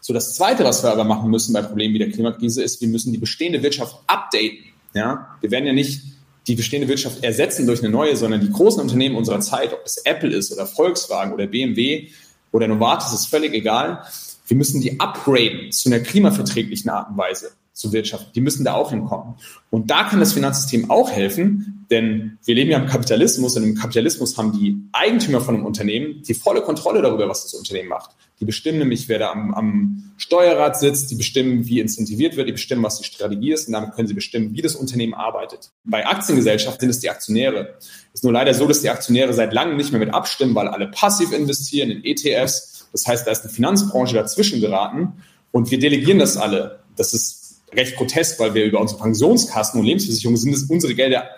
So, 0.00 0.12
das 0.12 0.34
zweite, 0.34 0.64
was 0.64 0.82
wir 0.82 0.90
aber 0.90 1.04
machen 1.04 1.30
müssen 1.30 1.52
bei 1.52 1.62
Problemen 1.62 1.94
wie 1.94 1.98
der 1.98 2.10
Klimakrise, 2.10 2.62
ist, 2.62 2.80
wir 2.80 2.88
müssen 2.88 3.12
die 3.12 3.18
bestehende 3.18 3.62
Wirtschaft 3.62 3.96
updaten. 4.06 4.58
Ja, 4.94 5.36
wir 5.40 5.50
werden 5.50 5.66
ja 5.66 5.72
nicht 5.72 6.02
die 6.46 6.56
bestehende 6.56 6.88
Wirtschaft 6.88 7.22
ersetzen 7.22 7.66
durch 7.66 7.80
eine 7.80 7.90
neue, 7.90 8.16
sondern 8.16 8.40
die 8.40 8.50
großen 8.50 8.80
Unternehmen 8.82 9.14
unserer 9.14 9.40
Zeit, 9.40 9.72
ob 9.72 9.82
es 9.84 9.98
Apple 9.98 10.34
ist 10.34 10.52
oder 10.52 10.66
Volkswagen 10.66 11.32
oder 11.32 11.46
BMW 11.46 12.08
oder 12.50 12.66
Novartis, 12.66 13.12
ist 13.12 13.26
völlig 13.26 13.54
egal. 13.54 14.04
Wir 14.46 14.56
müssen 14.56 14.80
die 14.80 14.98
upgraden 14.98 15.70
zu 15.70 15.88
einer 15.88 16.00
klimaverträglichen 16.00 16.90
Art 16.90 17.10
und 17.10 17.16
Weise. 17.16 17.52
Zu 17.72 17.92
wirtschaften. 17.92 18.30
Die 18.34 18.40
müssen 18.40 18.64
da 18.64 18.74
auch 18.74 18.90
hinkommen. 18.90 19.34
Und 19.70 19.90
da 19.90 20.04
kann 20.04 20.20
das 20.20 20.34
Finanzsystem 20.34 20.90
auch 20.90 21.10
helfen, 21.10 21.86
denn 21.90 22.38
wir 22.44 22.54
leben 22.54 22.70
ja 22.70 22.78
im 22.78 22.86
Kapitalismus 22.86 23.56
und 23.56 23.64
im 23.64 23.74
Kapitalismus 23.74 24.36
haben 24.36 24.52
die 24.52 24.76
Eigentümer 24.92 25.40
von 25.40 25.56
einem 25.56 25.66
Unternehmen 25.66 26.22
die 26.22 26.34
volle 26.34 26.62
Kontrolle 26.62 27.02
darüber, 27.02 27.28
was 27.28 27.44
das 27.44 27.54
Unternehmen 27.54 27.88
macht. 27.88 28.10
Die 28.40 28.44
bestimmen 28.44 28.78
nämlich, 28.78 29.08
wer 29.08 29.18
da 29.18 29.30
am, 29.30 29.54
am 29.54 30.12
Steuerrad 30.16 30.78
sitzt, 30.78 31.10
die 31.10 31.14
bestimmen, 31.14 31.66
wie 31.66 31.80
incentiviert 31.80 32.36
wird, 32.36 32.48
die 32.48 32.52
bestimmen, 32.52 32.82
was 32.82 32.98
die 32.98 33.04
Strategie 33.04 33.52
ist 33.52 33.68
und 33.68 33.74
damit 33.74 33.92
können 33.92 34.08
sie 34.08 34.14
bestimmen, 34.14 34.54
wie 34.54 34.62
das 34.62 34.74
Unternehmen 34.74 35.14
arbeitet. 35.14 35.70
Bei 35.84 36.06
Aktiengesellschaften 36.06 36.80
sind 36.80 36.90
es 36.90 37.00
die 37.00 37.10
Aktionäre. 37.10 37.76
Es 37.78 38.20
ist 38.20 38.24
nur 38.24 38.32
leider 38.32 38.52
so, 38.54 38.66
dass 38.66 38.80
die 38.80 38.90
Aktionäre 38.90 39.32
seit 39.32 39.52
langem 39.52 39.76
nicht 39.76 39.92
mehr 39.92 40.00
mit 40.00 40.12
abstimmen, 40.12 40.54
weil 40.54 40.68
alle 40.68 40.88
passiv 40.88 41.32
investieren 41.32 41.90
in 41.90 42.04
ETFs. 42.04 42.88
Das 42.92 43.06
heißt, 43.06 43.26
da 43.26 43.30
ist 43.30 43.42
eine 43.42 43.52
Finanzbranche 43.52 44.14
dazwischen 44.14 44.60
geraten 44.60 45.14
und 45.50 45.70
wir 45.70 45.78
delegieren 45.78 46.18
das 46.18 46.36
alle. 46.36 46.80
Das 46.96 47.14
ist 47.14 47.41
recht 47.74 47.96
grotesk, 47.96 48.38
weil 48.40 48.54
wir 48.54 48.64
über 48.64 48.80
unsere 48.80 49.00
Pensionskassen 49.00 49.80
und 49.80 49.86
Lebensversicherungen 49.86 50.38
sind 50.38 50.54
es 50.54 50.64
unsere 50.64 50.94
Gelder 50.94 51.28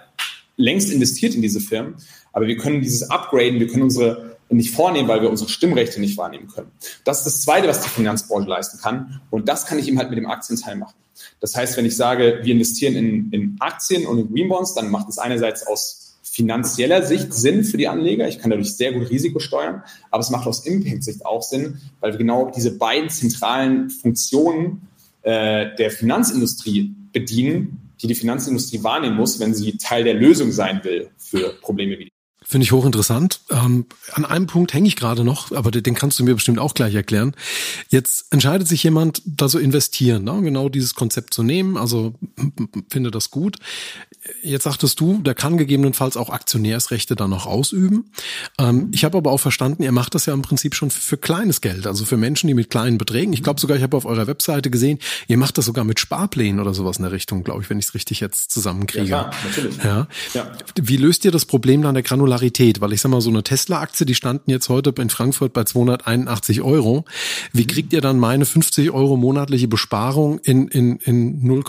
längst 0.57 0.91
investiert 0.91 1.35
in 1.35 1.43
diese 1.43 1.61
Firmen. 1.61 1.97
Aber 2.33 2.47
wir 2.47 2.57
können 2.57 2.81
dieses 2.81 3.11
upgraden, 3.11 3.61
wir 3.61 3.69
können 3.69 3.85
unsere 3.85 4.35
nicht 4.51 4.75
vornehmen, 4.75 5.09
weil 5.09 5.23
wir 5.23 5.31
unsere 5.31 5.49
Stimmrechte 5.49 6.01
nicht 6.01 6.17
wahrnehmen 6.17 6.49
können. 6.49 6.71
Das 7.05 7.19
ist 7.19 7.25
das 7.25 7.43
Zweite, 7.43 7.67
was 7.67 7.83
die 7.83 7.89
Finanzbranche 7.89 8.49
leisten 8.49 8.79
kann. 8.79 9.21
Und 9.31 9.49
das 9.49 9.67
kann 9.67 9.79
ich 9.79 9.89
eben 9.89 9.99
halt 9.99 10.11
mit 10.11 10.19
dem 10.19 10.27
Aktienteil 10.27 10.77
machen. 10.77 10.95
Das 11.41 11.57
heißt, 11.57 11.77
wenn 11.77 11.87
ich 11.87 11.97
sage, 11.97 12.41
wir 12.43 12.53
investieren 12.53 12.95
in, 12.95 13.31
in 13.33 13.57
Aktien 13.61 14.07
und 14.07 14.19
in 14.19 14.33
Greenbonds, 14.33 14.75
dann 14.75 14.91
macht 14.91 15.09
es 15.09 15.19
einerseits 15.19 15.67
aus 15.67 16.17
finanzieller 16.23 17.03
Sicht 17.03 17.33
Sinn 17.33 17.65
für 17.65 17.77
die 17.77 17.87
Anleger. 17.87 18.27
Ich 18.27 18.41
kann 18.41 18.51
dadurch 18.51 18.77
sehr 18.77 18.93
gut 18.93 19.09
Risiko 19.09 19.39
steuern. 19.39 19.83
Aber 20.11 20.21
es 20.21 20.31
macht 20.31 20.47
aus 20.47 20.67
Impact-Sicht 20.67 21.25
auch 21.25 21.43
Sinn, 21.43 21.81
weil 22.01 22.13
wir 22.13 22.19
genau 22.19 22.51
diese 22.55 22.77
beiden 22.77 23.09
zentralen 23.09 23.91
Funktionen 23.91 24.89
äh, 25.25 25.75
der 25.77 25.91
Finanzindustrie 25.91 26.95
bedienen, 27.13 27.93
die 28.01 28.07
die 28.07 28.15
Finanzindustrie 28.15 28.83
wahrnehmen 28.83 29.17
muss, 29.17 29.41
wenn 29.41 29.55
sie 29.55 29.77
Teil 29.79 30.05
der 30.05 30.15
Lösung 30.15 30.53
sein 30.53 30.83
will 30.85 31.11
für 31.17 31.55
Probleme 31.61 31.99
wie. 31.99 32.14
Finde 32.47 32.65
ich 32.65 32.73
hochinteressant. 32.73 33.41
Ähm, 33.51 33.87
an 34.13 34.25
einem 34.25 34.47
Punkt 34.47 34.75
hänge 34.75 34.87
ich 34.87 34.97
gerade 34.97 35.25
noch, 35.25 35.51
aber 35.53 35.71
den 35.71 35.95
kannst 35.95 36.19
du 36.19 36.25
mir 36.25 36.35
bestimmt 36.35 36.59
auch 36.59 36.75
gleich 36.75 36.95
erklären. 36.95 37.35
Jetzt 37.89 38.27
entscheidet 38.31 38.69
sich 38.69 38.83
jemand, 38.83 39.23
da 39.25 39.49
so 39.49 39.59
investieren, 39.59 40.25
ne? 40.25 40.41
genau 40.43 40.69
dieses 40.69 40.95
Konzept 40.95 41.33
zu 41.33 41.43
nehmen, 41.43 41.77
also 41.77 42.15
finde 42.91 43.11
das 43.11 43.31
gut. 43.31 43.57
Jetzt 44.43 44.65
sagtest 44.65 45.01
du, 45.01 45.21
der 45.21 45.35
kann 45.35 45.59
gegebenenfalls 45.59 46.17
auch 46.17 46.31
Aktionärsrechte 46.31 47.15
dann 47.15 47.31
noch 47.31 47.47
ausüben. 47.47 48.11
Ähm, 48.59 48.89
ich 48.93 49.05
habe 49.05 49.19
aber 49.19 49.31
auch 49.31 49.39
verstanden, 49.39 49.83
ihr 49.83 49.93
macht 49.93 50.15
das 50.15 50.27
ja 50.27 50.33
im 50.33 50.43
Prinzip 50.43 50.75
schon 50.75 50.91
für, 50.91 51.01
für 51.01 51.17
kleines 51.19 51.61
Geld, 51.61 51.87
also 51.87 52.05
für 52.07 52.17
Menschen, 52.17 52.49
die 52.49 52.55
mit 52.55 52.71
kleinen 52.71 52.97
Beträgen. 52.97 53.33
Ich 53.35 53.43
glaube 53.43 53.61
sogar, 53.61 53.77
ich 53.77 53.83
habe 53.83 53.97
auf 53.97 54.07
eurer 54.07 54.27
Webseite 54.27 54.71
gesehen, 54.71 54.99
ihr 55.29 55.37
macht 55.37 55.59
das 55.59 55.67
sogar 55.67 55.85
mit 55.85 56.01
Sparplänen 56.01 56.61
oder 56.61 56.73
sowas 56.73 56.97
in 56.97 57.03
der 57.03 57.13
Richtung, 57.13 57.45
glaube 57.45 57.63
ich, 57.63 57.71
wenn 57.71 57.79
ich 57.79 57.87
es 57.87 57.95
richtig 57.95 58.21
jetzt 58.21 58.51
zusammenkriege. 58.51 59.07
Ja, 59.07 59.25
klar, 59.25 59.35
natürlich. 59.45 59.77
Ja. 59.85 60.09
ja. 60.33 60.53
Wie 60.81 60.97
löst 60.97 61.25
ihr 61.27 61.31
das 61.31 61.45
Problem 61.45 61.83
dann 61.83 61.95
der 61.95 62.03
Granularität? 62.35 62.81
Weil 62.81 62.93
ich 62.93 63.01
sag 63.01 63.11
mal, 63.11 63.21
so 63.21 63.31
eine 63.31 63.43
Tesla-Aktie, 63.43 64.07
die 64.07 64.15
standen 64.15 64.51
jetzt 64.51 64.69
heute 64.69 64.95
in 65.01 65.11
Frankfurt 65.11 65.53
bei 65.53 65.65
281 65.65 66.63
Euro. 66.63 67.05
Wie 67.53 67.67
kriegt 67.67 67.93
ihr 67.93 68.01
dann 68.01 68.19
meine 68.19 68.45
50 68.45 68.91
Euro 68.91 69.17
monatliche 69.17 69.69
Besparung 69.69 70.39
in, 70.41 70.69
in, 70.69 70.97
in 70.97 71.47
0, 71.47 71.65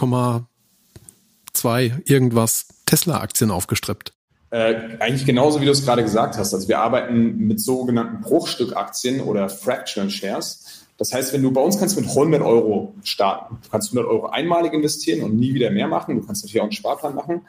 zwei 1.54 1.94
irgendwas 2.06 2.68
Tesla-Aktien 2.86 3.52
aufgestrippt? 3.52 4.14
Äh, 4.52 4.98
eigentlich 5.00 5.26
genauso, 5.26 5.62
wie 5.62 5.66
du 5.66 5.72
es 5.72 5.84
gerade 5.86 6.04
gesagt 6.04 6.38
hast. 6.38 6.54
Also 6.54 6.68
wir 6.68 6.80
arbeiten 6.80 7.38
mit 7.38 7.60
sogenannten 7.60 8.22
Bruchstückaktien 8.22 9.22
oder 9.22 9.50
Fractional 9.50 10.10
Shares. 10.10 10.86
Das 10.98 11.14
heißt, 11.14 11.34
wenn 11.34 11.44
du 11.44 11.52
bei 11.52 11.60
uns 11.60 11.78
kannst 11.78 12.00
mit 12.00 12.08
100 12.08 12.42
Euro 12.42 12.96
starten. 13.04 13.58
Du 13.64 13.70
kannst 13.70 13.90
100 13.90 14.10
Euro 14.10 14.28
einmalig 14.28 14.72
investieren 14.72 15.24
und 15.24 15.36
nie 15.36 15.54
wieder 15.54 15.70
mehr 15.72 15.90
machen. 15.90 16.16
Du 16.16 16.26
kannst 16.26 16.44
natürlich 16.44 16.62
auch 16.62 16.66
einen 16.66 16.72
Sparplan 16.72 17.16
machen. 17.16 17.42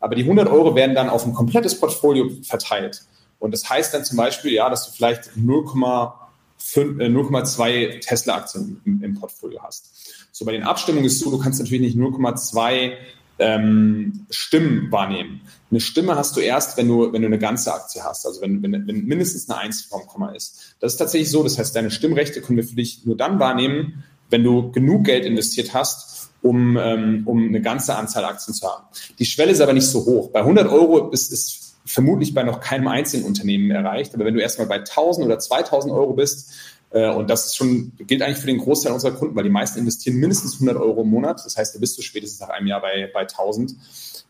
Aber 0.00 0.14
die 0.14 0.22
100 0.22 0.48
Euro 0.48 0.74
werden 0.74 0.94
dann 0.94 1.08
auf 1.08 1.26
ein 1.26 1.34
komplettes 1.34 1.78
Portfolio 1.78 2.30
verteilt. 2.42 3.02
Und 3.38 3.52
das 3.52 3.68
heißt 3.68 3.94
dann 3.94 4.04
zum 4.04 4.16
Beispiel, 4.16 4.52
ja, 4.52 4.68
dass 4.68 4.86
du 4.86 4.92
vielleicht 4.92 5.30
0,2 5.36 7.68
äh, 7.68 8.00
Tesla-Aktien 8.00 8.80
im, 8.84 9.02
im 9.02 9.18
Portfolio 9.18 9.62
hast. 9.62 10.28
So 10.32 10.44
bei 10.44 10.52
den 10.52 10.62
Abstimmungen 10.62 11.06
ist 11.06 11.14
es 11.14 11.20
so, 11.20 11.30
du 11.30 11.38
kannst 11.38 11.60
natürlich 11.60 11.82
nicht 11.82 11.96
0,2 11.96 12.92
ähm, 13.38 14.26
Stimmen 14.30 14.92
wahrnehmen. 14.92 15.40
Eine 15.70 15.80
Stimme 15.80 16.16
hast 16.16 16.36
du 16.36 16.40
erst, 16.40 16.76
wenn 16.76 16.88
du, 16.88 17.12
wenn 17.12 17.22
du 17.22 17.26
eine 17.26 17.38
ganze 17.38 17.72
Aktie 17.72 18.04
hast, 18.04 18.26
also 18.26 18.42
wenn, 18.42 18.62
wenn, 18.62 18.86
wenn 18.86 19.04
mindestens 19.04 19.48
eine 19.48 19.58
Eins 19.58 19.82
vom 19.82 20.06
Komma 20.06 20.32
ist. 20.32 20.76
Das 20.80 20.92
ist 20.92 20.98
tatsächlich 20.98 21.30
so, 21.30 21.42
das 21.42 21.58
heißt, 21.58 21.74
deine 21.74 21.90
Stimmrechte 21.90 22.42
können 22.42 22.58
wir 22.58 22.64
für 22.64 22.76
dich 22.76 23.06
nur 23.06 23.16
dann 23.16 23.38
wahrnehmen, 23.38 24.04
wenn 24.28 24.44
du 24.44 24.70
genug 24.70 25.04
Geld 25.04 25.24
investiert 25.24 25.74
hast, 25.74 26.29
um, 26.42 26.76
ähm, 26.76 27.22
um 27.26 27.48
eine 27.48 27.60
ganze 27.60 27.96
Anzahl 27.96 28.24
Aktien 28.24 28.54
zu 28.54 28.66
haben. 28.66 28.84
Die 29.18 29.24
Schwelle 29.24 29.52
ist 29.52 29.60
aber 29.60 29.72
nicht 29.72 29.86
so 29.86 30.04
hoch. 30.04 30.30
Bei 30.30 30.40
100 30.40 30.68
Euro 30.68 31.10
ist, 31.10 31.32
ist 31.32 31.76
vermutlich 31.84 32.34
bei 32.34 32.42
noch 32.42 32.60
keinem 32.60 32.88
einzigen 32.88 33.24
Unternehmen 33.24 33.70
erreicht, 33.70 34.14
aber 34.14 34.24
wenn 34.24 34.34
du 34.34 34.40
erstmal 34.40 34.66
bei 34.66 34.78
1000 34.78 35.26
oder 35.26 35.38
2000 35.38 35.92
Euro 35.92 36.12
bist, 36.14 36.52
äh, 36.90 37.10
und 37.10 37.30
das 37.30 37.46
ist 37.46 37.56
schon, 37.56 37.92
gilt 37.98 38.22
eigentlich 38.22 38.38
für 38.38 38.46
den 38.46 38.58
Großteil 38.58 38.92
unserer 38.92 39.12
Kunden, 39.12 39.34
weil 39.36 39.44
die 39.44 39.50
meisten 39.50 39.78
investieren 39.78 40.16
mindestens 40.16 40.54
100 40.54 40.76
Euro 40.76 41.02
im 41.02 41.10
Monat. 41.10 41.44
Das 41.44 41.56
heißt, 41.56 41.74
da 41.74 41.78
bist 41.78 41.96
du 41.96 42.02
spätestens 42.02 42.40
nach 42.40 42.50
einem 42.50 42.66
Jahr 42.66 42.80
bei, 42.80 43.10
bei 43.12 43.20
1000. 43.20 43.74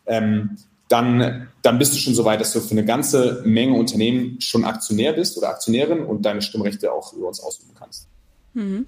Ähm, 0.06 0.56
dann, 0.88 1.48
dann 1.62 1.78
bist 1.78 1.94
du 1.94 1.98
schon 1.98 2.14
so 2.14 2.24
weit, 2.24 2.40
dass 2.40 2.52
du 2.52 2.60
für 2.60 2.72
eine 2.72 2.84
ganze 2.84 3.42
Menge 3.44 3.74
Unternehmen 3.74 4.40
schon 4.40 4.64
Aktionär 4.64 5.12
bist 5.12 5.38
oder 5.38 5.48
Aktionärin 5.48 6.00
und 6.00 6.26
deine 6.26 6.42
Stimmrechte 6.42 6.92
auch 6.92 7.12
über 7.12 7.28
uns 7.28 7.40
ausüben 7.40 7.72
kannst. 7.78 8.08
Mhm. 8.54 8.86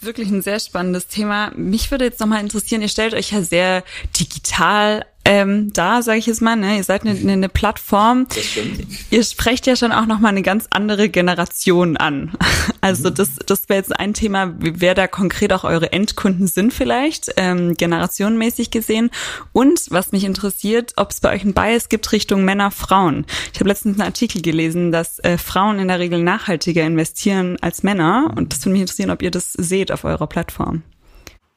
Wirklich 0.00 0.30
ein 0.30 0.42
sehr 0.42 0.60
spannendes 0.60 1.06
Thema. 1.06 1.52
Mich 1.56 1.90
würde 1.90 2.04
jetzt 2.04 2.20
nochmal 2.20 2.40
interessieren, 2.40 2.82
ihr 2.82 2.88
stellt 2.88 3.14
euch 3.14 3.32
ja 3.32 3.42
sehr 3.42 3.84
digital 4.18 5.04
ähm, 5.26 5.72
da, 5.72 6.02
sage 6.02 6.18
ich 6.18 6.26
jetzt 6.26 6.42
mal, 6.42 6.54
ne, 6.54 6.76
ihr 6.76 6.84
seid 6.84 7.06
eine, 7.06 7.18
eine 7.32 7.48
Plattform. 7.48 8.26
Das 8.28 8.44
stimmt. 8.44 8.86
Ihr 9.10 9.24
sprecht 9.24 9.66
ja 9.66 9.74
schon 9.74 9.90
auch 9.92 10.06
noch 10.06 10.20
mal 10.20 10.28
eine 10.28 10.42
ganz 10.42 10.66
andere 10.70 11.08
Generation 11.08 11.96
an. 11.96 12.32
Also 12.80 13.08
mhm. 13.08 13.14
das, 13.14 13.30
das 13.46 13.68
wäre 13.70 13.78
jetzt 13.78 13.98
ein 13.98 14.12
Thema, 14.12 14.54
wer 14.58 14.94
da 14.94 15.06
konkret 15.06 15.54
auch 15.54 15.64
eure 15.64 15.92
Endkunden 15.92 16.46
sind 16.46 16.74
vielleicht, 16.74 17.32
ähm, 17.38 17.74
generationenmäßig 17.74 18.70
gesehen. 18.70 19.10
Und 19.52 19.86
was 19.88 20.12
mich 20.12 20.24
interessiert, 20.24 20.92
ob 20.96 21.10
es 21.10 21.20
bei 21.20 21.34
euch 21.34 21.44
ein 21.44 21.54
Bias 21.54 21.88
gibt 21.88 22.12
Richtung 22.12 22.44
Männer, 22.44 22.70
Frauen. 22.70 23.24
Ich 23.54 23.60
habe 23.60 23.70
letztens 23.70 23.98
einen 23.98 24.06
Artikel 24.06 24.42
gelesen, 24.42 24.92
dass 24.92 25.18
äh, 25.20 25.38
Frauen 25.38 25.78
in 25.78 25.88
der 25.88 25.98
Regel 25.98 26.22
nachhaltiger 26.22 26.84
investieren 26.84 27.56
als 27.62 27.82
Männer. 27.82 28.34
Und 28.36 28.52
das 28.52 28.60
würde 28.60 28.72
mich 28.72 28.82
interessieren, 28.82 29.10
ob 29.10 29.22
ihr 29.22 29.30
das 29.30 29.52
seht 29.52 29.90
auf 29.90 30.04
eurer 30.04 30.26
Plattform. 30.26 30.82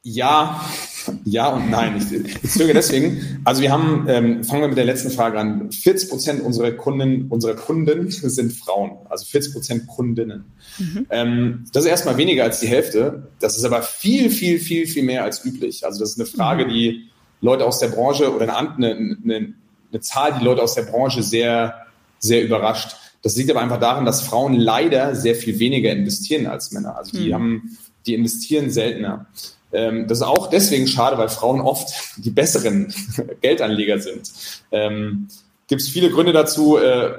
Ja, 0.10 0.64
ja 1.26 1.50
und 1.50 1.70
nein. 1.70 1.98
Ich, 1.98 2.44
ich 2.44 2.50
zögere 2.50 2.76
deswegen. 2.76 3.42
Also 3.44 3.62
wir 3.62 3.74
haben, 3.74 4.06
ähm, 4.08 4.44
fangen 4.46 4.62
wir 4.62 4.70
mit 4.70 4.78
der 4.78 4.86
letzten 4.86 5.10
Frage 5.10 5.38
an. 5.38 5.70
40 5.70 6.10
Prozent 6.10 6.42
unserer 6.42 6.72
Kunden, 6.72 7.28
unserer 7.28 7.56
Kunden 7.56 8.10
sind 8.10 8.54
Frauen, 8.54 8.92
also 9.10 9.26
40 9.26 9.52
Prozent 9.52 9.88
Kundinnen. 9.88 10.46
Mhm. 10.80 11.08
Ähm, 11.10 11.66
das 11.74 11.84
ist 11.84 11.90
erstmal 11.90 12.16
weniger 12.16 12.46
als 12.46 12.62
die 12.62 12.68
Hälfte. 12.68 13.28
Das 13.42 13.58
ist 13.58 13.66
aber 13.66 13.82
viel, 13.82 14.30
viel, 14.30 14.60
viel, 14.60 14.88
viel 14.88 15.04
mehr 15.04 15.26
als 15.26 15.44
üblich. 15.44 15.86
Also 15.86 16.00
das 16.00 16.12
ist 16.12 16.20
eine 16.20 16.26
Frage, 16.26 16.66
mhm. 16.66 16.70
die 16.70 17.10
Leute 17.42 17.66
aus 17.66 17.80
der 17.80 17.90
Branche 17.90 18.34
oder 18.34 18.58
eine, 18.58 18.76
eine, 18.78 19.18
eine, 19.22 19.54
eine 19.92 20.02
Zahl, 20.02 20.38
die 20.40 20.46
Leute 20.46 20.62
aus 20.62 20.76
der 20.76 20.84
Branche 20.84 21.22
sehr, 21.22 21.86
sehr 22.20 22.46
überrascht. 22.46 22.96
Das 23.24 23.36
liegt 23.36 23.52
aber 23.52 23.60
einfach 23.60 23.80
daran, 23.80 24.06
dass 24.06 24.22
Frauen 24.22 24.54
leider 24.54 25.18
sehr 25.18 25.36
viel 25.36 25.60
weniger 25.60 25.92
investieren 25.92 26.48
als 26.48 26.72
Männer. 26.72 26.96
Also 26.96 27.18
die 27.18 27.28
mhm. 27.28 27.34
haben, 27.34 27.78
die 28.06 28.14
investieren 28.14 28.70
seltener. 28.70 29.28
Ähm, 29.72 30.08
das 30.08 30.20
ist 30.20 30.24
auch 30.24 30.50
deswegen 30.50 30.88
schade, 30.88 31.18
weil 31.18 31.30
Frauen 31.30 31.62
oft 31.62 31.90
die 32.18 32.32
besseren 32.32 32.94
Geldanleger 33.42 34.00
sind. 34.00 34.32
Ähm, 34.72 35.28
Gibt 35.68 35.82
es 35.82 35.90
viele 35.90 36.10
Gründe 36.10 36.32
dazu. 36.32 36.78
Äh, 36.78 37.16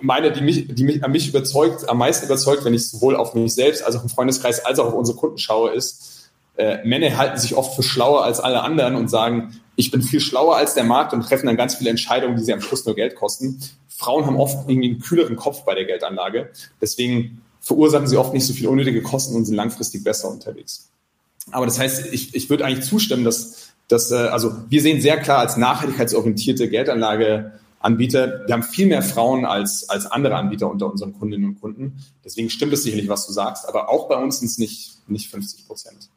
meine, 0.00 0.32
die 0.32 0.40
mich, 0.40 0.74
die 0.74 0.84
mich 0.84 1.04
an 1.04 1.12
mich 1.12 1.28
überzeugt, 1.28 1.88
am 1.88 1.98
meisten 1.98 2.24
überzeugt, 2.24 2.64
wenn 2.64 2.72
ich 2.72 2.88
sowohl 2.88 3.14
auf 3.14 3.34
mich 3.34 3.54
selbst 3.54 3.84
als 3.84 3.96
auch 3.96 4.02
im 4.02 4.08
Freundeskreis 4.08 4.64
als 4.64 4.78
auch 4.78 4.86
auf 4.86 4.94
unsere 4.94 5.18
Kunden 5.18 5.36
schaue, 5.36 5.72
ist, 5.72 6.30
äh, 6.56 6.82
Männer 6.84 7.16
halten 7.16 7.38
sich 7.38 7.56
oft 7.56 7.74
für 7.74 7.82
schlauer 7.82 8.24
als 8.24 8.40
alle 8.40 8.62
anderen 8.62 8.94
und 8.94 9.08
sagen, 9.08 9.60
ich 9.76 9.90
bin 9.90 10.02
viel 10.02 10.20
schlauer 10.20 10.56
als 10.56 10.74
der 10.74 10.84
Markt 10.84 11.12
und 11.12 11.22
treffen 11.22 11.46
dann 11.46 11.56
ganz 11.56 11.74
viele 11.74 11.90
Entscheidungen, 11.90 12.36
die 12.36 12.44
sie 12.44 12.52
am 12.52 12.60
Schluss 12.60 12.86
nur 12.86 12.94
Geld 12.94 13.16
kosten. 13.16 13.60
Frauen 13.88 14.24
haben 14.24 14.36
oft 14.36 14.68
irgendwie 14.68 14.90
einen 14.90 15.00
kühleren 15.00 15.36
Kopf 15.36 15.64
bei 15.64 15.74
der 15.74 15.84
Geldanlage. 15.84 16.50
Deswegen 16.80 17.42
verursachen 17.60 18.06
sie 18.06 18.16
oft 18.16 18.32
nicht 18.32 18.46
so 18.46 18.52
viel 18.52 18.68
unnötige 18.68 19.02
Kosten 19.02 19.34
und 19.34 19.44
sind 19.44 19.56
langfristig 19.56 20.04
besser 20.04 20.30
unterwegs. 20.30 20.90
Aber 21.54 21.66
das 21.66 21.78
heißt, 21.78 22.12
ich, 22.12 22.34
ich 22.34 22.50
würde 22.50 22.64
eigentlich 22.64 22.84
zustimmen, 22.84 23.22
dass, 23.22 23.68
dass 23.86 24.10
äh, 24.10 24.16
also 24.16 24.52
wir 24.68 24.82
sehen 24.82 25.00
sehr 25.00 25.18
klar 25.18 25.38
als 25.38 25.56
nachhaltigkeitsorientierte 25.56 26.68
Geldanlageanbieter, 26.68 28.42
wir 28.46 28.52
haben 28.52 28.64
viel 28.64 28.86
mehr 28.88 29.02
Frauen 29.02 29.44
als, 29.44 29.88
als 29.88 30.06
andere 30.06 30.34
Anbieter 30.34 30.68
unter 30.68 30.90
unseren 30.90 31.16
Kundinnen 31.16 31.50
und 31.50 31.60
Kunden. 31.60 31.92
Deswegen 32.24 32.50
stimmt 32.50 32.72
es 32.72 32.82
sicherlich, 32.82 33.08
was 33.08 33.28
du 33.28 33.32
sagst, 33.32 33.68
aber 33.68 33.88
auch 33.88 34.08
bei 34.08 34.16
uns 34.16 34.40
sind 34.40 34.48
es 34.48 34.58
nicht, 34.58 34.96
nicht 35.06 35.30
50 35.30 35.68
Prozent. 35.68 36.08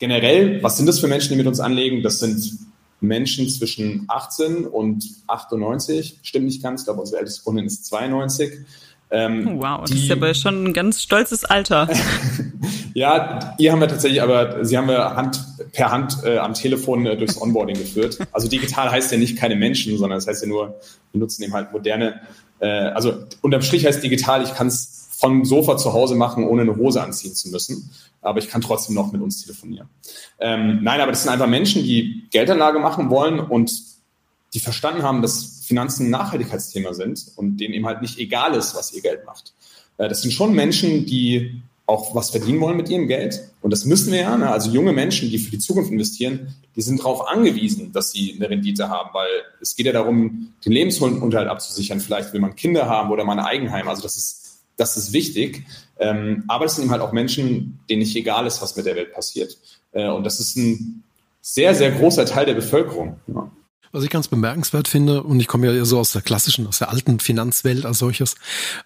Generell, 0.00 0.60
was 0.60 0.76
sind 0.76 0.86
das 0.86 0.98
für 0.98 1.06
Menschen, 1.06 1.30
die 1.30 1.36
mit 1.36 1.46
uns 1.46 1.60
anlegen? 1.60 2.02
Das 2.02 2.18
sind 2.18 2.58
Menschen 3.00 3.48
zwischen 3.48 4.06
18 4.08 4.66
und 4.66 5.08
98, 5.28 6.18
stimmt 6.22 6.46
nicht 6.46 6.64
ganz, 6.64 6.80
ich 6.80 6.86
glaube, 6.86 7.00
unsere 7.00 7.20
älteste 7.20 7.44
Kundin 7.44 7.66
ist 7.66 7.86
92. 7.86 8.50
Ähm, 9.10 9.48
oh, 9.48 9.62
wow, 9.62 9.80
das 9.82 9.90
die, 9.90 10.04
ist 10.04 10.10
aber 10.10 10.34
schon 10.34 10.64
ein 10.64 10.72
ganz 10.72 11.02
stolzes 11.02 11.44
Alter. 11.44 11.88
ja, 12.94 13.54
ihr 13.58 13.70
haben 13.70 13.80
wir 13.80 13.88
tatsächlich, 13.88 14.22
aber 14.22 14.64
sie 14.64 14.76
haben 14.76 14.88
wir 14.88 15.14
Hand, 15.14 15.40
per 15.72 15.90
Hand 15.90 16.18
äh, 16.24 16.38
am 16.38 16.54
Telefon 16.54 17.06
äh, 17.06 17.16
durchs 17.16 17.40
Onboarding 17.40 17.76
geführt. 17.76 18.18
Also 18.32 18.48
digital 18.48 18.90
heißt 18.90 19.12
ja 19.12 19.18
nicht 19.18 19.36
keine 19.36 19.56
Menschen, 19.56 19.96
sondern 19.98 20.18
das 20.18 20.26
heißt 20.26 20.42
ja 20.42 20.48
nur, 20.48 20.80
wir 21.12 21.20
nutzen 21.20 21.42
eben 21.42 21.52
halt 21.52 21.72
moderne, 21.72 22.20
äh, 22.60 22.66
also 22.66 23.24
unterm 23.42 23.62
Strich 23.62 23.86
heißt 23.86 24.02
digital, 24.02 24.42
ich 24.42 24.54
kann 24.54 24.66
es 24.66 25.08
vom 25.16 25.44
Sofa 25.44 25.76
zu 25.76 25.92
Hause 25.92 26.16
machen, 26.16 26.44
ohne 26.44 26.62
eine 26.62 26.76
Hose 26.76 27.02
anziehen 27.02 27.34
zu 27.34 27.50
müssen. 27.50 27.90
Aber 28.20 28.38
ich 28.38 28.48
kann 28.48 28.62
trotzdem 28.62 28.94
noch 28.94 29.12
mit 29.12 29.22
uns 29.22 29.42
telefonieren. 29.42 29.88
Ähm, 30.38 30.80
nein, 30.82 31.00
aber 31.00 31.12
das 31.12 31.22
sind 31.22 31.32
einfach 31.32 31.46
Menschen, 31.46 31.82
die 31.82 32.26
Geldanlage 32.30 32.78
machen 32.78 33.10
wollen 33.10 33.38
und 33.38 33.72
die 34.54 34.60
verstanden 34.60 35.02
haben, 35.02 35.22
dass 35.22 35.53
Finanzen 35.64 36.06
ein 36.06 36.10
Nachhaltigkeitsthema 36.10 36.94
sind 36.94 37.26
und 37.36 37.58
denen 37.58 37.74
eben 37.74 37.86
halt 37.86 38.02
nicht 38.02 38.18
egal 38.18 38.54
ist, 38.54 38.74
was 38.74 38.92
ihr 38.92 39.02
Geld 39.02 39.24
macht. 39.26 39.52
Äh, 39.98 40.08
das 40.08 40.22
sind 40.22 40.32
schon 40.32 40.54
Menschen, 40.54 41.06
die 41.06 41.62
auch 41.86 42.14
was 42.14 42.30
verdienen 42.30 42.60
wollen 42.60 42.76
mit 42.76 42.88
ihrem 42.88 43.08
Geld. 43.08 43.50
Und 43.60 43.70
das 43.70 43.84
müssen 43.84 44.12
wir 44.12 44.20
ja. 44.20 44.36
Ne? 44.36 44.50
Also 44.50 44.70
junge 44.70 44.92
Menschen, 44.92 45.28
die 45.28 45.38
für 45.38 45.50
die 45.50 45.58
Zukunft 45.58 45.90
investieren, 45.90 46.54
die 46.76 46.82
sind 46.82 47.00
darauf 47.00 47.28
angewiesen, 47.28 47.92
dass 47.92 48.10
sie 48.10 48.34
eine 48.34 48.48
Rendite 48.48 48.88
haben, 48.88 49.10
weil 49.12 49.28
es 49.60 49.76
geht 49.76 49.86
ja 49.86 49.92
darum, 49.92 50.54
den 50.64 50.72
Lebensunterhalt 50.72 51.48
abzusichern. 51.48 52.00
Vielleicht 52.00 52.32
will 52.32 52.40
man 52.40 52.56
Kinder 52.56 52.88
haben 52.88 53.10
oder 53.10 53.24
mal 53.24 53.38
ein 53.38 53.44
Eigenheim. 53.44 53.88
Also 53.88 54.02
das 54.02 54.16
ist, 54.16 54.60
das 54.76 54.96
ist 54.96 55.12
wichtig. 55.12 55.66
Ähm, 55.98 56.44
aber 56.48 56.64
es 56.64 56.76
sind 56.76 56.84
eben 56.84 56.92
halt 56.92 57.02
auch 57.02 57.12
Menschen, 57.12 57.80
denen 57.88 58.00
nicht 58.00 58.16
egal 58.16 58.46
ist, 58.46 58.62
was 58.62 58.76
mit 58.76 58.86
der 58.86 58.96
Welt 58.96 59.12
passiert. 59.12 59.58
Äh, 59.92 60.08
und 60.08 60.24
das 60.24 60.40
ist 60.40 60.56
ein 60.56 61.04
sehr, 61.42 61.74
sehr 61.74 61.90
großer 61.90 62.24
Teil 62.24 62.46
der 62.46 62.54
Bevölkerung. 62.54 63.20
Ja. 63.26 63.50
Was 63.94 64.02
ich 64.02 64.10
ganz 64.10 64.26
bemerkenswert 64.26 64.88
finde, 64.88 65.22
und 65.22 65.38
ich 65.38 65.46
komme 65.46 65.72
ja 65.72 65.84
so 65.84 66.00
aus 66.00 66.10
der 66.10 66.20
klassischen, 66.20 66.66
aus 66.66 66.78
der 66.78 66.90
alten 66.90 67.20
Finanzwelt 67.20 67.86
als 67.86 67.98
solches, 67.98 68.34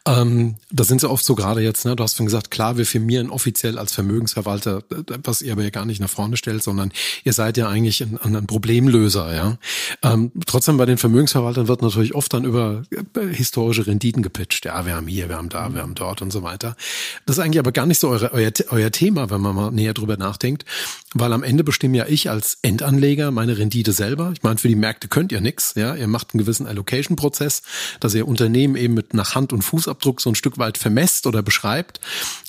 ähm, 0.07 0.57
da 0.71 0.85
sind 0.85 1.01
sie 1.01 1.09
oft 1.09 1.25
so 1.25 1.35
gerade 1.35 1.63
jetzt, 1.63 1.87
ne, 1.87 1.97
du 1.97 2.03
hast 2.03 2.19
schon 2.19 2.27
gesagt, 2.27 2.51
klar, 2.51 2.77
wir 2.77 2.85
firmieren 2.85 3.31
offiziell 3.31 3.79
als 3.79 3.95
Vermögensverwalter, 3.95 4.83
was 5.25 5.41
ihr 5.41 5.53
aber 5.53 5.63
ja 5.63 5.71
gar 5.71 5.87
nicht 5.87 5.99
nach 5.99 6.11
vorne 6.11 6.37
stellt, 6.37 6.63
sondern 6.63 6.93
ihr 7.25 7.33
seid 7.33 7.57
ja 7.57 7.71
eigentlich 7.71 8.03
ein, 8.03 8.19
ein 8.19 8.47
Problemlöser, 8.47 9.35
ja. 9.35 9.57
Ähm, 10.03 10.31
trotzdem 10.45 10.77
bei 10.77 10.85
den 10.85 10.99
Vermögensverwaltern 10.99 11.69
wird 11.69 11.81
natürlich 11.81 12.15
oft 12.15 12.35
dann 12.35 12.45
über 12.45 12.83
äh, 12.91 13.35
historische 13.35 13.87
Renditen 13.87 14.23
gepitcht. 14.23 14.67
Ja, 14.67 14.85
wir 14.85 14.95
haben 14.95 15.07
hier, 15.07 15.31
wir 15.31 15.37
haben 15.37 15.49
da, 15.49 15.73
wir 15.73 15.81
haben 15.81 15.95
dort 15.95 16.21
und 16.21 16.35
so 16.35 16.43
weiter. 16.43 16.77
Das 17.25 17.39
ist 17.39 17.43
eigentlich 17.43 17.61
aber 17.61 17.73
gar 17.73 17.87
nicht 17.87 17.99
so 17.99 18.11
eure, 18.11 18.35
euer, 18.35 18.53
euer 18.69 18.93
Thema, 18.93 19.31
wenn 19.31 19.41
man 19.41 19.57
mal 19.57 19.71
näher 19.71 19.95
drüber 19.95 20.19
nachdenkt, 20.19 20.67
weil 21.15 21.33
am 21.33 21.43
Ende 21.43 21.65
bestimme 21.65 21.97
ja 21.97 22.05
ich 22.07 22.29
als 22.29 22.59
Endanleger 22.61 23.31
meine 23.31 23.57
Rendite 23.57 23.93
selber. 23.93 24.33
Ich 24.35 24.43
meine, 24.43 24.59
für 24.59 24.69
die 24.69 24.77
Märkte 24.77 24.98
Märkte 24.99 25.09
könnt 25.09 25.33
ihr 25.33 25.41
nichts. 25.41 25.75
Ja, 25.77 25.95
ihr 25.95 26.09
macht 26.09 26.35
einen 26.35 26.41
gewissen 26.41 26.67
Allocation-Prozess, 26.67 27.63
dass 28.01 28.15
ihr 28.15 28.27
Unternehmen 28.27 28.75
eben 28.75 28.95
mit 28.95 29.15
nach 29.15 29.35
Hand- 29.37 29.53
und 29.53 29.63
Fußabdruck 29.63 30.21
so 30.21 30.31
ein 30.31 30.35
Stück 30.35 30.59
weit 30.59 30.77
vermesst 30.77 31.27
oder 31.27 31.43
beschreibt. 31.43 32.01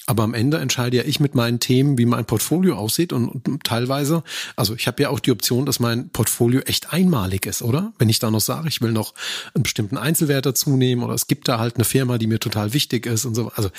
Aber 0.07 0.23
am 0.23 0.33
Ende 0.33 0.57
entscheide 0.57 0.97
ja 0.97 1.03
ich 1.03 1.19
mit 1.19 1.35
meinen 1.35 1.59
Themen, 1.59 1.99
wie 1.99 2.07
mein 2.07 2.25
Portfolio 2.25 2.75
aussieht 2.75 3.13
und, 3.13 3.29
und 3.29 3.63
teilweise, 3.63 4.23
also 4.55 4.73
ich 4.73 4.87
habe 4.87 5.03
ja 5.03 5.09
auch 5.09 5.19
die 5.19 5.31
Option, 5.31 5.67
dass 5.67 5.79
mein 5.79 6.09
Portfolio 6.09 6.61
echt 6.61 6.91
einmalig 6.91 7.45
ist, 7.45 7.61
oder? 7.61 7.93
Wenn 7.99 8.09
ich 8.09 8.17
da 8.17 8.31
noch 8.31 8.41
sage, 8.41 8.67
ich 8.67 8.81
will 8.81 8.91
noch 8.91 9.13
einen 9.53 9.61
bestimmten 9.61 9.97
Einzelwert 9.97 10.47
dazu 10.47 10.75
nehmen 10.75 11.03
oder 11.03 11.13
es 11.13 11.27
gibt 11.27 11.47
da 11.47 11.59
halt 11.59 11.75
eine 11.75 11.85
Firma, 11.85 12.17
die 12.17 12.25
mir 12.25 12.39
total 12.39 12.73
wichtig 12.73 13.05
ist 13.05 13.25
und 13.25 13.35
so. 13.35 13.51
Also 13.55 13.69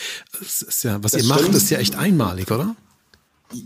es 0.41 0.63
ist 0.63 0.85
ja, 0.85 1.03
was 1.03 1.13
das 1.13 1.23
ihr 1.23 1.25
stimmt. 1.25 1.49
macht, 1.49 1.55
ist 1.57 1.71
ja 1.71 1.79
echt 1.79 1.97
einmalig, 1.97 2.53
oder? 2.53 2.77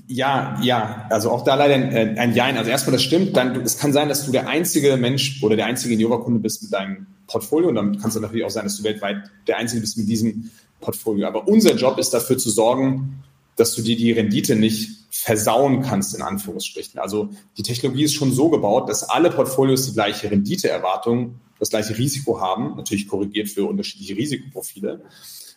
Ja, 0.06 0.58
ja, 0.62 1.06
also 1.10 1.30
auch 1.30 1.44
da 1.44 1.56
leider 1.56 1.74
ein, 1.74 2.18
ein 2.18 2.34
Jein. 2.34 2.56
Also 2.56 2.70
erstmal, 2.70 2.94
das 2.94 3.02
stimmt. 3.02 3.36
Dann, 3.36 3.60
es 3.62 3.78
kann 3.78 3.92
sein, 3.92 4.08
dass 4.08 4.24
du 4.24 4.32
der 4.32 4.48
einzige 4.48 4.96
Mensch 4.96 5.42
oder 5.42 5.56
der 5.56 5.66
einzige 5.66 5.94
Yoga-Kunde 5.94 6.40
bist 6.40 6.62
mit 6.62 6.72
deinem 6.72 7.06
Portfolio. 7.26 7.68
Und 7.68 7.74
dann 7.74 7.98
kann 7.98 8.08
es 8.08 8.18
natürlich 8.18 8.44
auch 8.44 8.50
sein, 8.50 8.64
dass 8.64 8.76
du 8.76 8.84
weltweit 8.84 9.30
der 9.46 9.58
einzige 9.58 9.80
bist 9.82 9.98
mit 9.98 10.08
diesem 10.08 10.50
Portfolio. 10.80 11.26
Aber 11.26 11.46
unser 11.48 11.74
Job 11.74 11.98
ist 11.98 12.14
dafür 12.14 12.38
zu 12.38 12.50
sorgen, 12.50 13.22
dass 13.56 13.74
du 13.74 13.82
dir 13.82 13.96
die 13.96 14.12
Rendite 14.12 14.56
nicht 14.56 14.90
versauen 15.10 15.82
kannst, 15.82 16.14
in 16.14 16.22
Anführungsstrichen. 16.22 16.98
Also 16.98 17.30
die 17.56 17.62
Technologie 17.62 18.04
ist 18.04 18.14
schon 18.14 18.32
so 18.32 18.50
gebaut, 18.50 18.88
dass 18.88 19.08
alle 19.08 19.30
Portfolios 19.30 19.86
die 19.86 19.92
gleiche 19.92 20.30
Renditeerwartung, 20.30 21.36
das 21.58 21.70
gleiche 21.70 21.96
Risiko 21.96 22.40
haben, 22.40 22.76
natürlich 22.76 23.06
korrigiert 23.06 23.48
für 23.48 23.64
unterschiedliche 23.64 24.16
Risikoprofile. 24.16 25.02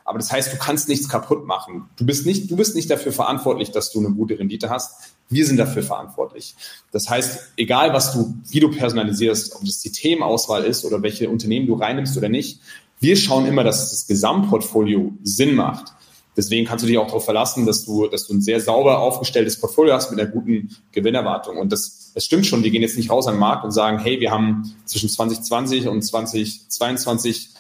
Aber 0.08 0.20
das 0.20 0.32
heißt, 0.32 0.54
du 0.54 0.58
kannst 0.58 0.88
nichts 0.88 1.10
kaputt 1.10 1.46
machen. 1.46 1.90
Du 1.98 2.06
bist 2.06 2.26
nicht, 2.26 2.50
du 2.50 2.56
bist 2.56 2.76
nicht 2.76 2.90
dafür 2.90 3.12
verantwortlich, 3.12 3.72
dass 3.72 3.92
du 3.92 4.00
eine 4.00 4.10
gute 4.16 4.40
Rendite 4.40 4.70
hast. 4.70 5.12
Wir 5.28 5.46
sind 5.46 5.58
dafür 5.58 5.84
verantwortlich. 5.84 6.56
Das 6.94 7.10
heißt, 7.10 7.52
egal 7.58 7.92
was 7.92 8.14
du, 8.14 8.34
wie 8.48 8.62
du 8.62 8.72
personalisierst, 8.72 9.54
ob 9.58 9.66
das 9.66 9.80
die 9.80 9.92
Themenauswahl 9.92 10.64
ist 10.64 10.86
oder 10.86 11.02
welche 11.02 11.30
Unternehmen 11.30 11.68
du 11.68 11.74
reinnimmst 11.74 12.16
oder 12.16 12.30
nicht, 12.30 12.62
wir 13.02 13.18
schauen 13.18 13.46
immer, 13.48 13.66
dass 13.66 13.90
das 13.90 14.08
Gesamtportfolio 14.08 15.12
Sinn 15.24 15.56
macht. 15.56 15.92
Deswegen 16.38 16.66
kannst 16.66 16.84
du 16.84 16.88
dich 16.88 16.98
auch 16.98 17.08
darauf 17.08 17.26
verlassen, 17.26 17.66
dass 17.66 17.84
du, 17.84 18.08
dass 18.08 18.28
du 18.28 18.36
ein 18.36 18.42
sehr 18.42 18.62
sauber 18.62 19.00
aufgestelltes 19.00 19.60
Portfolio 19.60 19.94
hast 19.94 20.10
mit 20.10 20.22
einer 20.22 20.30
guten 20.30 20.74
Gewinnerwartung. 20.94 21.58
Und 21.58 21.74
das, 21.74 22.14
das 22.14 22.24
stimmt 22.24 22.46
schon. 22.46 22.64
Wir 22.64 22.72
gehen 22.72 22.82
jetzt 22.82 22.96
nicht 22.96 23.10
raus 23.10 23.28
an 23.28 23.34
den 23.34 23.40
Markt 23.42 23.66
und 23.66 23.72
sagen, 23.72 24.00
hey, 24.00 24.22
wir 24.22 24.32
haben 24.32 24.74
zwischen 24.86 25.10
2020 25.10 25.90
und 25.90 26.02
2022 26.02 27.57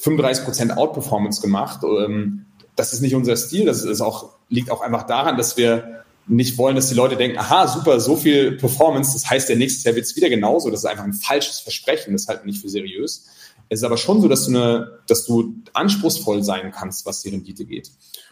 35 0.00 0.44
Prozent 0.44 0.76
Outperformance 0.76 1.40
gemacht. 1.40 1.80
Ähm, 1.84 2.46
das 2.76 2.92
ist 2.92 3.00
nicht 3.00 3.14
unser 3.14 3.36
Stil. 3.36 3.66
Das 3.66 3.82
ist 3.82 4.00
auch, 4.00 4.30
liegt 4.48 4.70
auch 4.70 4.80
einfach 4.80 5.04
daran, 5.04 5.36
dass 5.36 5.56
wir 5.56 6.04
nicht 6.28 6.58
wollen, 6.58 6.76
dass 6.76 6.88
die 6.88 6.94
Leute 6.94 7.16
denken, 7.16 7.38
aha, 7.38 7.66
super, 7.66 8.00
so 8.00 8.16
viel 8.16 8.52
Performance, 8.52 9.14
das 9.14 9.28
heißt, 9.28 9.48
der 9.48 9.56
nächste 9.56 9.88
Jahr 9.88 9.96
wird 9.96 10.04
es 10.04 10.14
wieder 10.14 10.28
genauso. 10.28 10.70
Das 10.70 10.80
ist 10.80 10.86
einfach 10.86 11.04
ein 11.04 11.14
falsches 11.14 11.60
Versprechen, 11.60 12.12
das 12.12 12.28
halten 12.28 12.44
wir 12.44 12.52
nicht 12.52 12.60
für 12.60 12.68
seriös. 12.68 13.26
Es 13.70 13.80
ist 13.80 13.84
aber 13.84 13.96
schon 13.96 14.20
so, 14.20 14.28
dass 14.28 14.46
du, 14.46 14.50
eine, 14.50 14.98
dass 15.06 15.24
du 15.24 15.54
anspruchsvoll 15.72 16.42
sein 16.42 16.72
kannst, 16.72 17.06
was 17.06 17.22
die 17.22 17.30
Rendite 17.30 17.64
geht. 17.64 17.90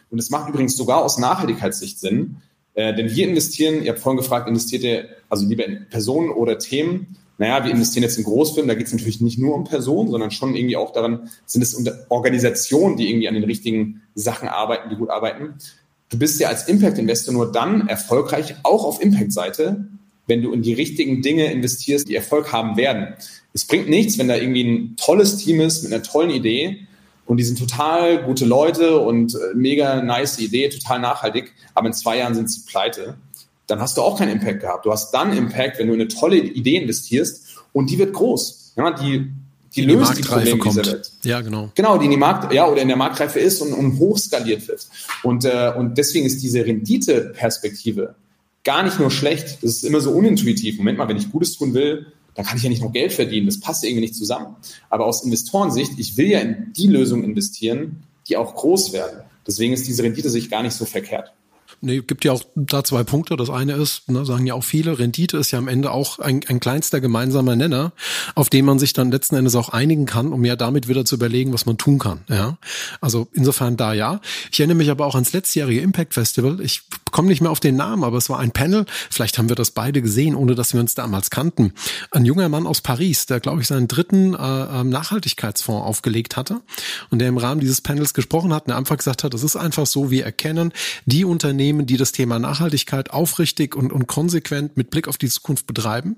Und 0.09 0.19
es 0.19 0.29
macht 0.29 0.49
übrigens 0.49 0.77
sogar 0.77 1.03
aus 1.03 1.17
Nachhaltigkeitssicht 1.17 1.99
Sinn, 1.99 2.37
äh, 2.75 2.95
denn 2.95 3.15
wir 3.15 3.27
investieren, 3.27 3.83
ihr 3.83 3.91
habt 3.91 3.99
vorhin 3.99 4.17
gefragt, 4.17 4.47
investiert 4.47 4.83
ihr 4.83 5.09
also 5.29 5.45
lieber 5.45 5.65
in 5.65 5.87
Personen 5.89 6.29
oder 6.29 6.59
Themen, 6.59 7.17
naja, 7.37 7.63
wir 7.63 7.71
investieren 7.71 8.03
jetzt 8.03 8.17
in 8.17 8.23
Großfirmen, 8.23 8.67
da 8.67 8.73
geht 8.73 8.87
es 8.87 8.93
natürlich 8.93 9.21
nicht 9.21 9.37
nur 9.37 9.53
um 9.53 9.63
Personen, 9.63 10.09
sondern 10.09 10.31
schon 10.31 10.55
irgendwie 10.55 10.75
auch 10.75 10.91
daran, 10.91 11.29
sind 11.45 11.61
es 11.61 11.77
Organisationen, 12.09 12.97
die 12.97 13.09
irgendwie 13.09 13.27
an 13.27 13.35
den 13.35 13.43
richtigen 13.43 14.01
Sachen 14.15 14.47
arbeiten, 14.47 14.89
die 14.89 14.95
gut 14.95 15.09
arbeiten. 15.09 15.55
Du 16.09 16.17
bist 16.17 16.39
ja 16.39 16.47
als 16.47 16.67
Impact-Investor 16.67 17.33
nur 17.33 17.51
dann 17.51 17.87
erfolgreich, 17.87 18.55
auch 18.63 18.85
auf 18.85 19.01
Impact-Seite, 19.01 19.87
wenn 20.25 20.41
du 20.41 20.51
in 20.51 20.61
die 20.61 20.73
richtigen 20.73 21.21
Dinge 21.21 21.51
investierst, 21.51 22.07
die 22.07 22.15
Erfolg 22.15 22.51
haben 22.51 22.75
werden. 22.75 23.13
Es 23.53 23.65
bringt 23.65 23.87
nichts, 23.87 24.17
wenn 24.17 24.27
da 24.27 24.35
irgendwie 24.35 24.63
ein 24.63 24.95
tolles 24.97 25.37
Team 25.37 25.61
ist 25.61 25.83
mit 25.83 25.93
einer 25.93 26.03
tollen 26.03 26.31
Idee 26.31 26.87
und 27.25 27.37
die 27.37 27.43
sind 27.43 27.59
total 27.59 28.23
gute 28.23 28.45
Leute 28.45 28.99
und 28.99 29.35
äh, 29.35 29.55
mega 29.55 30.01
nice 30.01 30.39
Idee, 30.39 30.69
total 30.69 30.99
nachhaltig, 30.99 31.53
aber 31.75 31.87
in 31.87 31.93
zwei 31.93 32.17
Jahren 32.17 32.35
sind 32.35 32.49
sie 32.49 32.61
pleite 32.65 33.15
dann 33.67 33.79
hast 33.79 33.97
du 33.97 34.01
auch 34.01 34.17
keinen 34.17 34.31
Impact 34.31 34.61
gehabt. 34.61 34.85
Du 34.85 34.91
hast 34.91 35.11
dann 35.11 35.35
Impact, 35.35 35.77
wenn 35.77 35.87
du 35.87 35.93
in 35.93 36.01
eine 36.01 36.07
tolle 36.07 36.37
Idee 36.37 36.77
investierst 36.77 37.57
und 37.73 37.89
die 37.89 37.99
wird 37.99 38.13
groß. 38.13 38.73
Ja, 38.77 38.91
die, 38.91 39.31
die, 39.75 39.81
die 39.81 39.93
löst 39.93 40.17
die, 40.17 40.21
die 40.21 40.27
Probleme 40.27 40.57
kommt. 40.57 40.77
dieser 40.77 40.91
Welt. 40.93 41.11
Ja, 41.23 41.41
genau. 41.41 41.71
Genau, 41.75 41.97
die 41.97 42.05
in 42.05 42.11
die 42.11 42.17
Markt, 42.17 42.53
ja, 42.53 42.67
oder 42.67 42.81
in 42.81 42.87
der 42.87 42.97
Marktreife 42.97 43.39
ist 43.39 43.61
und, 43.61 43.73
und 43.73 43.99
hochskaliert 43.99 44.67
wird. 44.67 44.87
Und, 45.23 45.45
äh, 45.45 45.73
und 45.77 45.97
deswegen 45.97 46.25
ist 46.25 46.41
diese 46.41 46.65
Rendite-Perspektive 46.65 48.15
gar 48.63 48.83
nicht 48.83 48.99
nur 48.99 49.11
schlecht. 49.11 49.57
Das 49.61 49.71
ist 49.71 49.83
immer 49.83 49.99
so 49.99 50.11
unintuitiv. 50.11 50.77
Moment 50.77 50.97
mal, 50.97 51.07
wenn 51.07 51.17
ich 51.17 51.31
Gutes 51.31 51.57
tun 51.57 51.73
will, 51.73 52.07
dann 52.35 52.45
kann 52.45 52.57
ich 52.57 52.63
ja 52.63 52.69
nicht 52.69 52.83
noch 52.83 52.93
Geld 52.93 53.13
verdienen. 53.13 53.47
Das 53.47 53.59
passt 53.59 53.83
irgendwie 53.83 54.01
nicht 54.01 54.15
zusammen. 54.15 54.55
Aber 54.89 55.05
aus 55.05 55.23
Investorensicht, 55.23 55.93
ich 55.97 56.17
will 56.17 56.27
ja 56.27 56.39
in 56.39 56.71
die 56.75 56.87
Lösungen 56.87 57.23
investieren, 57.23 58.03
die 58.27 58.37
auch 58.37 58.55
groß 58.55 58.93
werden. 58.93 59.21
Deswegen 59.45 59.73
ist 59.73 59.87
diese 59.87 60.03
Rendite 60.03 60.29
sich 60.29 60.49
gar 60.49 60.61
nicht 60.61 60.73
so 60.73 60.85
verkehrt. 60.85 61.33
Nee, 61.79 62.01
gibt 62.01 62.25
ja 62.25 62.31
auch 62.31 62.43
da 62.55 62.83
zwei 62.83 63.03
Punkte. 63.03 63.35
Das 63.35 63.49
eine 63.49 63.73
ist, 63.73 64.09
ne, 64.09 64.25
sagen 64.25 64.47
ja 64.47 64.55
auch 64.55 64.63
viele, 64.63 64.97
Rendite 64.97 65.37
ist 65.37 65.51
ja 65.51 65.59
am 65.59 65.67
Ende 65.67 65.91
auch 65.91 66.17
ein, 66.19 66.41
ein 66.47 66.59
kleinster 66.59 66.99
gemeinsamer 67.01 67.55
Nenner, 67.55 67.93
auf 68.33 68.49
den 68.49 68.65
man 68.65 68.79
sich 68.79 68.93
dann 68.93 69.11
letzten 69.11 69.35
Endes 69.35 69.55
auch 69.55 69.69
einigen 69.69 70.05
kann, 70.05 70.33
um 70.33 70.43
ja 70.43 70.55
damit 70.55 70.87
wieder 70.87 71.05
zu 71.05 71.15
überlegen, 71.15 71.53
was 71.53 71.65
man 71.65 71.77
tun 71.77 71.99
kann. 71.99 72.21
Ja, 72.29 72.57
also 72.99 73.27
insofern 73.33 73.77
da 73.77 73.93
ja. 73.93 74.21
Ich 74.51 74.59
erinnere 74.59 74.77
mich 74.77 74.89
aber 74.89 75.05
auch 75.05 75.15
ans 75.15 75.33
letztjährige 75.33 75.81
Impact 75.81 76.13
Festival. 76.15 76.59
Ich 76.61 76.81
komme 77.17 77.29
nicht 77.29 77.41
mehr 77.41 77.49
auf 77.49 77.59
den 77.59 77.75
Namen, 77.75 78.03
aber 78.03 78.19
es 78.19 78.29
war 78.29 78.37
ein 78.37 78.51
Panel. 78.51 78.85
Vielleicht 79.09 79.39
haben 79.39 79.49
wir 79.49 79.55
das 79.55 79.71
beide 79.71 80.03
gesehen, 80.03 80.35
ohne 80.35 80.53
dass 80.53 80.73
wir 80.73 80.79
uns 80.79 80.93
damals 80.93 81.31
kannten. 81.31 81.73
Ein 82.11 82.25
junger 82.25 82.47
Mann 82.47 82.67
aus 82.67 82.81
Paris, 82.81 83.25
der 83.25 83.39
glaube 83.39 83.59
ich 83.61 83.67
seinen 83.67 83.87
dritten 83.87 84.35
äh, 84.35 84.37
ähm, 84.37 84.89
Nachhaltigkeitsfonds 84.89 85.83
aufgelegt 85.83 86.37
hatte 86.37 86.61
und 87.09 87.17
der 87.17 87.29
im 87.29 87.39
Rahmen 87.39 87.59
dieses 87.59 87.81
Panels 87.81 88.13
gesprochen 88.13 88.53
hat 88.53 88.65
und 88.65 88.67
der 88.67 88.77
einfach 88.77 88.97
gesagt 88.97 89.23
hat, 89.23 89.33
das 89.33 89.41
ist 89.41 89.55
einfach 89.55 89.87
so, 89.87 90.11
wir 90.11 90.25
erkennen 90.25 90.71
die 91.07 91.25
Unternehmen 91.25 91.87
die 91.87 91.97
das 91.97 92.11
Thema 92.11 92.37
Nachhaltigkeit 92.37 93.09
aufrichtig 93.09 93.75
und, 93.75 93.91
und 93.91 94.05
konsequent 94.05 94.77
mit 94.77 94.91
Blick 94.91 95.07
auf 95.07 95.17
die 95.17 95.29
Zukunft 95.29 95.65
betreiben, 95.65 96.17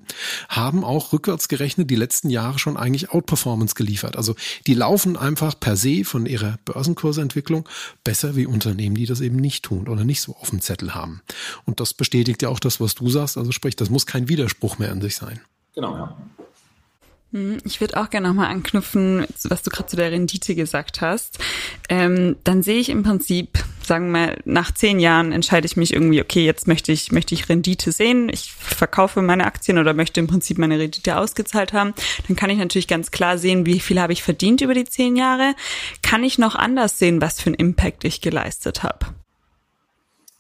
haben 0.50 0.84
auch 0.84 1.14
rückwärts 1.14 1.48
gerechnet 1.48 1.90
die 1.90 1.96
letzten 1.96 2.30
Jahre 2.30 2.60
schon 2.60 2.76
eigentlich 2.76 3.12
Outperformance 3.12 3.74
geliefert. 3.74 4.18
Also 4.18 4.36
die 4.68 4.74
laufen 4.74 5.16
einfach 5.16 5.58
per 5.58 5.78
se 5.78 6.04
von 6.04 6.26
ihrer 6.26 6.58
Börsenkursentwicklung 6.66 7.70
besser 8.04 8.36
wie 8.36 8.46
Unternehmen, 8.46 8.96
die 8.96 9.06
das 9.06 9.22
eben 9.22 9.38
nicht 9.38 9.64
tun 9.64 9.88
oder 9.88 10.04
nicht 10.04 10.20
so 10.20 10.36
auf 10.36 10.50
dem 10.50 10.60
Zettel 10.60 10.89
haben. 10.96 11.22
Und 11.66 11.80
das 11.80 11.94
bestätigt 11.94 12.42
ja 12.42 12.50
auch 12.50 12.60
das, 12.60 12.80
was 12.80 12.96
du 12.96 13.10
sagst. 13.10 13.38
Also 13.38 13.52
sprich, 13.52 13.76
das 13.76 13.90
muss 13.90 14.06
kein 14.06 14.30
Widerspruch 14.30 14.80
mehr 14.80 14.92
an 14.92 15.02
sich 15.02 15.16
sein. 15.16 15.40
Genau, 15.74 15.96
ja. 15.96 16.18
Hm, 17.32 17.60
ich 17.64 17.80
würde 17.80 18.02
auch 18.02 18.10
gerne 18.10 18.28
nochmal 18.28 18.48
anknüpfen, 18.48 19.26
was 19.44 19.62
du 19.62 19.70
gerade 19.70 19.88
zu 19.88 19.96
der 19.96 20.12
Rendite 20.12 20.56
gesagt 20.56 21.02
hast. 21.02 21.38
Ähm, 21.88 22.38
dann 22.44 22.64
sehe 22.64 22.80
ich 22.80 22.90
im 22.90 23.04
Prinzip, 23.04 23.64
sagen 23.84 24.08
wir 24.08 24.12
mal, 24.12 24.38
nach 24.46 24.74
zehn 24.74 25.00
Jahren 25.00 25.32
entscheide 25.32 25.68
ich 25.68 25.78
mich 25.78 25.94
irgendwie, 25.94 26.22
okay, 26.22 26.44
jetzt 26.44 26.68
möchte 26.68 26.92
ich, 26.92 27.12
möchte 27.12 27.36
ich 27.36 27.48
Rendite 27.48 27.92
sehen. 27.92 28.30
Ich 28.30 28.52
verkaufe 28.52 29.22
meine 29.22 29.46
Aktien 29.46 29.78
oder 29.78 29.94
möchte 29.94 30.20
im 30.20 30.26
Prinzip 30.26 30.58
meine 30.58 30.80
Rendite 30.80 31.18
ausgezahlt 31.18 31.72
haben. 31.72 31.94
Dann 32.28 32.36
kann 32.36 32.50
ich 32.50 32.58
natürlich 32.58 32.88
ganz 32.88 33.12
klar 33.12 33.38
sehen, 33.38 33.68
wie 33.68 33.80
viel 33.80 34.02
habe 34.02 34.14
ich 34.14 34.24
verdient 34.24 34.62
über 34.62 34.74
die 34.74 34.86
zehn 34.86 35.16
Jahre. 35.16 35.54
Kann 36.02 36.24
ich 36.24 36.40
noch 36.40 36.56
anders 36.56 36.98
sehen, 36.98 37.22
was 37.22 37.40
für 37.40 37.48
einen 37.48 37.56
Impact 37.56 38.06
ich 38.06 38.22
geleistet 38.22 38.82
habe? 38.82 39.06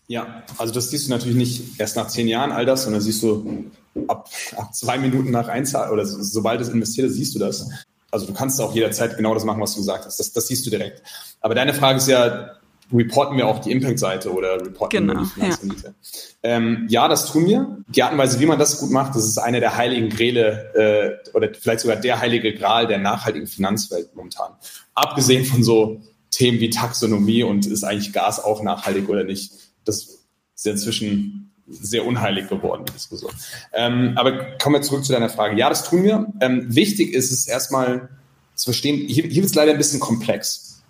Ja, 0.09 0.41
also 0.57 0.73
das 0.73 0.89
siehst 0.89 1.05
du 1.05 1.11
natürlich 1.11 1.37
nicht 1.37 1.79
erst 1.79 1.95
nach 1.95 2.07
zehn 2.07 2.27
Jahren 2.27 2.51
all 2.51 2.65
das, 2.65 2.83
sondern 2.83 2.99
siehst 2.99 3.21
du 3.21 3.69
ab, 4.07 4.27
ab 4.57 4.73
zwei 4.73 4.97
Minuten 4.97 5.29
nach 5.29 5.47
Einzahl 5.47 5.91
oder 5.91 6.03
so, 6.03 6.21
sobald 6.23 6.59
es 6.61 6.69
investiert 6.69 7.07
ist, 7.07 7.13
siehst 7.13 7.35
du 7.35 7.39
das. 7.39 7.69
Also 8.09 8.25
du 8.25 8.33
kannst 8.33 8.59
auch 8.59 8.73
jederzeit 8.73 9.17
genau 9.17 9.35
das 9.35 9.43
machen, 9.43 9.61
was 9.61 9.73
du 9.73 9.81
gesagt 9.81 10.05
hast. 10.05 10.19
Das, 10.19 10.33
das 10.33 10.47
siehst 10.47 10.65
du 10.65 10.71
direkt. 10.71 11.03
Aber 11.41 11.53
deine 11.53 11.75
Frage 11.75 11.99
ist 11.99 12.07
ja, 12.07 12.55
reporten 12.91 13.37
wir 13.37 13.47
auch 13.47 13.59
die 13.59 13.71
Impact-Seite 13.71 14.33
oder 14.33 14.59
reporten 14.59 14.97
genau, 14.97 15.13
wir 15.13 15.25
die 15.25 15.29
Finanzrendite? 15.29 15.87
Ja. 15.87 15.93
Ähm, 16.41 16.87
ja, 16.89 17.07
das 17.07 17.31
tun 17.31 17.45
wir. 17.45 17.77
Die 17.89 18.01
Art 18.01 18.13
und 18.13 18.17
Weise, 18.17 18.39
wie 18.39 18.47
man 18.47 18.57
das 18.57 18.79
gut 18.79 18.89
macht, 18.89 19.13
das 19.13 19.25
ist 19.25 19.37
eine 19.37 19.59
der 19.59 19.77
heiligen 19.77 20.09
Gräle 20.09 21.21
äh, 21.23 21.37
oder 21.37 21.49
vielleicht 21.53 21.81
sogar 21.81 21.97
der 21.97 22.19
heilige 22.19 22.55
Gral 22.55 22.87
der 22.87 22.97
nachhaltigen 22.97 23.45
Finanzwelt 23.45 24.15
momentan. 24.15 24.53
Abgesehen 24.95 25.45
von 25.45 25.63
so 25.63 26.01
Themen 26.31 26.59
wie 26.59 26.71
Taxonomie 26.71 27.43
und 27.43 27.67
ist 27.67 27.83
eigentlich 27.83 28.11
Gas 28.11 28.43
auch 28.43 28.63
nachhaltig 28.63 29.07
oder 29.07 29.23
nicht 29.23 29.68
das 29.85 30.19
ist 30.55 30.67
inzwischen 30.67 31.51
sehr 31.67 32.05
unheilig 32.05 32.49
geworden, 32.49 32.85
die 32.87 32.93
Diskussion. 32.93 33.31
Ähm, 33.73 34.13
aber 34.15 34.57
kommen 34.57 34.75
wir 34.75 34.81
zurück 34.81 35.05
zu 35.05 35.13
deiner 35.13 35.29
Frage. 35.29 35.57
Ja, 35.57 35.69
das 35.69 35.87
tun 35.87 36.03
wir. 36.03 36.33
Ähm, 36.41 36.65
wichtig 36.73 37.13
ist 37.13 37.31
es 37.31 37.47
erstmal 37.47 38.09
zu 38.55 38.65
verstehen, 38.65 39.07
hier, 39.07 39.23
hier 39.23 39.35
wird 39.35 39.45
es 39.45 39.55
leider 39.55 39.71
ein 39.71 39.77
bisschen 39.77 39.99
komplex. 39.99 40.81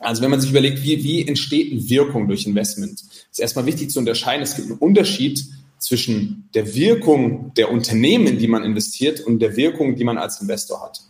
Also 0.00 0.22
wenn 0.22 0.30
man 0.30 0.40
sich 0.40 0.50
überlegt, 0.50 0.82
wie, 0.82 1.02
wie 1.04 1.26
entsteht 1.26 1.72
eine 1.72 1.88
Wirkung 1.88 2.28
durch 2.28 2.46
Investment, 2.46 3.02
ist 3.30 3.40
erstmal 3.40 3.66
wichtig 3.66 3.90
zu 3.90 3.98
unterscheiden, 3.98 4.42
es 4.42 4.56
gibt 4.56 4.68
einen 4.68 4.78
Unterschied 4.78 5.44
zwischen 5.78 6.48
der 6.54 6.74
Wirkung 6.74 7.52
der 7.54 7.70
Unternehmen, 7.70 8.26
in 8.26 8.38
die 8.38 8.48
man 8.48 8.64
investiert, 8.64 9.20
und 9.20 9.40
der 9.40 9.56
Wirkung, 9.56 9.96
die 9.96 10.04
man 10.04 10.18
als 10.18 10.40
Investor 10.40 10.82
hat. 10.82 11.00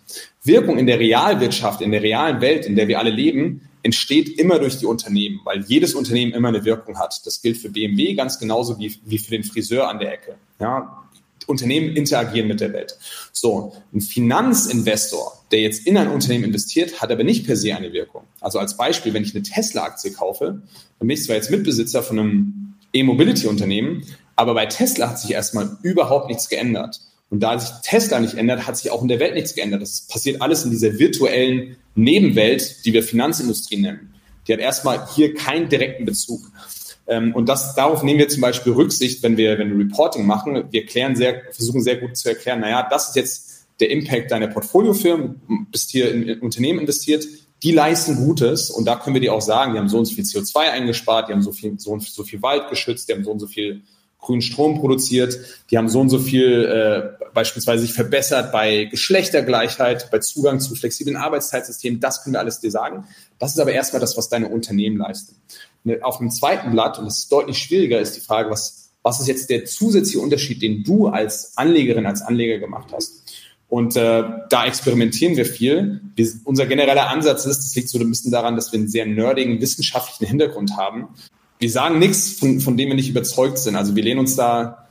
Wirkung 0.43 0.79
in 0.79 0.87
der 0.87 0.99
Realwirtschaft, 0.99 1.81
in 1.81 1.93
der 1.93 2.03
realen 2.03 2.41
Welt, 2.41 2.66
in 2.66 2.77
der 2.77 2.89
wir 2.89 2.99
alle 2.99 3.11
leben, 3.11 3.62
entsteht 3.85 4.41
immer 4.41 4.59
durch 4.59 4.78
die 4.78 4.87
Unternehmen, 4.87 5.41
weil 5.45 5.62
jedes 5.66 5.95
Unternehmen 5.95 6.32
immer 6.32 6.49
eine 6.49 6.64
Wirkung 6.64 6.99
hat. 6.99 7.20
Das 7.24 7.43
gilt 7.43 7.59
für 7.59 7.68
BMW 7.68 8.14
ganz 8.14 8.39
genauso 8.39 8.78
wie, 8.78 8.97
wie 9.05 9.18
für 9.18 9.30
den 9.30 9.45
Friseur 9.45 9.89
an 9.89 9.99
der 10.01 10.12
Ecke. 10.12 10.37
Ja, 10.59 11.05
Unternehmen 11.47 11.95
interagieren 11.95 12.49
mit 12.49 12.61
der 12.61 12.72
Welt. 12.72 12.97
So, 13.32 13.74
ein 13.93 14.01
Finanzinvestor, 14.01 15.45
der 15.53 15.61
jetzt 15.61 15.87
in 15.87 15.99
ein 15.99 16.09
Unternehmen 16.09 16.45
investiert, 16.45 17.03
hat 17.03 17.12
aber 17.12 17.22
nicht 17.24 17.47
per 17.47 17.57
se 17.57 17.76
eine 17.76 17.93
Wirkung. 17.93 18.22
Also 18.41 18.59
als 18.59 18.78
Beispiel, 18.78 19.12
wenn 19.12 19.22
ich 19.22 19.35
eine 19.35 19.43
Tesla-Aktie 19.43 20.12
kaufe, 20.12 20.62
dann 20.99 21.09
bin 21.09 21.11
ich 21.11 21.24
zwar 21.24 21.37
jetzt 21.37 21.51
Mitbesitzer 21.51 22.03
von 22.03 22.18
einem 22.18 22.74
E-Mobility-Unternehmen, 22.95 24.07
aber 24.37 24.55
bei 24.55 24.64
Tesla 24.64 25.11
hat 25.11 25.20
sich 25.20 25.32
erstmal 25.32 25.76
überhaupt 25.82 26.28
nichts 26.28 26.49
geändert. 26.49 27.01
Und 27.28 27.41
da 27.41 27.59
sich 27.59 27.70
Tesla 27.82 28.20
nicht 28.20 28.35
ändert, 28.35 28.66
hat 28.66 28.78
sich 28.78 28.91
auch 28.91 29.03
in 29.03 29.09
der 29.09 29.20
Welt 29.20 29.35
nichts 29.35 29.55
geändert. 29.55 29.82
Das 29.82 30.07
passiert 30.07 30.41
alles 30.41 30.64
in 30.64 30.70
dieser 30.70 30.99
virtuellen 30.99 31.76
Nebenwelt, 31.95 32.84
die 32.84 32.92
wir 32.92 33.03
Finanzindustrie 33.03 33.76
nennen. 33.76 34.14
Die 34.47 34.53
hat 34.53 34.61
erstmal 34.61 35.07
hier 35.14 35.34
keinen 35.34 35.68
direkten 35.68 36.05
Bezug. 36.05 36.40
Ähm, 37.07 37.34
und 37.34 37.49
das, 37.49 37.74
darauf 37.74 38.03
nehmen 38.03 38.18
wir 38.18 38.28
zum 38.28 38.40
Beispiel 38.40 38.72
Rücksicht, 38.72 39.22
wenn 39.22 39.36
wir, 39.36 39.59
wenn 39.59 39.70
wir 39.70 39.84
Reporting 39.84 40.26
machen. 40.26 40.64
Wir 40.70 40.82
erklären 40.82 41.16
sehr, 41.16 41.42
versuchen 41.53 41.82
sehr 41.82 41.97
gut 41.97 42.16
zu 42.16 42.28
erklären, 42.28 42.61
naja, 42.61 42.86
das 42.88 43.09
ist 43.09 43.16
jetzt 43.16 43.66
der 43.80 43.90
Impact 43.90 44.30
deiner 44.30 44.49
Portfoliofirmen, 44.49 45.66
bist 45.70 45.90
hier 45.90 46.12
in 46.12 46.40
Unternehmen 46.40 46.80
investiert, 46.80 47.26
die 47.62 47.72
leisten 47.72 48.16
Gutes 48.16 48.70
und 48.70 48.84
da 48.84 48.97
können 48.97 49.14
wir 49.14 49.20
dir 49.20 49.32
auch 49.32 49.40
sagen, 49.40 49.72
die 49.72 49.78
haben 49.78 49.88
so 49.88 49.99
und 49.99 50.05
so 50.05 50.14
viel 50.14 50.24
CO2 50.24 50.57
eingespart, 50.59 51.28
die 51.28 51.32
haben 51.32 51.42
so 51.42 51.51
viel, 51.51 51.78
so 51.78 51.90
und 51.90 52.03
so 52.03 52.22
viel 52.22 52.42
Wald 52.42 52.68
geschützt, 52.68 53.09
die 53.09 53.14
haben 53.14 53.24
so 53.24 53.32
und 53.32 53.40
so 53.40 53.47
viel 53.47 53.82
grünen 54.25 54.43
Strom 54.43 54.81
produziert, 54.81 55.39
die 55.70 55.79
haben 55.79 55.89
so 55.89 56.01
und 56.01 56.09
so 56.09 56.18
viel 56.18 56.64
äh, 56.64 57.25
beispielsweise 57.35 57.83
sich 57.83 57.93
verbessert 57.93 58.53
bei 58.53 58.85
Geschlechtergleichheit, 58.85 60.11
bei 60.11 60.18
Zugang 60.18 60.61
zu 60.61 60.75
flexiblen 60.75 61.16
Arbeitszeitsystemen, 61.16 62.01
das 62.01 62.22
können 62.22 62.35
wir 62.35 62.41
alles 62.41 62.61
dir 62.61 62.70
sagen. 62.70 63.05
Das 63.39 63.53
ist 63.53 63.61
aber 63.61 63.72
erstmal 63.72 64.01
das, 64.01 64.16
was 64.16 64.29
deine 64.29 64.49
Unternehmen 64.49 64.97
leisten. 64.97 65.37
Ne, 65.85 65.99
auf 66.03 66.18
dem 66.18 66.31
zweiten 66.31 66.70
Blatt, 66.72 66.99
und 66.99 67.05
das 67.05 67.18
ist 67.18 67.33
deutlich 67.33 67.59
schwieriger, 67.59 68.01
ist 68.01 68.16
die 68.16 68.20
Frage, 68.20 68.51
was, 68.51 68.91
was 69.03 69.20
ist 69.20 69.29
jetzt 69.29 69.51
der 69.51 69.66
zusätzliche 69.66 70.20
Unterschied, 70.20 70.62
den 70.62 70.83
du 70.83 71.09
als 71.09 71.57
Anlegerin, 71.57 72.07
als 72.07 72.22
Anleger 72.22 72.59
gemacht 72.59 72.89
hast? 72.93 73.22
Und 73.68 73.97
äh, 73.97 74.22
da 74.51 74.66
experimentieren 74.66 75.37
wir 75.37 75.45
viel. 75.47 76.01
Wir, 76.14 76.29
unser 76.45 76.66
genereller 76.66 77.09
Ansatz 77.09 77.45
ist, 77.45 77.59
das 77.59 77.75
liegt 77.75 77.89
so 77.89 77.99
ein 77.99 78.09
bisschen 78.09 78.31
daran, 78.31 78.57
dass 78.57 78.72
wir 78.72 78.79
einen 78.79 78.89
sehr 78.89 79.05
nerdigen 79.05 79.61
wissenschaftlichen 79.61 80.27
Hintergrund 80.27 80.77
haben 80.77 81.09
wir 81.64 81.70
sagen 81.70 81.98
nichts, 81.98 82.32
von, 82.32 82.60
von 82.60 82.76
dem 82.76 82.90
wir 82.90 82.94
nicht 82.94 83.08
überzeugt 83.08 83.56
sind. 83.56 83.74
Also 83.74 83.96
wir 83.96 84.02
lehnen 84.02 84.20
uns 84.20 84.36
da 84.36 84.86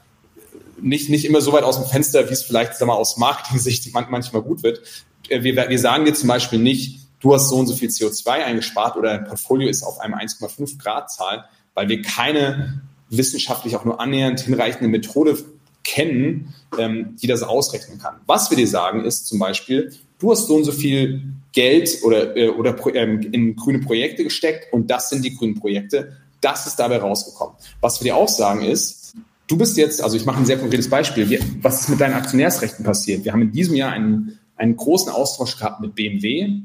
nicht, 0.81 1.07
nicht 1.07 1.23
immer 1.23 1.39
so 1.39 1.53
weit 1.53 1.61
aus 1.61 1.77
dem 1.77 1.85
Fenster, 1.85 2.27
wie 2.27 2.33
es 2.33 2.41
vielleicht 2.41 2.73
sag 2.73 2.87
mal, 2.87 2.95
aus 2.95 3.17
Marketing-Sicht 3.17 3.93
manchmal 3.93 4.41
gut 4.41 4.63
wird. 4.63 4.81
Äh, 5.29 5.43
wir, 5.43 5.55
wir 5.55 5.79
sagen 5.79 6.05
dir 6.05 6.15
zum 6.15 6.29
Beispiel 6.29 6.57
nicht, 6.57 7.01
du 7.19 7.31
hast 7.31 7.49
so 7.49 7.57
und 7.57 7.67
so 7.67 7.75
viel 7.75 7.89
CO2 7.89 8.27
eingespart 8.27 8.97
oder 8.97 9.15
dein 9.15 9.23
Portfolio 9.23 9.69
ist 9.69 9.83
auf 9.83 9.99
einem 9.99 10.15
1,5 10.15 10.79
Grad 10.79 11.11
Zahl, 11.11 11.45
weil 11.75 11.89
wir 11.89 12.01
keine 12.01 12.81
wissenschaftlich 13.07 13.75
auch 13.75 13.85
nur 13.85 13.99
annähernd 13.99 14.39
hinreichende 14.39 14.87
Methode 14.87 15.37
kennen, 15.83 16.55
ähm, 16.79 17.17
die 17.21 17.27
das 17.27 17.43
ausrechnen 17.43 17.99
kann. 17.99 18.15
Was 18.25 18.49
wir 18.49 18.57
dir 18.57 18.67
sagen 18.67 19.05
ist 19.05 19.27
zum 19.27 19.37
Beispiel, 19.37 19.93
du 20.17 20.31
hast 20.31 20.47
so 20.47 20.55
und 20.55 20.63
so 20.63 20.71
viel 20.71 21.21
Geld 21.51 21.99
oder, 22.01 22.35
äh, 22.35 22.49
oder 22.49 22.75
ähm, 22.95 23.21
in 23.31 23.55
grüne 23.55 23.77
Projekte 23.77 24.23
gesteckt 24.23 24.73
und 24.73 24.89
das 24.89 25.09
sind 25.09 25.23
die 25.23 25.35
grünen 25.35 25.53
Projekte. 25.53 26.17
Das 26.43 26.67
ist 26.67 26.75
dabei 26.75 26.97
rausgekommen. 26.97 27.55
Was 27.79 28.01
wir 28.01 28.11
dir 28.11 28.17
auch 28.17 28.27
sagen 28.27 28.63
ist, 28.63 29.13
du 29.47 29.57
bist 29.57 29.77
jetzt, 29.77 30.03
also 30.03 30.17
ich 30.17 30.25
mache 30.25 30.39
ein 30.39 30.45
sehr 30.45 30.59
konkretes 30.59 30.89
Beispiel, 30.89 31.39
was 31.61 31.81
ist 31.81 31.89
mit 31.89 32.01
deinen 32.01 32.15
Aktionärsrechten 32.15 32.83
passiert? 32.83 33.23
Wir 33.23 33.31
haben 33.31 33.41
in 33.41 33.53
diesem 33.53 33.75
Jahr 33.75 33.93
einen, 33.93 34.39
einen 34.57 34.75
großen 34.75 35.09
Austausch 35.09 35.57
gehabt 35.57 35.79
mit 35.79 35.95
BMW. 35.95 36.59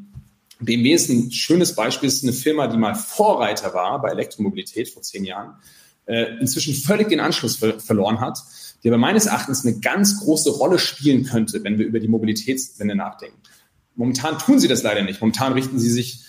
BMW 0.59 0.93
ist 0.93 1.09
ein 1.09 1.31
schönes 1.31 1.77
Beispiel, 1.77 2.09
ist 2.09 2.25
eine 2.25 2.33
Firma, 2.33 2.67
die 2.67 2.77
mal 2.77 2.97
Vorreiter 2.97 3.73
war 3.73 4.03
bei 4.03 4.11
Elektromobilität 4.11 4.89
vor 4.89 5.03
zehn 5.03 5.25
Jahren, 5.25 5.55
äh, 6.07 6.25
inzwischen 6.41 6.75
völlig 6.75 7.09
den 7.09 7.21
Anschluss 7.21 7.55
ver 7.57 7.79
verloren 7.79 8.21
hat, 8.21 8.39
die 8.83 8.89
aber 8.89 8.99
meines 8.99 9.27
Erachtens 9.27 9.65
eine 9.65 9.79
ganz 9.79 10.19
große 10.19 10.51
Rolle 10.51 10.81
spielen 10.81 11.23
könnte, 11.25 11.63
wenn 11.63 11.79
wir 11.79 11.87
über 11.87 12.01
die 12.01 12.09
Mobilitätswende 12.09 12.97
nachdenken. 12.97 13.39
Momentan 13.95 14.39
tun 14.39 14.59
sie 14.59 14.67
das 14.67 14.83
leider 14.83 15.03
nicht. 15.03 15.21
Momentan 15.21 15.53
richten 15.53 15.79
sie 15.79 15.91
sich 15.91 16.25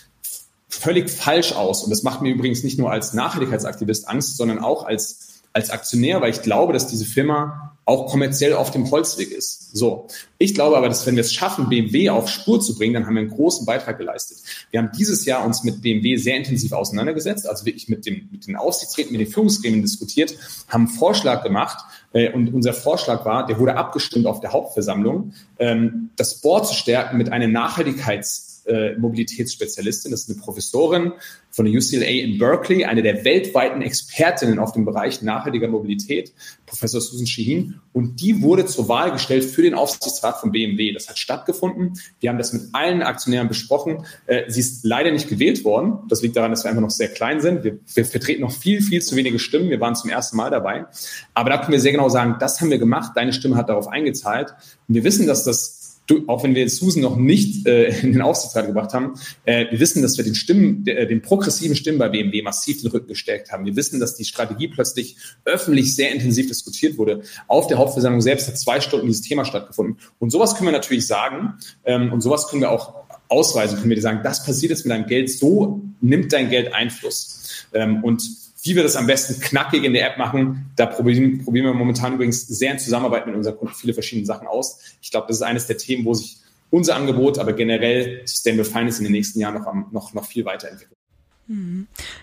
völlig 0.69 1.09
falsch 1.09 1.51
aus. 1.51 1.83
Und 1.83 1.89
das 1.89 2.03
macht 2.03 2.21
mir 2.21 2.31
übrigens 2.31 2.63
nicht 2.63 2.77
nur 2.77 2.91
als 2.91 3.13
Nachhaltigkeitsaktivist 3.13 4.07
Angst, 4.07 4.37
sondern 4.37 4.59
auch 4.59 4.85
als, 4.85 5.41
als 5.51 5.71
Aktionär, 5.71 6.21
weil 6.21 6.31
ich 6.31 6.41
glaube, 6.41 6.73
dass 6.73 6.87
diese 6.87 7.05
Firma 7.05 7.75
auch 7.85 8.05
kommerziell 8.05 8.53
auf 8.53 8.69
dem 8.69 8.91
Holzweg 8.91 9.31
ist. 9.31 9.75
So. 9.75 10.07
Ich 10.37 10.53
glaube 10.53 10.77
aber, 10.77 10.89
dass 10.89 11.07
wenn 11.07 11.15
wir 11.15 11.21
es 11.21 11.33
schaffen, 11.33 11.69
BMW 11.69 12.11
auf 12.11 12.29
Spur 12.29 12.61
zu 12.61 12.77
bringen, 12.77 12.93
dann 12.93 13.07
haben 13.07 13.15
wir 13.15 13.21
einen 13.21 13.31
großen 13.31 13.65
Beitrag 13.65 13.97
geleistet. 13.97 14.37
Wir 14.69 14.79
haben 14.79 14.91
dieses 14.95 15.25
Jahr 15.25 15.43
uns 15.43 15.63
mit 15.63 15.81
BMW 15.81 16.15
sehr 16.17 16.37
intensiv 16.37 16.71
auseinandergesetzt, 16.71 17.49
also 17.49 17.65
wirklich 17.65 17.89
mit, 17.89 18.05
dem, 18.05 18.29
mit 18.31 18.45
den 18.45 18.55
Aufsichtsräten, 18.57 19.11
mit 19.11 19.21
den 19.21 19.31
Führungsgremien 19.33 19.81
diskutiert, 19.81 20.35
haben 20.67 20.85
einen 20.85 20.95
Vorschlag 20.95 21.43
gemacht, 21.43 21.83
äh, 22.13 22.31
und 22.31 22.53
unser 22.53 22.73
Vorschlag 22.73 23.25
war, 23.25 23.47
der 23.47 23.59
wurde 23.59 23.75
abgestimmt 23.75 24.27
auf 24.27 24.39
der 24.39 24.51
Hauptversammlung, 24.51 25.33
ähm, 25.57 26.11
das 26.15 26.41
Board 26.41 26.67
zu 26.67 26.75
stärken 26.75 27.17
mit 27.17 27.31
einer 27.31 27.47
Nachhaltigkeits- 27.47 28.48
äh, 28.69 28.95
Mobilitätsspezialistin. 28.97 30.11
Das 30.11 30.21
ist 30.21 30.29
eine 30.29 30.39
Professorin 30.39 31.13
von 31.51 31.65
der 31.65 31.73
UCLA 31.73 32.05
in 32.05 32.37
Berkeley, 32.37 32.85
eine 32.85 33.01
der 33.01 33.25
weltweiten 33.25 33.81
Expertinnen 33.81 34.59
auf 34.59 34.73
dem 34.73 34.85
Bereich 34.85 35.21
nachhaltiger 35.21 35.67
Mobilität, 35.67 36.31
Professor 36.65 37.01
Susan 37.01 37.25
Shaheen. 37.25 37.81
Und 37.93 38.21
die 38.21 38.41
wurde 38.41 38.65
zur 38.65 38.87
Wahl 38.87 39.11
gestellt 39.11 39.43
für 39.43 39.63
den 39.63 39.73
Aufsichtsrat 39.73 40.39
von 40.39 40.51
BMW. 40.51 40.93
Das 40.93 41.09
hat 41.09 41.17
stattgefunden. 41.17 41.99
Wir 42.19 42.29
haben 42.29 42.37
das 42.37 42.53
mit 42.53 42.63
allen 42.73 43.01
Aktionären 43.01 43.47
besprochen. 43.47 44.05
Äh, 44.27 44.43
sie 44.47 44.59
ist 44.59 44.85
leider 44.85 45.11
nicht 45.11 45.27
gewählt 45.27 45.65
worden. 45.65 45.99
Das 46.07 46.21
liegt 46.21 46.35
daran, 46.35 46.51
dass 46.51 46.63
wir 46.63 46.69
einfach 46.69 46.83
noch 46.83 46.91
sehr 46.91 47.09
klein 47.09 47.41
sind. 47.41 47.63
Wir, 47.63 47.79
wir 47.93 48.05
vertreten 48.05 48.41
noch 48.41 48.51
viel, 48.51 48.81
viel 48.81 49.01
zu 49.01 49.15
wenige 49.15 49.39
Stimmen. 49.39 49.69
Wir 49.69 49.79
waren 49.79 49.95
zum 49.95 50.09
ersten 50.09 50.37
Mal 50.37 50.51
dabei. 50.51 50.85
Aber 51.33 51.49
da 51.49 51.57
können 51.57 51.71
wir 51.71 51.79
sehr 51.79 51.91
genau 51.91 52.09
sagen, 52.09 52.35
das 52.39 52.61
haben 52.61 52.69
wir 52.69 52.77
gemacht. 52.77 53.13
Deine 53.15 53.33
Stimme 53.33 53.55
hat 53.55 53.69
darauf 53.69 53.87
eingezahlt. 53.87 54.53
Und 54.87 54.95
wir 54.95 55.03
wissen, 55.03 55.25
dass 55.25 55.43
das 55.43 55.78
du, 56.09 56.23
auch 56.27 56.43
wenn 56.43 56.55
wir 56.55 56.63
jetzt 56.63 56.77
Susan 56.77 57.01
noch 57.01 57.15
nicht 57.15 57.67
äh, 57.67 57.99
in 58.01 58.13
den 58.13 58.21
Aufsichtsrat 58.21 58.67
gebracht 58.67 58.93
haben, 58.93 59.13
äh, 59.45 59.65
wir 59.69 59.79
wissen, 59.79 60.01
dass 60.01 60.17
wir 60.17 60.25
den 60.25 60.35
Stimmen, 60.35 60.83
der, 60.83 61.05
den 61.05 61.21
progressiven 61.21 61.75
Stimmen 61.75 61.97
bei 61.97 62.09
BMW 62.09 62.41
massiv 62.41 62.81
den 62.81 62.91
Rücken 62.91 63.07
gestärkt 63.07 63.51
haben. 63.51 63.65
Wir 63.65 63.75
wissen, 63.75 63.99
dass 63.99 64.15
die 64.15 64.25
Strategie 64.25 64.67
plötzlich 64.67 65.17
öffentlich 65.45 65.95
sehr 65.95 66.11
intensiv 66.11 66.47
diskutiert 66.47 66.97
wurde. 66.97 67.21
Auf 67.47 67.67
der 67.67 67.77
Hauptversammlung 67.77 68.21
selbst 68.21 68.47
hat 68.47 68.57
zwei 68.57 68.81
Stunden 68.81 69.07
dieses 69.07 69.21
Thema 69.21 69.45
stattgefunden. 69.45 69.97
Und 70.19 70.31
sowas 70.31 70.55
können 70.55 70.67
wir 70.67 70.73
natürlich 70.73 71.07
sagen 71.07 71.53
ähm, 71.85 72.11
und 72.11 72.21
sowas 72.21 72.47
können 72.47 72.61
wir 72.61 72.71
auch 72.71 72.95
ausweisen, 73.27 73.77
können 73.77 73.89
wir 73.89 73.95
dir 73.95 74.01
sagen, 74.01 74.21
das 74.23 74.43
passiert 74.43 74.71
jetzt 74.71 74.85
mit 74.85 74.91
deinem 74.91 75.05
Geld, 75.05 75.29
so 75.29 75.81
nimmt 76.01 76.33
dein 76.33 76.49
Geld 76.49 76.73
Einfluss. 76.73 77.65
Ähm, 77.73 78.03
und 78.03 78.23
wie 78.63 78.75
wir 78.75 78.83
das 78.83 78.95
am 78.95 79.07
besten 79.07 79.39
knackig 79.39 79.83
in 79.83 79.93
der 79.93 80.09
App 80.09 80.17
machen, 80.17 80.71
da 80.75 80.85
probieren, 80.85 81.43
probieren 81.43 81.65
wir 81.67 81.73
momentan 81.73 82.13
übrigens 82.13 82.47
sehr 82.47 82.71
in 82.71 82.79
Zusammenarbeit 82.79 83.25
mit 83.25 83.35
unseren 83.35 83.57
Kunden 83.57 83.73
viele 83.73 83.93
verschiedene 83.93 84.25
Sachen 84.25 84.47
aus. 84.47 84.79
Ich 85.01 85.11
glaube, 85.11 85.27
das 85.27 85.37
ist 85.37 85.43
eines 85.43 85.67
der 85.67 85.77
Themen, 85.77 86.05
wo 86.05 86.13
sich 86.13 86.37
unser 86.69 86.95
Angebot, 86.95 87.39
aber 87.39 87.53
generell 87.53 88.21
Sustainable 88.25 88.65
Finance 88.65 88.99
in 88.99 89.05
den 89.05 89.13
nächsten 89.13 89.39
Jahren 89.39 89.55
noch, 89.55 89.91
noch, 89.91 90.13
noch 90.13 90.25
viel 90.25 90.45
weiterentwickeln. 90.45 90.95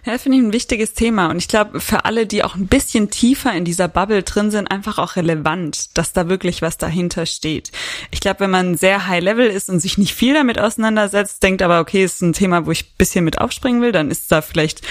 Ja, 0.05 0.19
finde 0.19 0.39
ich 0.39 0.45
ein 0.45 0.53
wichtiges 0.53 0.95
Thema. 0.95 1.31
Und 1.31 1.39
ich 1.39 1.49
glaube, 1.49 1.81
für 1.81 2.05
alle, 2.05 2.29
die 2.29 2.45
auch 2.45 2.55
ein 2.55 2.69
bisschen 2.69 3.11
tiefer 3.11 3.53
in 3.53 3.65
dieser 3.65 3.89
Bubble 3.89 4.23
drin 4.23 4.53
sind, 4.53 4.71
einfach 4.71 4.99
auch 4.99 5.17
relevant, 5.17 5.99
dass 5.99 6.13
da 6.13 6.29
wirklich 6.29 6.63
was 6.63 6.77
dahinter 6.77 7.27
steht. 7.27 7.73
Ich 8.13 8.21
glaube, 8.21 8.41
wenn 8.41 8.53
man 8.53 8.77
sehr 8.77 9.09
high 9.09 9.21
level 9.21 9.49
ist 9.49 9.69
und 9.69 9.81
sich 9.81 9.99
nicht 9.99 10.15
viel 10.15 10.35
damit 10.35 10.61
auseinandersetzt, 10.61 11.43
denkt 11.43 11.63
aber, 11.63 11.81
okay, 11.81 12.05
ist 12.05 12.23
ein 12.23 12.35
Thema, 12.35 12.67
wo 12.67 12.71
ich 12.71 12.95
bisschen 12.95 13.25
mit 13.25 13.41
aufspringen 13.41 13.83
will, 13.83 13.91
dann 13.91 14.13
ist 14.13 14.31
da 14.31 14.43
vielleicht 14.43 14.83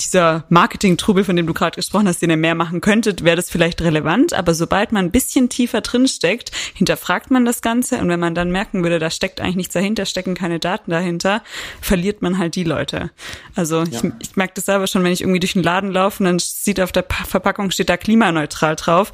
dieser 0.00 0.44
Marketing-Trubel, 0.48 1.24
von 1.24 1.36
dem 1.36 1.46
du 1.46 1.54
gerade 1.54 1.76
gesprochen 1.76 2.08
hast, 2.08 2.22
den 2.22 2.30
ihr 2.30 2.36
mehr 2.36 2.54
machen 2.54 2.80
könntet, 2.80 3.24
wäre 3.24 3.36
das 3.36 3.50
vielleicht 3.50 3.80
relevant. 3.82 4.32
Aber 4.32 4.54
sobald 4.54 4.92
man 4.92 5.06
ein 5.06 5.10
bisschen 5.10 5.48
tiefer 5.48 5.80
drin 5.80 6.08
steckt, 6.08 6.52
hinterfragt 6.74 7.30
man 7.30 7.44
das 7.44 7.62
Ganze. 7.62 7.98
Und 7.98 8.08
wenn 8.08 8.20
man 8.20 8.34
dann 8.34 8.50
merken 8.50 8.82
würde, 8.82 8.98
da 8.98 9.10
steckt 9.10 9.40
eigentlich 9.40 9.56
nichts 9.56 9.74
dahinter, 9.74 10.06
stecken 10.06 10.34
keine 10.34 10.58
Daten 10.58 10.90
dahinter, 10.90 11.42
verliert 11.80 12.22
man 12.22 12.38
halt 12.38 12.54
die 12.54 12.64
Leute. 12.64 13.10
Also 13.54 13.82
ja. 13.82 14.00
ich, 14.02 14.12
ich 14.20 14.36
merke 14.36 14.54
das 14.54 14.66
selber 14.66 14.86
schon, 14.86 15.04
wenn 15.04 15.12
ich 15.12 15.20
irgendwie 15.20 15.40
durch 15.40 15.54
den 15.54 15.62
Laden 15.62 15.90
laufe 15.90 16.22
und 16.22 16.26
dann 16.26 16.38
sieht 16.38 16.80
auf 16.80 16.92
der 16.92 17.04
Verpackung 17.26 17.70
steht 17.70 17.88
da 17.88 17.96
klimaneutral 17.96 18.76
drauf. 18.76 19.12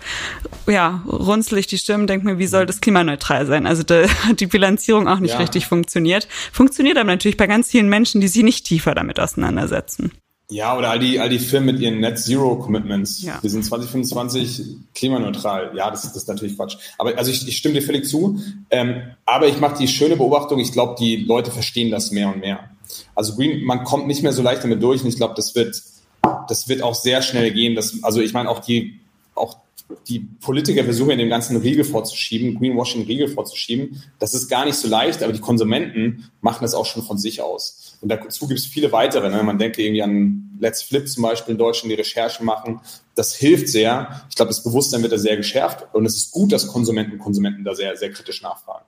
Ja, 0.67 1.03
runzel 1.07 1.59
ich 1.59 1.67
die 1.67 1.79
Stirn, 1.79 2.07
denke 2.07 2.27
mir, 2.27 2.39
wie 2.39 2.47
soll 2.47 2.67
das 2.67 2.81
klimaneutral 2.81 3.47
sein? 3.47 3.67
Also 3.67 3.83
da 3.83 4.07
hat 4.27 4.41
die 4.41 4.47
Bilanzierung 4.47 5.09
auch 5.09 5.19
nicht 5.19 5.35
ja. 5.35 5.39
richtig 5.39 5.67
funktioniert. 5.67 6.29
Funktioniert 6.53 6.99
aber 6.99 7.11
natürlich 7.11 7.37
bei 7.37 7.47
ganz 7.47 7.71
vielen 7.71 7.89
Menschen, 7.89 8.21
die 8.21 8.29
sich 8.29 8.43
nicht 8.43 8.67
tiefer 8.67 8.95
damit 8.95 9.21
auseinandersetzen. 9.21 10.13
Ja, 10.49 10.79
oder 10.79 10.91
all 10.91 11.01
die, 11.01 11.19
all 11.19 11.29
die 11.29 11.41
Firmen 11.41 11.75
mit 11.75 11.83
ihren 11.83 11.99
Net 11.99 12.21
Zero 12.21 12.55
Commitments. 12.57 13.23
Ja. 13.23 13.39
Wir 13.43 13.51
sind 13.51 13.65
2025 13.65 14.77
klimaneutral. 14.95 15.73
Ja, 15.75 15.91
das, 15.91 16.03
das 16.03 16.15
ist 16.17 16.29
natürlich 16.29 16.57
Quatsch. 16.57 16.77
Aber 16.99 17.19
also 17.19 17.33
ich, 17.33 17.49
ich 17.49 17.57
stimme 17.57 17.75
dir 17.75 17.83
völlig 17.83 18.07
zu. 18.07 18.41
Ähm, 18.71 19.03
aber 19.25 19.49
ich 19.49 19.59
mache 19.59 19.77
die 19.79 19.89
schöne 19.89 20.17
Beobachtung, 20.17 20.61
ich 20.61 20.71
glaube, 20.71 20.95
die 21.01 21.17
Leute 21.17 21.51
verstehen 21.51 21.91
das 21.91 22.13
mehr 22.13 22.29
und 22.29 22.41
mehr. 22.41 22.71
Also 23.17 23.35
Green, 23.35 23.65
man 23.65 23.83
kommt 23.83 24.07
nicht 24.07 24.23
mehr 24.23 24.33
so 24.33 24.43
leicht 24.43 24.63
damit 24.63 24.81
durch 24.81 25.03
und 25.03 25.09
ich 25.09 25.17
glaube, 25.17 25.35
das 25.35 25.57
wird, 25.57 25.83
das 26.49 26.69
wird 26.69 26.81
auch 26.81 26.95
sehr 26.95 27.23
schnell 27.23 27.51
gehen. 27.51 27.75
Das, 27.75 28.05
also 28.05 28.21
ich 28.21 28.33
meine, 28.33 28.49
auch 28.49 28.61
die, 28.61 29.01
auch 29.35 29.59
die 30.09 30.21
Politiker 30.21 30.85
versuchen 30.85 31.11
in 31.11 31.19
dem 31.19 31.29
ganzen 31.29 31.57
Riegel 31.57 31.85
vorzuschieben, 31.85 32.59
Greenwashing 32.59 33.03
Riegel 33.03 33.29
vorzuschieben. 33.29 34.03
Das 34.21 34.35
ist 34.35 34.49
gar 34.49 34.65
nicht 34.65 34.77
so 34.77 34.89
leicht, 34.89 35.25
aber 35.25 35.33
die 35.33 35.41
Konsumenten 35.41 36.31
machen 36.41 36.63
das 36.63 36.75
auch 36.75 36.87
schon 36.87 37.03
von 37.03 37.19
sich 37.19 37.41
aus. 37.41 37.86
Und 38.07 38.11
dazu 38.11 38.47
gibt 38.47 38.61
es 38.61 38.67
viele 38.67 38.93
weitere. 38.93 39.29
Ne? 39.29 39.43
Man 39.43 39.59
denke 39.59 39.83
irgendwie 39.83 40.01
an 40.01 40.57
Let's 40.61 40.81
Flip 40.81 41.09
zum 41.09 41.25
Beispiel 41.25 41.53
in 41.53 41.59
Deutschland, 41.59 41.91
die 41.91 41.97
Recherchen 41.97 42.47
machen. 42.47 42.81
Das 43.17 43.35
hilft 43.35 43.69
sehr. 43.69 44.23
Ich 44.31 44.37
glaube, 44.37 44.51
das 44.51 44.63
Bewusstsein 44.63 45.03
wird 45.03 45.11
da 45.11 45.19
sehr 45.19 45.37
geschärft. 45.37 45.93
Und 45.93 46.07
es 46.07 46.15
ist 46.15 46.31
gut, 46.31 46.53
dass 46.53 46.69
Konsumenten 46.69 47.15
und 47.15 47.19
Konsumenten 47.19 47.65
da 47.65 47.75
sehr, 47.75 47.97
sehr 47.97 48.13
kritisch 48.13 48.43
nachfragen. 48.43 48.85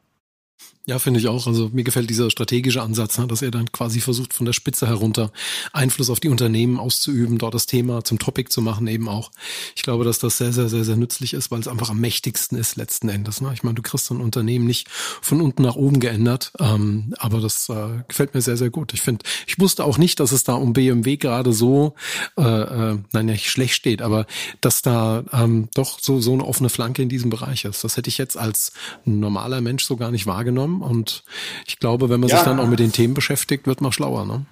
Ja, 0.89 0.99
finde 0.99 1.21
ich 1.21 1.29
auch. 1.29 1.47
Also 1.47 1.69
mir 1.71 1.85
gefällt 1.85 2.09
dieser 2.09 2.31
strategische 2.31 2.81
Ansatz, 2.81 3.19
ne, 3.19 3.27
dass 3.27 3.43
er 3.43 3.51
dann 3.51 3.71
quasi 3.71 4.01
versucht, 4.01 4.33
von 4.33 4.47
der 4.47 4.55
Spitze 4.55 4.87
herunter 4.87 5.31
Einfluss 5.75 6.09
auf 6.09 6.19
die 6.19 6.31
Unternehmen 6.31 6.81
auszuüben, 6.81 7.37
dort 7.37 7.53
das 7.53 7.67
Thema 7.67 8.05
zum 8.05 8.19
Topic 8.19 8.49
zu 8.49 8.63
machen, 8.63 8.87
eben 8.87 9.07
auch. 9.07 9.31
Ich 9.77 9.83
glaube, 9.83 10.05
dass 10.05 10.19
das 10.19 10.39
sehr, 10.39 10.55
sehr, 10.55 10.71
sehr, 10.71 10.85
sehr 10.85 10.97
nützlich 10.97 11.35
ist, 11.35 11.51
weil 11.51 11.61
es 11.61 11.69
einfach 11.69 11.91
am 11.91 12.01
mächtigsten 12.01 12.57
ist 12.57 12.77
letzten 12.77 13.11
Endes. 13.11 13.43
Ne? 13.43 13.51
Ich 13.53 13.63
meine, 13.63 13.75
du 13.75 13.83
kriegst 13.83 14.11
ein 14.11 14.23
Unternehmen 14.23 14.65
nicht 14.65 14.89
von 14.89 15.43
unten 15.43 15.61
nach 15.61 15.77
oben 15.77 16.01
geändert, 16.01 16.53
ähm, 16.59 17.13
aber 17.19 17.43
das 17.43 17.69
äh, 17.69 18.03
gefällt 18.09 18.33
mir 18.33 18.41
sehr, 18.41 18.57
sehr 18.57 18.71
gut. 18.71 18.95
Ich 18.95 19.03
finde, 19.03 19.27
ich 19.47 19.59
wusste 19.59 19.85
auch 19.85 19.99
nicht, 19.99 20.21
dass 20.21 20.33
es 20.33 20.45
da 20.45 20.55
um 20.55 20.73
BMW 20.73 21.19
gerade 21.19 21.53
so, 21.53 21.97
äh, 22.39 22.43
äh, 22.43 22.99
nein, 23.13 23.27
nicht 23.27 23.51
schlecht 23.51 23.75
steht, 23.75 24.01
aber 24.01 24.25
dass 24.63 24.81
da 24.81 25.23
ähm, 25.35 25.69
doch 25.75 25.99
so, 26.01 26.23
so 26.23 26.33
eine 26.33 26.47
offene 26.47 26.71
Flanke 26.71 27.03
in 27.03 27.11
diesem 27.11 27.29
Bereich 27.29 27.67
ist. 27.67 27.85
Das 27.85 27.99
hätte 27.99 28.09
ich 28.09 28.17
jetzt 28.17 28.39
als 28.39 28.73
normaler 29.05 29.61
Mensch 29.61 29.85
so 29.85 29.99
gar 29.99 30.11
nicht 30.11 30.25
wahrgenommen. 30.25 30.78
Und 30.83 31.25
ich 31.67 31.79
glaube, 31.79 32.09
wenn 32.09 32.21
man 32.21 32.29
ja. 32.29 32.37
sich 32.37 32.45
dann 32.45 32.61
auch 32.61 32.69
mit 32.69 32.79
den 32.79 32.93
Themen 32.93 33.15
beschäftigt, 33.15 33.67
wird 33.67 33.81
man 33.81 33.93
schlauer. 33.93 34.25
Ne? 34.25 34.47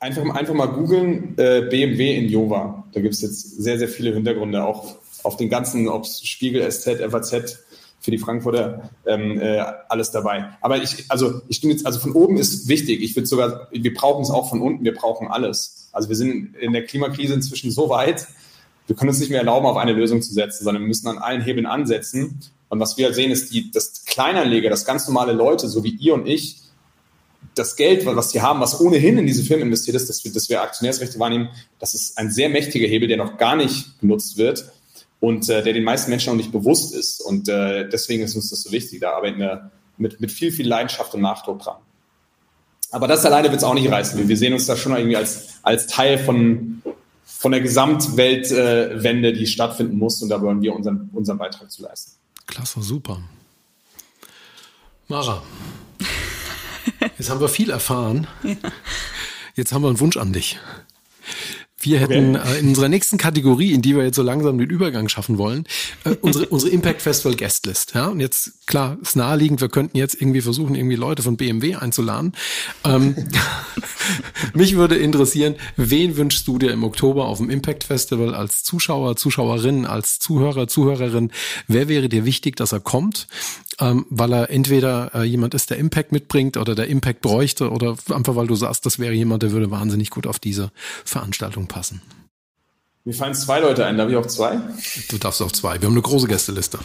Einfach, 0.00 0.22
einfach 0.34 0.54
mal 0.54 0.66
googeln, 0.66 1.34
äh, 1.38 1.62
BMW 1.62 2.16
in 2.16 2.28
Jova. 2.28 2.84
Da 2.92 3.00
gibt 3.00 3.14
es 3.14 3.22
jetzt 3.22 3.62
sehr, 3.62 3.78
sehr 3.78 3.88
viele 3.88 4.12
Hintergründe, 4.12 4.64
auch 4.64 4.96
auf 5.22 5.36
den 5.36 5.48
ganzen, 5.48 5.88
ob 5.88 6.04
es 6.04 6.26
Spiegel, 6.26 6.70
SZ, 6.70 7.00
FAZ, 7.10 7.64
für 8.00 8.10
die 8.10 8.18
Frankfurter 8.18 8.90
ähm, 9.06 9.40
äh, 9.40 9.64
alles 9.88 10.10
dabei. 10.10 10.50
Aber 10.60 10.82
ich, 10.82 11.06
also 11.08 11.40
ich 11.48 11.56
stimme 11.56 11.72
jetzt, 11.72 11.86
also 11.86 12.00
von 12.00 12.12
oben 12.12 12.36
ist 12.36 12.68
wichtig. 12.68 13.02
Ich 13.02 13.16
würde 13.16 13.26
sogar, 13.26 13.68
wir 13.72 13.94
brauchen 13.94 14.22
es 14.22 14.30
auch 14.30 14.50
von 14.50 14.60
unten, 14.60 14.84
wir 14.84 14.92
brauchen 14.92 15.26
alles. 15.26 15.88
Also 15.90 16.10
wir 16.10 16.16
sind 16.16 16.54
in 16.56 16.74
der 16.74 16.84
Klimakrise 16.84 17.32
inzwischen 17.32 17.70
so 17.70 17.88
weit, 17.88 18.26
wir 18.86 18.96
können 18.96 19.08
uns 19.08 19.20
nicht 19.20 19.30
mehr 19.30 19.38
erlauben, 19.38 19.64
auf 19.64 19.78
eine 19.78 19.92
Lösung 19.92 20.20
zu 20.20 20.34
setzen, 20.34 20.64
sondern 20.64 20.82
wir 20.82 20.88
müssen 20.88 21.08
an 21.08 21.16
allen 21.16 21.40
Hebeln 21.40 21.64
ansetzen. 21.64 22.40
Und 22.74 22.80
was 22.80 22.96
wir 22.96 23.06
halt 23.06 23.14
sehen, 23.14 23.30
ist, 23.30 23.54
die, 23.54 23.70
dass 23.70 24.04
Kleinanleger, 24.04 24.68
das 24.68 24.84
ganz 24.84 25.06
normale 25.06 25.32
Leute, 25.32 25.68
so 25.68 25.84
wie 25.84 25.90
ihr 25.90 26.12
und 26.12 26.26
ich, 26.26 26.56
das 27.54 27.76
Geld, 27.76 28.04
was 28.04 28.32
sie 28.32 28.42
haben, 28.42 28.58
was 28.58 28.80
ohnehin 28.80 29.16
in 29.16 29.28
diese 29.28 29.44
Firmen 29.44 29.68
investiert 29.68 29.94
ist, 29.94 30.08
dass 30.08 30.24
wir, 30.24 30.32
dass 30.32 30.48
wir 30.48 30.60
Aktionärsrechte 30.60 31.20
wahrnehmen, 31.20 31.50
das 31.78 31.94
ist 31.94 32.18
ein 32.18 32.32
sehr 32.32 32.48
mächtiger 32.48 32.88
Hebel, 32.88 33.06
der 33.06 33.16
noch 33.16 33.38
gar 33.38 33.54
nicht 33.54 34.00
genutzt 34.00 34.38
wird 34.38 34.72
und 35.20 35.48
äh, 35.48 35.62
der 35.62 35.72
den 35.72 35.84
meisten 35.84 36.10
Menschen 36.10 36.30
noch 36.30 36.36
nicht 36.36 36.50
bewusst 36.50 36.92
ist. 36.96 37.20
Und 37.20 37.48
äh, 37.48 37.88
deswegen 37.88 38.24
ist 38.24 38.34
uns 38.34 38.50
das 38.50 38.62
so 38.62 38.72
wichtig. 38.72 39.00
Da 39.00 39.12
arbeiten 39.12 39.38
wir 39.38 39.70
mit, 39.96 40.20
mit 40.20 40.32
viel, 40.32 40.50
viel 40.50 40.66
Leidenschaft 40.66 41.14
und 41.14 41.20
Nachdruck 41.20 41.60
dran. 41.60 41.76
Aber 42.90 43.06
das 43.06 43.24
alleine 43.24 43.50
wird 43.50 43.58
es 43.58 43.64
auch 43.64 43.74
nicht 43.74 43.88
reißen. 43.88 44.28
Wir 44.28 44.36
sehen 44.36 44.52
uns 44.52 44.66
da 44.66 44.76
schon 44.76 44.96
irgendwie 44.96 45.16
als, 45.16 45.60
als 45.62 45.86
Teil 45.86 46.18
von, 46.18 46.82
von 47.24 47.52
der 47.52 47.60
Gesamtweltwende, 47.60 49.28
äh, 49.28 49.32
die 49.32 49.46
stattfinden 49.46 49.96
muss. 49.96 50.20
Und 50.22 50.28
da 50.28 50.42
wollen 50.42 50.60
wir 50.60 50.74
unseren, 50.74 51.08
unseren 51.12 51.38
Beitrag 51.38 51.70
zu 51.70 51.84
leisten. 51.84 52.23
Klasse, 52.46 52.82
super. 52.82 53.20
Mara, 55.08 55.42
jetzt 57.18 57.30
haben 57.30 57.40
wir 57.40 57.48
viel 57.48 57.70
erfahren. 57.70 58.26
Jetzt 59.56 59.72
haben 59.72 59.82
wir 59.82 59.88
einen 59.88 60.00
Wunsch 60.00 60.16
an 60.16 60.32
dich. 60.32 60.58
Wir 61.84 62.00
hätten 62.00 62.36
okay. 62.36 62.56
äh, 62.56 62.58
in 62.60 62.68
unserer 62.68 62.88
nächsten 62.88 63.18
Kategorie, 63.18 63.72
in 63.72 63.82
die 63.82 63.94
wir 63.94 64.04
jetzt 64.04 64.16
so 64.16 64.22
langsam 64.22 64.56
den 64.58 64.70
Übergang 64.70 65.08
schaffen 65.08 65.38
wollen, 65.38 65.66
äh, 66.04 66.10
unsere, 66.22 66.46
unsere 66.46 66.72
Impact 66.72 67.02
Festival 67.02 67.36
Guestlist. 67.36 67.94
Ja, 67.94 68.06
und 68.06 68.20
jetzt, 68.20 68.66
klar, 68.66 68.96
ist 69.02 69.16
naheliegend, 69.16 69.60
wir 69.60 69.68
könnten 69.68 69.96
jetzt 69.96 70.20
irgendwie 70.20 70.40
versuchen, 70.40 70.74
irgendwie 70.74 70.96
Leute 70.96 71.22
von 71.22 71.36
BMW 71.36 71.76
einzuladen. 71.76 72.32
Ähm, 72.84 73.14
mich 74.54 74.76
würde 74.76 74.96
interessieren, 74.96 75.56
wen 75.76 76.16
wünschst 76.16 76.48
du 76.48 76.58
dir 76.58 76.72
im 76.72 76.84
Oktober 76.84 77.26
auf 77.26 77.38
dem 77.38 77.50
Impact 77.50 77.84
Festival 77.84 78.34
als 78.34 78.62
Zuschauer, 78.62 79.16
Zuschauerin, 79.16 79.84
als 79.84 80.18
Zuhörer, 80.18 80.68
Zuhörerin? 80.68 81.30
Wer 81.68 81.88
wäre 81.88 82.08
dir 82.08 82.24
wichtig, 82.24 82.56
dass 82.56 82.72
er 82.72 82.80
kommt? 82.80 83.26
Ähm, 83.80 84.06
weil 84.08 84.32
er 84.32 84.50
entweder 84.50 85.10
äh, 85.14 85.24
jemand 85.24 85.52
ist, 85.54 85.70
der 85.70 85.78
Impact 85.78 86.12
mitbringt 86.12 86.56
oder 86.56 86.76
der 86.76 86.86
Impact 86.86 87.20
bräuchte 87.20 87.70
oder 87.70 87.96
einfach 88.10 88.36
weil 88.36 88.46
du 88.46 88.54
sagst, 88.54 88.86
das 88.86 89.00
wäre 89.00 89.12
jemand, 89.12 89.42
der 89.42 89.50
würde 89.50 89.70
wahnsinnig 89.70 90.10
gut 90.10 90.28
auf 90.28 90.38
diese 90.38 90.70
Veranstaltung 91.04 91.66
passen. 91.66 91.73
Mir 93.06 93.12
fallen 93.12 93.34
zwei 93.34 93.60
Leute 93.60 93.84
ein. 93.84 93.98
Darf 93.98 94.08
ich 94.08 94.16
auch 94.16 94.26
zwei? 94.26 94.58
Du 95.10 95.18
darfst 95.18 95.42
auch 95.42 95.52
zwei. 95.52 95.78
Wir 95.80 95.86
haben 95.88 95.94
eine 95.94 96.00
große 96.00 96.26
Gästeliste. 96.26 96.78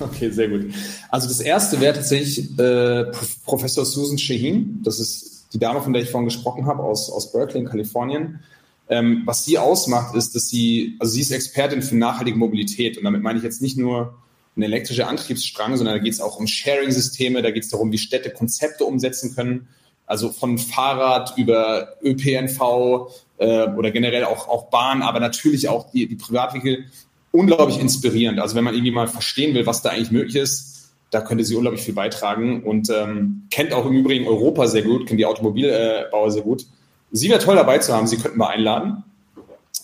okay, 0.00 0.30
sehr 0.30 0.48
gut. 0.48 0.72
Also 1.10 1.28
das 1.28 1.40
erste 1.40 1.80
wäre 1.80 1.94
tatsächlich 1.94 2.58
äh, 2.58 3.12
Professor 3.44 3.84
Susan 3.84 4.16
Shaheen. 4.16 4.80
Das 4.82 4.98
ist 4.98 5.48
die 5.52 5.58
Dame, 5.58 5.82
von 5.82 5.92
der 5.92 6.02
ich 6.02 6.10
vorhin 6.10 6.26
gesprochen 6.26 6.64
habe, 6.64 6.82
aus, 6.82 7.10
aus 7.10 7.30
Berkeley 7.30 7.60
in 7.60 7.68
Kalifornien. 7.68 8.40
Ähm, 8.88 9.22
was 9.26 9.44
sie 9.44 9.58
ausmacht, 9.58 10.14
ist, 10.14 10.34
dass 10.34 10.48
sie, 10.48 10.96
also 10.98 11.12
sie 11.12 11.20
ist 11.20 11.30
Expertin 11.30 11.82
für 11.82 11.96
nachhaltige 11.96 12.38
Mobilität. 12.38 12.96
Und 12.96 13.04
damit 13.04 13.22
meine 13.22 13.38
ich 13.38 13.44
jetzt 13.44 13.60
nicht 13.60 13.76
nur 13.76 14.18
ein 14.56 14.62
elektrischer 14.62 15.08
Antriebsstrang, 15.08 15.76
sondern 15.76 15.96
da 15.96 16.02
geht 16.02 16.14
es 16.14 16.20
auch 16.20 16.38
um 16.38 16.46
Sharing-Systeme, 16.46 17.42
da 17.42 17.50
geht 17.50 17.64
es 17.64 17.70
darum, 17.70 17.92
wie 17.92 17.98
Städte 17.98 18.30
Konzepte 18.30 18.84
umsetzen 18.84 19.34
können. 19.34 19.68
Also 20.06 20.30
von 20.30 20.58
Fahrrad 20.58 21.34
über 21.36 21.94
ÖPNV 22.02 23.10
äh, 23.38 23.68
oder 23.68 23.90
generell 23.90 24.24
auch, 24.24 24.48
auch 24.48 24.64
Bahn, 24.70 25.02
aber 25.02 25.20
natürlich 25.20 25.68
auch 25.68 25.90
die, 25.90 26.06
die 26.06 26.16
Privatwege 26.16 26.84
unglaublich 27.32 27.80
inspirierend. 27.80 28.38
Also 28.38 28.54
wenn 28.54 28.64
man 28.64 28.74
irgendwie 28.74 28.92
mal 28.92 29.08
verstehen 29.08 29.54
will, 29.54 29.66
was 29.66 29.82
da 29.82 29.90
eigentlich 29.90 30.10
möglich 30.10 30.36
ist, 30.36 30.92
da 31.10 31.20
könnte 31.20 31.44
sie 31.44 31.54
unglaublich 31.54 31.82
viel 31.82 31.94
beitragen 31.94 32.62
und 32.62 32.90
ähm, 32.90 33.44
kennt 33.50 33.72
auch 33.72 33.86
im 33.86 33.92
Übrigen 33.92 34.26
Europa 34.26 34.66
sehr 34.66 34.82
gut, 34.82 35.06
kennt 35.06 35.20
die 35.20 35.26
Automobilbauer 35.26 36.30
sehr 36.30 36.42
gut. 36.42 36.66
Sie 37.12 37.28
wäre 37.28 37.38
toll 37.38 37.56
dabei 37.56 37.78
zu 37.78 37.94
haben, 37.94 38.06
Sie 38.06 38.16
könnten 38.16 38.38
wir 38.38 38.48
einladen. 38.48 39.04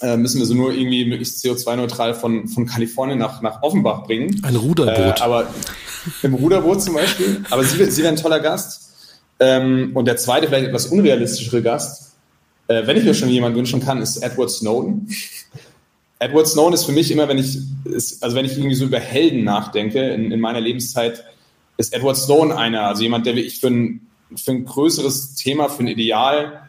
Äh, 0.01 0.17
müssen 0.17 0.39
wir 0.39 0.47
sie 0.47 0.55
nur 0.55 0.73
irgendwie 0.73 1.05
möglichst 1.05 1.45
CO2-neutral 1.45 2.15
von, 2.15 2.49
von 2.49 2.67
Kalifornien 2.67 3.19
nach, 3.19 3.43
nach 3.43 3.63
Offenbach 3.63 4.05
bringen. 4.05 4.41
Ein 4.43 4.57
Ruderboot. 4.57 5.21
Äh, 5.21 5.23
aber 5.23 5.47
im 6.23 6.35
Ruderboot 6.35 6.83
zum 6.83 6.95
Beispiel. 6.95 7.45
Aber 7.51 7.63
sie, 7.65 7.85
sie 7.91 8.03
wäre 8.03 8.13
ein 8.13 8.21
toller 8.21 8.41
Gast. 8.41 8.90
Ähm, 9.41 9.93
und 9.95 10.05
der 10.05 10.17
zweite, 10.17 10.47
vielleicht 10.47 10.69
etwas 10.69 10.87
unrealistischere 10.87 11.63
Gast, 11.63 12.13
äh, 12.69 12.87
wenn 12.87 12.97
ich 12.97 13.05
mir 13.05 13.15
schon 13.15 13.31
jemanden 13.31 13.59
wünschen 13.59 13.81
kann, 13.81 14.01
ist 14.01 14.19
Edward 14.19 14.51
Snowden. 14.51 15.09
Edward 16.19 16.47
Snowden 16.47 16.75
ist 16.75 16.85
für 16.85 16.93
mich 16.93 17.11
immer, 17.11 17.27
wenn 17.29 17.39
ich, 17.39 17.59
ist, 17.85 18.23
also 18.23 18.37
wenn 18.37 18.45
ich 18.45 18.57
irgendwie 18.59 18.75
so 18.75 18.85
über 18.85 19.01
Helden 19.01 19.43
nachdenke 19.43 20.11
in, 20.11 20.31
in 20.31 20.41
meiner 20.41 20.61
Lebenszeit, 20.61 21.25
ist 21.79 21.95
Edward 21.95 22.19
Snowden 22.19 22.53
einer, 22.53 22.83
also 22.83 23.03
jemand, 23.03 23.25
der 23.25 23.35
ich 23.37 23.59
für 23.59 23.69
ein, 23.69 24.07
für 24.37 24.51
ein 24.51 24.67
größeres 24.67 25.35
Thema, 25.35 25.71
für 25.71 25.83
ein 25.83 25.89
Ideal 25.89 26.69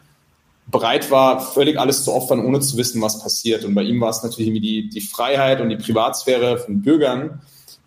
bereit 0.67 1.11
war, 1.11 1.41
völlig 1.41 1.77
alles 1.77 2.05
zu 2.05 2.13
opfern, 2.13 2.45
ohne 2.45 2.61
zu 2.61 2.77
wissen, 2.77 3.01
was 3.01 3.21
passiert. 3.21 3.65
Und 3.65 3.75
bei 3.75 3.83
ihm 3.83 3.99
war 3.99 4.09
es 4.09 4.23
natürlich 4.23 4.47
irgendwie 4.47 4.61
die, 4.61 4.89
die 4.89 5.01
Freiheit 5.01 5.59
und 5.59 5.69
die 5.69 5.75
Privatsphäre 5.75 6.57
von 6.57 6.81
Bürgern, 6.81 7.41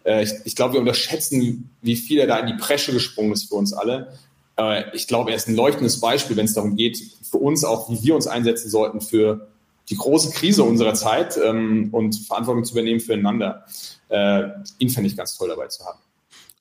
Äh, 0.05 0.24
ich, 0.24 0.32
ich 0.45 0.55
glaube, 0.55 0.74
wir 0.74 0.80
unterschätzen, 0.80 1.70
wie 1.82 1.97
viel 1.97 2.18
er 2.18 2.26
da 2.26 2.39
in 2.39 2.47
die 2.47 2.62
Bresche 2.62 2.93
gesprungen 2.93 3.32
ist 3.32 3.49
für 3.49 3.55
uns 3.55 3.72
alle. 3.72 4.18
Äh, 4.57 4.94
ich 4.94 5.07
glaube, 5.07 5.30
er 5.30 5.36
ist 5.36 5.48
ein 5.48 5.57
leuchtendes 5.57 6.00
Beispiel, 6.00 6.36
wenn 6.36 6.46
es 6.46 6.55
darum 6.55 6.76
geht, 6.76 6.98
für 7.22 7.38
uns 7.38 7.64
auch, 7.64 7.90
wie 7.90 8.02
wir 8.02 8.14
uns 8.14 8.26
einsetzen 8.26 8.70
sollten 8.70 9.00
für 9.00 9.48
die 9.90 9.96
große 9.96 10.30
Krise 10.30 10.62
unserer 10.62 10.94
Zeit 10.94 11.38
ähm, 11.42 11.88
und 11.92 12.16
Verantwortung 12.16 12.64
zu 12.64 12.72
übernehmen 12.72 13.00
füreinander. 13.00 13.64
Äh, 14.09 14.48
ihn 14.78 14.90
fände 14.90 15.09
ich 15.09 15.16
ganz 15.16 15.36
toll 15.36 15.48
dabei 15.48 15.66
zu 15.68 15.84
haben. 15.84 15.98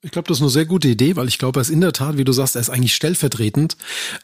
Ich 0.05 0.11
glaube, 0.11 0.27
das 0.27 0.39
ist 0.39 0.41
eine 0.41 0.49
sehr 0.49 0.65
gute 0.65 0.89
Idee, 0.89 1.15
weil 1.15 1.29
ich 1.29 1.37
glaube, 1.37 1.59
er 1.59 1.61
ist 1.61 1.69
in 1.69 1.79
der 1.79 1.93
Tat, 1.93 2.17
wie 2.17 2.25
du 2.25 2.33
sagst, 2.33 2.57
er 2.57 2.61
ist 2.61 2.69
eigentlich 2.69 2.93
stellvertretend 2.93 3.77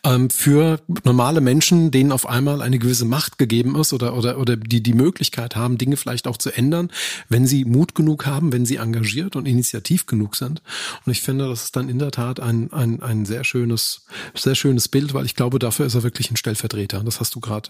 ähm, 0.04 0.30
für 0.30 0.82
normale 1.06 1.40
Menschen, 1.40 1.90
denen 1.90 2.12
auf 2.12 2.28
einmal 2.28 2.62
eine 2.62 2.80
gewisse 2.80 3.06
Macht 3.06 3.38
gegeben 3.38 3.80
ist 3.80 3.94
oder, 3.94 4.18
oder, 4.18 4.40
oder 4.40 4.58
die 4.58 4.84
die 4.84 4.94
Möglichkeit 4.94 5.56
haben, 5.56 5.78
Dinge 5.78 5.96
vielleicht 5.96 6.28
auch 6.28 6.36
zu 6.36 6.52
ändern, 6.52 6.92
wenn 7.30 7.48
sie 7.48 7.64
Mut 7.64 7.96
genug 7.96 8.26
haben, 8.26 8.52
wenn 8.52 8.66
sie 8.66 8.76
engagiert 8.76 9.38
und 9.38 9.46
initiativ 9.46 10.06
genug 10.06 10.36
sind. 10.36 10.62
Und 11.06 11.14
ich 11.14 11.22
finde, 11.22 11.48
das 11.48 11.64
ist 11.64 11.78
dann 11.78 11.88
in 11.88 11.98
der 11.98 12.12
Tat 12.12 12.42
ein, 12.42 12.74
ein, 12.74 13.02
ein 13.02 13.26
sehr 13.26 13.46
schönes, 13.46 14.06
sehr 14.36 14.56
schönes 14.56 14.90
Bild, 14.90 15.14
weil 15.14 15.26
ich 15.26 15.36
glaube, 15.36 15.60
dafür 15.60 15.86
ist 15.86 15.96
er 15.96 16.04
wirklich 16.04 16.30
ein 16.30 16.36
Stellvertreter. 16.36 17.06
Das 17.06 17.22
hast 17.22 17.36
du 17.36 17.40
gerade, 17.40 17.70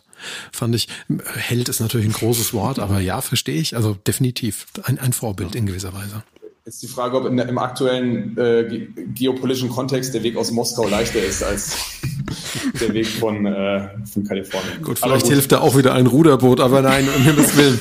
fand 0.52 0.74
ich, 0.74 0.88
Held 1.36 1.70
ist 1.70 1.80
natürlich 1.80 2.08
ein 2.08 2.14
großes 2.14 2.54
Wort, 2.54 2.80
aber 2.80 3.02
ja, 3.02 3.22
verstehe 3.22 3.62
ich. 3.62 3.76
Also 3.76 3.94
definitiv 3.94 4.66
ein, 4.82 4.98
ein 4.98 5.14
Vorbild 5.14 5.54
in 5.54 5.68
gewisser 5.68 5.94
Weise. 5.94 6.24
Jetzt 6.70 6.84
die 6.84 6.88
Frage, 6.88 7.18
ob 7.18 7.36
der, 7.36 7.50
im 7.50 7.58
aktuellen 7.58 8.38
äh, 8.38 8.90
geopolitischen 9.16 9.70
Kontext 9.70 10.14
der 10.14 10.22
Weg 10.22 10.38
aus 10.38 10.52
Moskau 10.52 10.88
leichter 10.88 11.20
ist 11.20 11.42
als 11.42 11.76
der 12.80 12.94
Weg 12.94 13.08
von, 13.08 13.44
äh, 13.48 13.90
von 14.06 14.24
Kalifornien. 14.24 14.84
Gut, 14.84 15.00
vielleicht 15.00 15.24
gut. 15.24 15.34
hilft 15.34 15.52
da 15.52 15.62
auch 15.62 15.76
wieder 15.76 15.94
ein 15.94 16.06
Ruderboot, 16.06 16.60
aber 16.60 16.84
nein, 16.84 17.08
um 17.16 17.24
Himmels 17.24 17.58
Willen. 17.58 17.80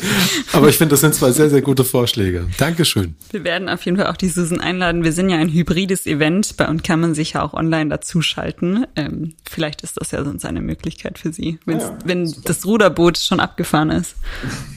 Aber 0.54 0.70
ich 0.70 0.78
finde, 0.78 0.94
das 0.94 1.02
sind 1.02 1.14
zwei 1.14 1.32
sehr, 1.32 1.50
sehr 1.50 1.60
gute 1.60 1.84
Vorschläge. 1.84 2.46
Dankeschön. 2.56 3.14
Wir 3.30 3.44
werden 3.44 3.68
auf 3.68 3.84
jeden 3.84 3.98
Fall 3.98 4.06
auch 4.06 4.16
die 4.16 4.28
Susan 4.28 4.58
einladen. 4.58 5.04
Wir 5.04 5.12
sind 5.12 5.28
ja 5.28 5.36
ein 5.36 5.52
hybrides 5.52 6.06
Event. 6.06 6.56
Bei 6.56 6.66
uns 6.66 6.82
kann 6.82 7.00
man 7.00 7.14
sich 7.14 7.34
ja 7.34 7.42
auch 7.42 7.52
online 7.52 7.90
dazuschalten. 7.90 8.86
Ähm, 8.96 9.34
vielleicht 9.48 9.82
ist 9.82 10.00
das 10.00 10.12
ja 10.12 10.24
sonst 10.24 10.46
eine 10.46 10.62
Möglichkeit 10.62 11.18
für 11.18 11.30
Sie. 11.30 11.58
Ja, 11.66 11.98
wenn 12.06 12.26
super. 12.26 12.40
das 12.46 12.64
Ruderboot 12.64 13.18
schon 13.18 13.38
abgefahren 13.38 13.90
ist, 13.90 14.16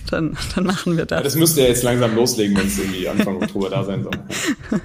dann, 0.10 0.38
dann 0.54 0.66
machen 0.66 0.98
wir 0.98 1.06
das. 1.06 1.20
Ja, 1.20 1.24
das 1.24 1.36
müsste 1.36 1.62
ja 1.62 1.68
jetzt 1.68 1.84
langsam 1.84 2.14
loslegen, 2.14 2.58
wenn 2.58 2.68
es 2.68 2.78
irgendwie 2.78 3.08
Anfang 3.08 3.38
Oktober 3.38 3.70
da 3.70 3.86
sein 3.86 4.01
soll. 4.04 4.12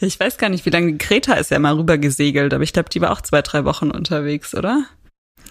ja, 0.00 0.06
ich 0.06 0.18
weiß 0.18 0.38
gar 0.38 0.48
nicht, 0.48 0.64
wie 0.66 0.70
lange 0.70 0.96
Greta 0.96 1.34
ist 1.34 1.50
ja 1.50 1.58
mal 1.58 1.74
rüber 1.74 1.98
gesegelt, 1.98 2.54
aber 2.54 2.64
ich 2.64 2.72
glaube, 2.72 2.88
die 2.88 3.00
war 3.00 3.12
auch 3.12 3.20
zwei, 3.20 3.42
drei 3.42 3.64
Wochen 3.64 3.90
unterwegs, 3.90 4.54
oder? 4.54 4.86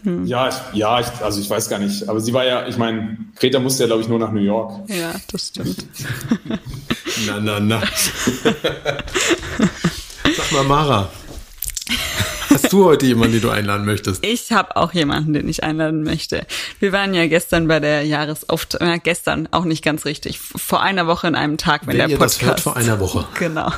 Hm. 0.04 0.26
Ja, 0.26 0.48
ich, 0.48 0.56
ja, 0.74 1.00
ich, 1.00 1.08
also 1.22 1.42
ich 1.42 1.50
weiß 1.50 1.70
gar 1.70 1.80
nicht. 1.80 2.08
Aber 2.08 2.22
sie 2.22 2.34
war 2.34 2.46
ja, 2.46 2.68
ich 2.68 2.78
meine, 2.78 3.18
Greta 3.36 3.60
musste 3.60 3.84
ja, 3.84 3.88
glaube 3.88 4.02
ich, 4.02 4.08
nur 4.08 4.20
nach 4.20 4.32
New 4.32 4.40
York. 4.40 4.90
Ja, 4.90 5.14
das 5.32 5.48
stimmt. 5.48 5.86
na, 7.28 7.40
na, 7.40 7.60
na. 7.60 7.82
Sag 10.38 10.52
mal, 10.52 10.64
Mara. 10.64 11.10
Hast 12.50 12.74
du 12.74 12.86
heute 12.86 13.06
jemanden, 13.06 13.34
den 13.34 13.42
du 13.42 13.50
einladen 13.50 13.86
möchtest? 13.86 14.26
Ich 14.26 14.52
habe 14.52 14.76
auch 14.76 14.94
jemanden, 14.94 15.34
den 15.34 15.48
ich 15.48 15.64
einladen 15.64 16.04
möchte. 16.04 16.46
Wir 16.80 16.92
waren 16.92 17.14
ja 17.14 17.28
gestern 17.28 17.68
bei 17.68 17.80
der 17.80 18.04
Jahresauftakt, 18.04 18.84
äh, 18.84 19.00
gestern 19.00 19.48
auch 19.52 19.66
nicht 19.66 19.84
ganz 19.84 20.06
richtig, 20.06 20.40
vor 20.40 20.82
einer 20.82 21.08
Woche 21.08 21.28
in 21.28 21.36
einem 21.36 21.58
Tag, 21.58 21.82
wenn, 21.86 21.98
wenn 21.98 22.10
der 22.10 22.18
Podcast. 22.18 22.42
Das 22.42 22.48
hört 22.48 22.60
vor 22.60 22.76
einer 22.76 23.00
Woche. 23.00 23.28
Genau. 23.38 23.72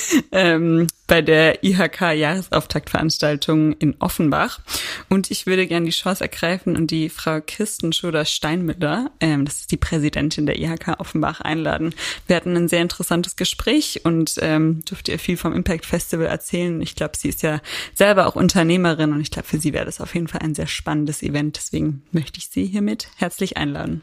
ähm, 0.32 0.88
bei 1.06 1.22
der 1.22 1.62
IHK-Jahresauftaktveranstaltung 1.62 3.74
in 3.74 3.94
Offenbach. 3.98 4.60
Und 5.08 5.30
ich 5.30 5.46
würde 5.46 5.66
gerne 5.66 5.86
die 5.86 5.92
Chance 5.92 6.24
ergreifen 6.24 6.76
und 6.76 6.90
die 6.90 7.08
Frau 7.08 7.40
Kirsten 7.40 7.92
Schoder-Steinmüller, 7.92 9.10
ähm, 9.20 9.44
das 9.44 9.60
ist 9.60 9.72
die 9.72 9.76
Präsidentin 9.76 10.46
der 10.46 10.58
IHK 10.58 10.98
Offenbach, 10.98 11.40
einladen. 11.40 11.94
Wir 12.26 12.36
hatten 12.36 12.56
ein 12.56 12.68
sehr 12.68 12.82
interessantes 12.82 13.36
Gespräch 13.36 14.00
und 14.04 14.36
ähm, 14.40 14.82
durfte 14.88 15.12
ihr 15.12 15.18
viel 15.18 15.36
vom 15.36 15.54
Impact 15.54 15.86
Festival 15.86 16.26
erzählen. 16.26 16.80
Ich 16.80 16.94
glaube, 16.94 17.16
sie 17.16 17.28
ist 17.28 17.42
ja 17.42 17.60
selber 17.94 18.26
auch 18.26 18.36
Unternehmerin 18.36 19.12
und 19.12 19.20
ich 19.20 19.30
glaube, 19.30 19.48
für 19.48 19.58
sie 19.58 19.72
wäre 19.72 19.84
das 19.84 20.00
auf 20.00 20.14
jeden 20.14 20.28
Fall 20.28 20.42
ein 20.42 20.54
sehr 20.54 20.66
spannendes 20.66 21.22
Event. 21.22 21.56
Deswegen 21.56 22.02
möchte 22.12 22.38
ich 22.38 22.48
sie 22.48 22.66
hiermit 22.66 23.08
herzlich 23.16 23.56
einladen. 23.56 24.02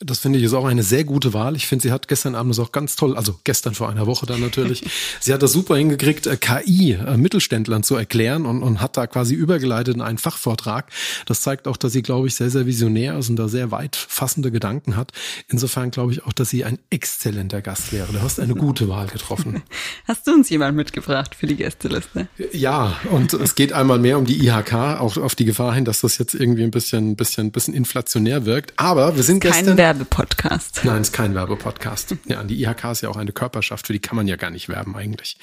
Das 0.00 0.18
finde 0.18 0.40
ich 0.40 0.44
ist 0.44 0.54
auch 0.54 0.64
eine 0.64 0.82
sehr 0.82 1.04
gute 1.04 1.34
Wahl. 1.34 1.54
Ich 1.54 1.68
finde, 1.68 1.84
sie 1.84 1.92
hat 1.92 2.08
gestern 2.08 2.34
Abend 2.34 2.50
das 2.50 2.58
auch 2.58 2.72
ganz 2.72 2.96
toll, 2.96 3.16
also 3.16 3.38
gestern 3.44 3.74
vor 3.74 3.88
einer 3.88 4.06
Woche 4.06 4.26
dann 4.26 4.40
natürlich, 4.40 4.82
sie 5.20 5.32
hat 5.32 5.42
das 5.42 5.52
super 5.52 5.76
hingekriegt, 5.76 6.26
äh, 6.26 6.36
KI 6.36 6.92
äh, 6.92 7.16
Mittelständlern 7.16 7.84
zu 7.84 7.94
erklären 7.94 8.44
und, 8.44 8.62
und 8.62 8.80
hat 8.80 8.96
da 8.96 9.06
quasi 9.06 9.34
übergeleitet 9.34 9.94
in 9.94 10.02
einen 10.02 10.18
Fachvortrag. 10.18 10.90
Das 11.26 11.42
zeigt 11.42 11.68
auch, 11.68 11.76
dass 11.76 11.92
sie, 11.92 12.02
glaube 12.02 12.26
ich, 12.26 12.34
sehr, 12.34 12.50
sehr 12.50 12.66
visionär 12.66 13.16
ist 13.18 13.30
und 13.30 13.36
da 13.36 13.46
sehr 13.46 13.70
weit 13.70 13.94
fassende 13.94 14.50
Gedanken 14.50 14.96
hat. 14.96 15.12
Insofern 15.48 15.92
glaube 15.92 16.12
ich 16.12 16.24
auch, 16.24 16.32
dass 16.32 16.50
sie 16.50 16.64
ein 16.64 16.80
exzellenter 16.90 17.62
Gast 17.62 17.92
wäre. 17.92 18.12
Du 18.12 18.20
hast 18.20 18.40
eine 18.40 18.54
gute 18.54 18.88
Wahl 18.88 19.06
getroffen. 19.06 19.62
Hast 20.06 20.26
du 20.26 20.32
uns 20.32 20.50
jemand 20.50 20.76
mitgebracht 20.76 21.34
für 21.34 21.46
die 21.46 21.56
Gästeliste? 21.56 22.28
Ja, 22.52 22.96
und 23.10 23.32
es 23.32 23.54
geht 23.54 23.72
einmal 23.72 23.98
mehr 23.98 24.18
um 24.18 24.26
die 24.26 24.44
IHK, 24.46 24.72
auch 25.00 25.16
auf 25.16 25.34
die 25.34 25.44
Gefahr 25.44 25.74
hin, 25.74 25.84
dass 25.84 26.00
das 26.00 26.18
jetzt 26.18 26.34
irgendwie 26.34 26.64
ein 26.64 26.70
bisschen, 26.70 27.16
bisschen, 27.16 27.52
bisschen 27.52 27.74
inflationär 27.74 28.44
wirkt. 28.44 28.74
Aber 28.76 29.16
wir 29.16 29.22
sind 29.22 29.40
gestern 29.40 29.76
Werbepodcast. 29.94 30.80
Nein, 30.84 31.02
es 31.02 31.08
ist 31.08 31.12
kein 31.12 31.34
Werbepodcast. 31.34 32.16
Ja, 32.26 32.42
die 32.42 32.60
IHK 32.62 32.84
ist 32.90 33.02
ja 33.02 33.08
auch 33.08 33.16
eine 33.16 33.32
Körperschaft, 33.32 33.86
für 33.86 33.92
die 33.92 34.00
kann 34.00 34.16
man 34.16 34.26
ja 34.26 34.34
gar 34.36 34.50
nicht 34.50 34.68
werben 34.68 34.96
eigentlich. 34.96 35.36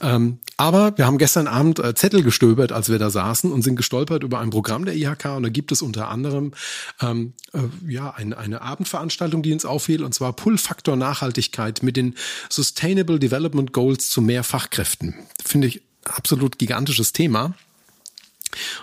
Ähm, 0.00 0.38
aber 0.56 0.96
wir 0.96 1.06
haben 1.06 1.18
gestern 1.18 1.46
Abend 1.46 1.78
äh, 1.78 1.94
Zettel 1.94 2.22
gestöbert, 2.22 2.72
als 2.72 2.88
wir 2.88 2.98
da 2.98 3.10
saßen 3.10 3.52
und 3.52 3.62
sind 3.62 3.76
gestolpert 3.76 4.22
über 4.22 4.40
ein 4.40 4.50
Programm 4.50 4.86
der 4.86 4.94
IHK 4.94 5.36
und 5.36 5.42
da 5.42 5.48
gibt 5.50 5.72
es 5.72 5.82
unter 5.82 6.08
anderem 6.08 6.52
ähm, 7.00 7.34
äh, 7.52 7.58
ja 7.86 8.10
eine, 8.10 8.38
eine 8.38 8.62
Abendveranstaltung, 8.62 9.42
die 9.42 9.52
uns 9.52 9.66
auffiel 9.66 10.04
und 10.04 10.14
zwar 10.14 10.32
Pull-Faktor 10.32 10.96
Nachhaltigkeit 10.96 11.82
mit 11.82 11.96
den 11.96 12.14
Sustainable 12.48 13.18
Development 13.18 13.72
Goals 13.72 14.10
zu 14.10 14.22
mehr 14.22 14.42
Fachkräften. 14.42 15.14
Finde 15.44 15.68
ich 15.68 15.82
absolut 16.04 16.58
gigantisches 16.58 17.12
Thema. 17.12 17.54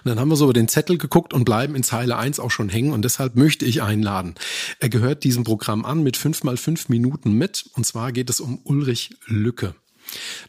Und 0.03 0.09
dann 0.09 0.20
haben 0.20 0.30
wir 0.30 0.36
so 0.36 0.45
über 0.45 0.53
den 0.53 0.67
Zettel 0.67 0.97
geguckt 0.97 1.34
und 1.34 1.45
bleiben 1.45 1.76
in 1.76 1.84
Zeile 1.84 2.17
1 2.17 2.39
auch 2.39 2.51
schon 2.51 2.70
hängen 2.70 2.93
und 2.93 3.03
deshalb 3.03 3.36
möchte 3.36 3.65
ich 3.65 3.82
einladen. 3.82 4.36
Er 4.80 4.89
gehört 4.89 5.24
diesem 5.24 5.43
Programm 5.43 5.86
an 5.86 6.03
mit 6.03 6.17
fünf 6.17 6.43
mal 6.43 6.57
fünf 6.57 6.89
Minuten 6.89 7.34
mit 7.34 7.65
und 7.74 7.86
zwar 7.86 8.11
geht 8.11 8.30
es 8.30 8.39
um 8.39 8.59
Ulrich 8.63 9.11
Lücke. 9.26 9.76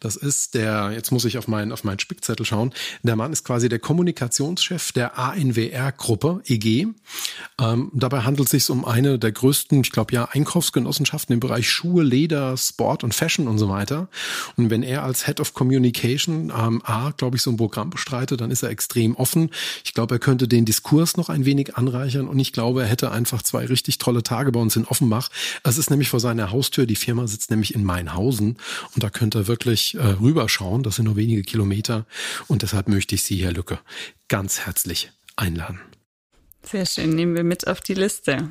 Das 0.00 0.16
ist 0.16 0.54
der, 0.54 0.90
jetzt 0.92 1.10
muss 1.12 1.24
ich 1.24 1.38
auf 1.38 1.48
meinen, 1.48 1.72
auf 1.72 1.84
meinen 1.84 1.98
Spickzettel 1.98 2.46
schauen. 2.46 2.72
Der 3.02 3.16
Mann 3.16 3.32
ist 3.32 3.44
quasi 3.44 3.68
der 3.68 3.78
Kommunikationschef 3.78 4.92
der 4.92 5.18
ANWR-Gruppe, 5.18 6.42
EG. 6.46 6.88
Ähm, 7.60 7.90
dabei 7.92 8.22
handelt 8.22 8.46
es 8.46 8.50
sich 8.50 8.70
um 8.70 8.84
eine 8.84 9.18
der 9.18 9.32
größten, 9.32 9.80
ich 9.80 9.92
glaube 9.92 10.14
ja, 10.14 10.24
Einkaufsgenossenschaften 10.24 11.34
im 11.34 11.40
Bereich 11.40 11.70
Schuhe, 11.70 12.02
Leder, 12.02 12.56
Sport 12.56 13.04
und 13.04 13.14
Fashion 13.14 13.48
und 13.48 13.58
so 13.58 13.68
weiter. 13.68 14.08
Und 14.56 14.70
wenn 14.70 14.82
er 14.82 15.02
als 15.02 15.26
Head 15.26 15.40
of 15.40 15.54
Communication 15.54 16.52
ähm, 16.56 16.82
A, 16.84 17.10
glaube 17.10 17.36
ich, 17.36 17.42
so 17.42 17.50
ein 17.50 17.56
Programm 17.56 17.90
bestreitet, 17.90 18.40
dann 18.40 18.50
ist 18.50 18.62
er 18.62 18.70
extrem 18.70 19.16
offen. 19.16 19.50
Ich 19.84 19.94
glaube, 19.94 20.14
er 20.16 20.18
könnte 20.18 20.48
den 20.48 20.64
Diskurs 20.64 21.16
noch 21.16 21.28
ein 21.28 21.44
wenig 21.44 21.76
anreichern 21.76 22.28
und 22.28 22.38
ich 22.38 22.52
glaube, 22.52 22.82
er 22.82 22.88
hätte 22.88 23.10
einfach 23.10 23.42
zwei 23.42 23.66
richtig 23.66 23.98
tolle 23.98 24.22
Tage 24.22 24.52
bei 24.52 24.60
uns 24.60 24.76
in 24.76 24.84
Offenbach. 24.84 25.28
Es 25.62 25.78
ist 25.78 25.90
nämlich 25.90 26.08
vor 26.08 26.20
seiner 26.20 26.50
Haustür, 26.50 26.86
die 26.86 26.96
Firma 26.96 27.26
sitzt 27.26 27.50
nämlich 27.50 27.74
in 27.74 27.84
Mainhausen 27.84 28.56
und 28.94 29.02
da 29.02 29.10
könnte 29.10 29.40
er 29.40 29.48
wirklich 29.50 29.96
äh, 29.96 29.98
rüberschauen. 29.98 30.82
Das 30.82 30.96
sind 30.96 31.04
nur 31.04 31.16
wenige 31.16 31.42
Kilometer. 31.42 32.06
Und 32.46 32.62
deshalb 32.62 32.88
möchte 32.88 33.14
ich 33.14 33.22
Sie, 33.24 33.36
Herr 33.44 33.52
Lücke, 33.52 33.80
ganz 34.28 34.60
herzlich 34.60 35.10
einladen. 35.36 35.80
Sehr 36.62 36.86
schön, 36.86 37.10
nehmen 37.10 37.34
wir 37.34 37.44
mit 37.44 37.66
auf 37.66 37.80
die 37.80 37.94
Liste. 37.94 38.48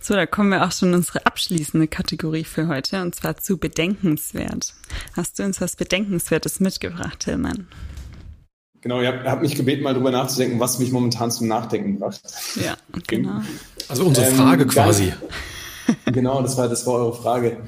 So, 0.00 0.14
da 0.14 0.26
kommen 0.26 0.50
wir 0.50 0.66
auch 0.66 0.72
schon 0.72 0.88
in 0.88 0.94
unsere 0.96 1.26
abschließende 1.26 1.86
Kategorie 1.86 2.44
für 2.44 2.68
heute, 2.68 3.02
und 3.02 3.14
zwar 3.14 3.36
zu 3.36 3.58
bedenkenswert. 3.58 4.74
Hast 5.14 5.38
du 5.38 5.44
uns 5.44 5.60
was 5.60 5.76
Bedenkenswertes 5.76 6.60
mitgebracht, 6.60 7.20
Tillmann? 7.20 7.68
Genau, 8.80 9.00
ihr 9.02 9.24
habt 9.24 9.42
mich 9.42 9.54
gebeten, 9.54 9.82
mal 9.82 9.92
drüber 9.94 10.10
nachzudenken, 10.10 10.60
was 10.60 10.78
mich 10.78 10.92
momentan 10.92 11.30
zum 11.30 11.48
Nachdenken 11.48 11.98
brachte. 11.98 12.28
Ja, 12.64 12.76
genau. 13.06 13.42
Also 13.88 14.04
unsere 14.04 14.30
Frage 14.32 14.62
ähm, 14.62 14.68
quasi. 14.68 15.12
genau, 16.06 16.42
das 16.42 16.56
war, 16.56 16.68
das 16.68 16.86
war 16.86 16.94
eure 16.94 17.14
Frage. 17.14 17.58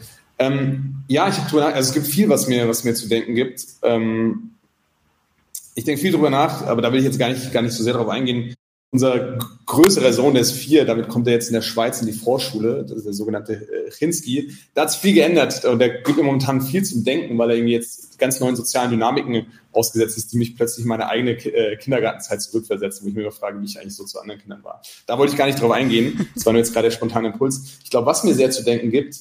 Ähm, 0.41 1.05
ja, 1.07 1.29
ich 1.29 1.37
habe 1.37 1.65
also 1.67 1.89
es 1.89 1.95
gibt 1.95 2.07
viel, 2.07 2.29
was 2.29 2.49
mir, 2.49 2.67
was 2.67 2.83
mir 2.83 2.95
zu 2.95 3.09
denken 3.09 3.35
gibt. 3.35 3.65
Ähm, 3.83 4.53
ich 5.75 5.85
denke 5.85 6.01
viel 6.01 6.13
drüber 6.13 6.31
nach, 6.31 6.67
aber 6.67 6.83
da 6.83 6.93
will 6.93 6.99
ich 6.99 7.05
jetzt 7.05 7.19
gar 7.19 7.29
nicht, 7.29 7.53
gar 7.53 7.63
nicht 7.63 7.75
so 7.75 7.85
sehr 7.85 7.93
darauf 7.93 8.09
eingehen. 8.09 8.55
Unser 8.93 9.39
größerer 9.67 10.13
Sohn, 10.13 10.35
der 10.35 10.43
ist 10.43 10.53
vier, 10.53 10.85
damit 10.85 11.09
kommt 11.09 11.29
er 11.29 11.35
jetzt 11.35 11.49
in 11.49 11.55
der 11.55 11.63
Schweiz 11.63 12.01
in 12.01 12.07
die 12.07 12.13
Vorschule, 12.13 12.83
das 12.83 12.99
ist 12.99 13.07
der 13.07 13.13
sogenannte 13.13 13.53
äh, 13.53 13.91
Chinski. 13.91 14.53
Da 14.75 14.83
hat 14.83 14.91
sich 14.91 15.01
viel 15.01 15.15
geändert 15.15 15.65
und 15.65 15.79
der 15.79 16.01
gibt 16.01 16.17
mir 16.17 16.25
momentan 16.25 16.61
viel 16.61 16.83
zum 16.83 17.05
Denken, 17.05 17.39
weil 17.39 17.51
er 17.51 17.57
irgendwie 17.57 17.75
jetzt 17.75 18.19
ganz 18.19 18.41
neuen 18.41 18.57
sozialen 18.57 18.91
Dynamiken 18.91 19.47
ausgesetzt 19.73 20.17
ist, 20.17 20.33
die 20.33 20.39
mich 20.39 20.57
plötzlich 20.57 20.85
in 20.85 20.89
meine 20.89 21.09
eigene 21.09 21.33
äh, 21.33 21.77
Kindergartenzeit 21.77 22.43
zurückversetzen, 22.43 23.05
wo 23.05 23.09
ich 23.09 23.15
mir 23.15 23.23
immer 23.23 23.61
wie 23.61 23.65
ich 23.65 23.79
eigentlich 23.79 23.95
so 23.95 24.05
zu 24.05 24.19
anderen 24.21 24.41
Kindern 24.41 24.65
war. 24.65 24.83
Da 25.07 25.19
wollte 25.19 25.33
ich 25.33 25.39
gar 25.39 25.47
nicht 25.47 25.61
drauf 25.61 25.71
eingehen. 25.71 26.27
Das 26.35 26.47
war 26.47 26.53
nur 26.53 26.61
jetzt 26.61 26.73
gerade 26.73 26.89
der 26.89 26.97
spontane 26.97 27.29
Impuls. 27.29 27.79
Ich 27.85 27.91
glaube, 27.91 28.07
was 28.07 28.25
mir 28.25 28.35
sehr 28.35 28.51
zu 28.51 28.65
denken 28.65 28.91
gibt, 28.91 29.17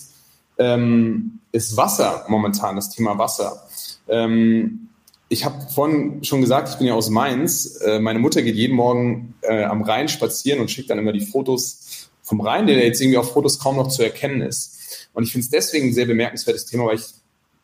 ähm, 0.59 1.39
ist 1.51 1.75
Wasser 1.75 2.25
momentan, 2.27 2.75
das 2.75 2.89
Thema 2.89 3.17
Wasser. 3.17 3.67
Ähm, 4.07 4.89
ich 5.29 5.45
habe 5.45 5.55
vorhin 5.73 6.23
schon 6.23 6.41
gesagt, 6.41 6.69
ich 6.69 6.75
bin 6.75 6.87
ja 6.87 6.93
aus 6.93 7.09
Mainz. 7.09 7.81
Äh, 7.81 7.99
meine 7.99 8.19
Mutter 8.19 8.41
geht 8.41 8.55
jeden 8.55 8.75
Morgen 8.75 9.35
äh, 9.41 9.63
am 9.63 9.81
Rhein 9.81 10.07
spazieren 10.07 10.59
und 10.59 10.69
schickt 10.69 10.89
dann 10.89 10.99
immer 10.99 11.13
die 11.13 11.25
Fotos 11.25 12.09
vom 12.21 12.41
Rhein, 12.41 12.67
der 12.67 12.83
jetzt 12.85 13.01
irgendwie 13.01 13.17
auf 13.17 13.33
Fotos 13.33 13.59
kaum 13.59 13.77
noch 13.77 13.87
zu 13.87 14.03
erkennen 14.03 14.41
ist. 14.41 15.07
Und 15.13 15.23
ich 15.23 15.31
finde 15.31 15.45
es 15.45 15.49
deswegen 15.49 15.87
ein 15.87 15.93
sehr 15.93 16.05
bemerkenswertes 16.05 16.65
Thema, 16.65 16.85
weil 16.85 16.97
ich 16.97 17.13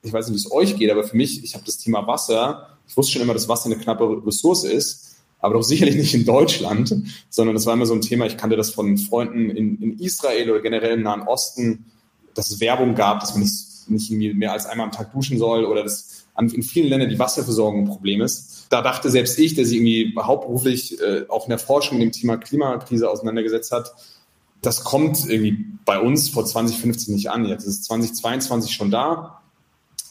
ich 0.05 0.13
weiß 0.13 0.27
nicht, 0.27 0.35
wie 0.35 0.47
es 0.47 0.51
euch 0.51 0.77
geht, 0.77 0.91
aber 0.91 1.03
für 1.03 1.17
mich, 1.17 1.43
ich 1.43 1.55
habe 1.55 1.65
das 1.65 1.77
Thema 1.77 2.05
Wasser, 2.07 2.69
ich 2.87 2.95
wusste 2.95 3.13
schon 3.13 3.21
immer, 3.23 3.33
dass 3.33 3.49
Wasser 3.49 3.65
eine 3.65 3.77
knappe 3.77 4.21
Ressource 4.25 4.63
ist, 4.63 5.15
aber 5.39 5.55
doch 5.55 5.63
sicherlich 5.63 5.95
nicht 5.95 6.13
in 6.13 6.25
Deutschland, 6.25 6.95
sondern 7.29 7.55
das 7.55 7.65
war 7.65 7.73
immer 7.73 7.85
so 7.85 7.93
ein 7.93 8.01
Thema, 8.01 8.25
ich 8.25 8.37
kannte 8.37 8.55
das 8.55 8.69
von 8.69 8.97
Freunden 8.97 9.49
in, 9.49 9.81
in 9.81 9.99
Israel 9.99 10.51
oder 10.51 10.61
generell 10.61 10.93
im 10.93 11.03
Nahen 11.03 11.23
Osten, 11.23 11.85
dass 12.35 12.51
es 12.51 12.59
Werbung 12.59 12.93
gab, 12.93 13.21
dass 13.21 13.33
man 13.33 13.41
nicht, 13.87 14.11
nicht 14.11 14.35
mehr 14.35 14.51
als 14.51 14.67
einmal 14.67 14.85
am 14.85 14.91
Tag 14.91 15.11
duschen 15.13 15.39
soll 15.39 15.65
oder 15.65 15.83
dass 15.83 16.25
in 16.37 16.63
vielen 16.63 16.89
Ländern 16.89 17.09
die 17.09 17.17
Wasserversorgung 17.17 17.83
ein 17.83 17.87
Problem 17.87 18.21
ist. 18.21 18.67
Da 18.69 18.81
dachte 18.81 19.09
selbst 19.09 19.39
ich, 19.39 19.55
der 19.55 19.65
sich 19.65 19.77
irgendwie 19.77 20.13
hauptberuflich 20.19 20.99
äh, 21.01 21.25
auch 21.29 21.45
in 21.45 21.49
der 21.49 21.59
Forschung 21.59 21.97
mit 21.97 22.05
dem 22.07 22.11
Thema 22.11 22.37
Klimakrise 22.37 23.09
auseinandergesetzt 23.09 23.71
hat, 23.71 23.93
das 24.61 24.83
kommt 24.83 25.29
irgendwie 25.29 25.65
bei 25.85 25.99
uns 25.99 26.29
vor 26.29 26.45
2015 26.45 27.13
nicht 27.13 27.29
an. 27.29 27.45
Jetzt 27.45 27.65
ist 27.65 27.85
2022 27.85 28.73
schon 28.73 28.91
da. 28.91 29.41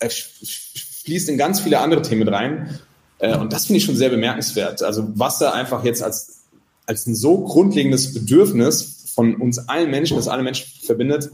Fließt 0.00 1.28
in 1.28 1.36
ganz 1.36 1.60
viele 1.60 1.80
andere 1.80 2.02
Themen 2.02 2.26
rein. 2.28 2.78
Äh, 3.18 3.36
und 3.36 3.52
das 3.52 3.66
finde 3.66 3.78
ich 3.78 3.84
schon 3.84 3.96
sehr 3.96 4.10
bemerkenswert. 4.10 4.82
Also 4.82 5.18
Wasser 5.18 5.52
einfach 5.52 5.84
jetzt 5.84 6.02
als, 6.02 6.44
als 6.86 7.06
ein 7.06 7.14
so 7.14 7.38
grundlegendes 7.44 8.14
Bedürfnis 8.14 9.12
von 9.14 9.36
uns 9.36 9.58
allen 9.68 9.90
Menschen, 9.90 10.16
das 10.16 10.28
alle 10.28 10.42
Menschen 10.42 10.66
verbindet, 10.84 11.30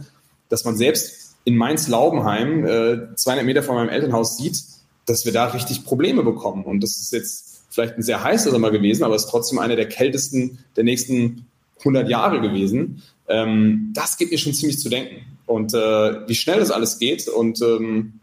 dass 0.51 0.65
man 0.65 0.77
selbst 0.77 1.37
in 1.45 1.57
Mainz-Laubenheim, 1.57 2.67
äh, 2.67 3.15
200 3.15 3.47
Meter 3.47 3.63
von 3.63 3.77
meinem 3.77 3.89
Elternhaus 3.89 4.37
sieht, 4.37 4.63
dass 5.07 5.25
wir 5.25 5.33
da 5.33 5.47
richtig 5.47 5.85
Probleme 5.85 6.23
bekommen. 6.23 6.65
Und 6.65 6.83
das 6.83 7.01
ist 7.01 7.13
jetzt 7.13 7.63
vielleicht 7.71 7.97
ein 7.97 8.03
sehr 8.03 8.23
heißer 8.23 8.51
Sommer 8.51 8.71
gewesen, 8.71 9.05
aber 9.05 9.15
es 9.15 9.25
ist 9.25 9.31
trotzdem 9.31 9.59
einer 9.59 9.77
der 9.77 9.89
kältesten 9.89 10.59
der 10.77 10.85
nächsten 10.85 11.47
100 11.79 12.09
Jahre 12.11 12.41
gewesen. 12.43 13.03
Ähm, 13.29 13.93
das 13.95 14.19
gibt 14.19 14.33
mir 14.33 14.39
schon 14.39 14.53
ziemlich 14.53 14.79
zu 14.79 14.91
denken. 14.91 15.25
Und 15.47 15.73
äh, 15.73 16.29
wie 16.29 16.35
schnell 16.35 16.61
das 16.61 16.71
alles 16.71 16.99
geht. 16.99 17.27
Und 17.29 17.63
ähm, 17.63 18.21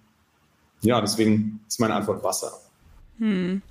ja, 0.81 1.01
deswegen 1.01 1.61
ist 1.67 1.79
meine 1.79 1.95
Antwort 1.95 2.23
Wasser. 2.23 2.51
Hm 3.17 3.63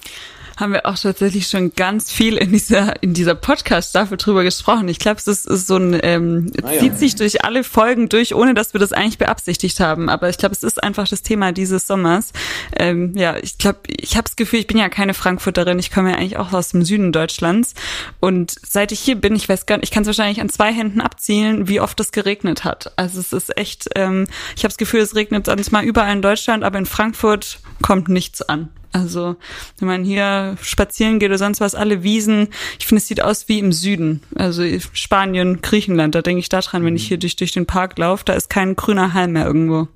haben 0.57 0.73
wir 0.73 0.87
auch 0.87 0.99
tatsächlich 0.99 1.49
schon 1.49 1.73
ganz 1.75 2.11
viel 2.11 2.37
in 2.37 2.51
dieser 2.51 3.03
in 3.03 3.15
dieser 3.15 3.35
Podcast-Staffel 3.35 4.17
drüber 4.17 4.43
gesprochen. 4.43 4.89
Ich 4.89 4.99
glaube, 4.99 5.19
es 5.19 5.27
ist, 5.27 5.47
ist 5.47 5.67
so 5.67 5.77
ein 5.77 5.99
ähm, 6.03 6.53
ah, 6.63 6.73
ja. 6.73 6.81
zieht 6.81 6.99
sich 6.99 7.15
durch 7.15 7.45
alle 7.45 7.63
Folgen 7.63 8.09
durch, 8.09 8.35
ohne 8.35 8.55
dass 8.55 8.73
wir 8.73 8.81
das 8.81 8.93
eigentlich 8.93 9.19
beabsichtigt 9.19 9.81
haben. 9.81 10.09
Aber 10.09 10.29
ich 10.29 10.39
glaube, 10.39 10.55
es 10.55 10.63
ist 10.63 10.83
einfach 10.83 11.07
das 11.07 11.23
Thema 11.23 11.53
dieses 11.53 11.87
Sommers. 11.87 12.33
Ähm, 12.77 13.13
ja, 13.17 13.37
ich 13.37 13.59
glaube, 13.59 13.81
ich 13.89 14.17
habe 14.17 14.25
das 14.25 14.37
Gefühl, 14.37 14.61
ich 14.61 14.67
bin 14.67 14.79
ja 14.79 14.89
keine 14.89 15.15
Frankfurterin. 15.15 15.79
Ich 15.79 15.91
komme 15.91 16.11
ja 16.11 16.17
eigentlich 16.17 16.39
auch 16.39 16.53
aus 16.53 16.71
dem 16.71 16.85
Süden 16.85 17.13
Deutschlands. 17.13 17.75
Und 18.21 18.55
seit 18.67 18.93
ich 18.93 19.01
hier 19.01 19.17
bin, 19.17 19.37
ich 19.37 19.49
weiß 19.49 19.67
gar 19.67 19.77
nicht, 19.77 19.85
ich 19.85 19.91
kann 19.91 20.03
es 20.03 20.07
wahrscheinlich 20.07 20.41
an 20.41 20.49
zwei 20.49 20.73
Händen 20.73 21.01
abzielen, 21.01 21.69
wie 21.69 21.81
oft 21.81 22.01
es 22.01 22.13
geregnet 22.13 22.65
hat. 22.65 22.93
Also 22.97 23.21
es 23.21 23.33
ist 23.33 23.57
echt, 23.57 23.89
ähm, 23.95 24.27
ich 24.57 24.65
habe 24.65 24.69
das 24.69 24.79
Gefühl, 24.79 25.01
es 25.01 25.15
regnet 25.15 25.47
zwar 25.47 25.83
überall 25.83 26.13
in 26.13 26.23
Deutschland, 26.23 26.65
aber 26.65 26.79
in 26.79 26.87
Frankfurt 26.87 27.59
kommt 27.83 28.09
nichts 28.09 28.43
an. 28.43 28.69
Also, 28.93 29.37
wenn 29.79 29.89
man 29.89 30.05
hier 30.05 30.57
spazieren 30.63 31.19
geht 31.19 31.29
oder 31.29 31.39
sonst 31.39 31.61
was, 31.61 31.75
alle 31.75 32.03
Wiesen, 32.03 32.49
ich 32.79 32.87
finde, 32.87 33.03
es 33.03 33.09
sieht 33.09 33.23
aus 33.23 33.47
wie 33.47 33.59
im 33.59 33.73
Süden. 33.73 34.23
Also 34.35 34.63
Spanien, 34.95 35.61
Griechenland, 35.61 36.15
da 36.15 36.23
denke 36.23 36.41
ich 36.41 36.49
daran, 36.49 36.83
wenn 36.85 36.97
ich 36.97 37.07
hier 37.07 37.19
durch, 37.19 37.37
durch 37.37 37.53
den 37.53 37.67
Park 37.67 37.99
laufe, 37.99 38.25
da 38.25 38.33
ist 38.33 38.49
kein 38.49 38.75
grüner 38.75 39.13
Halm 39.13 39.33
mehr 39.33 39.45
irgendwo. 39.45 39.89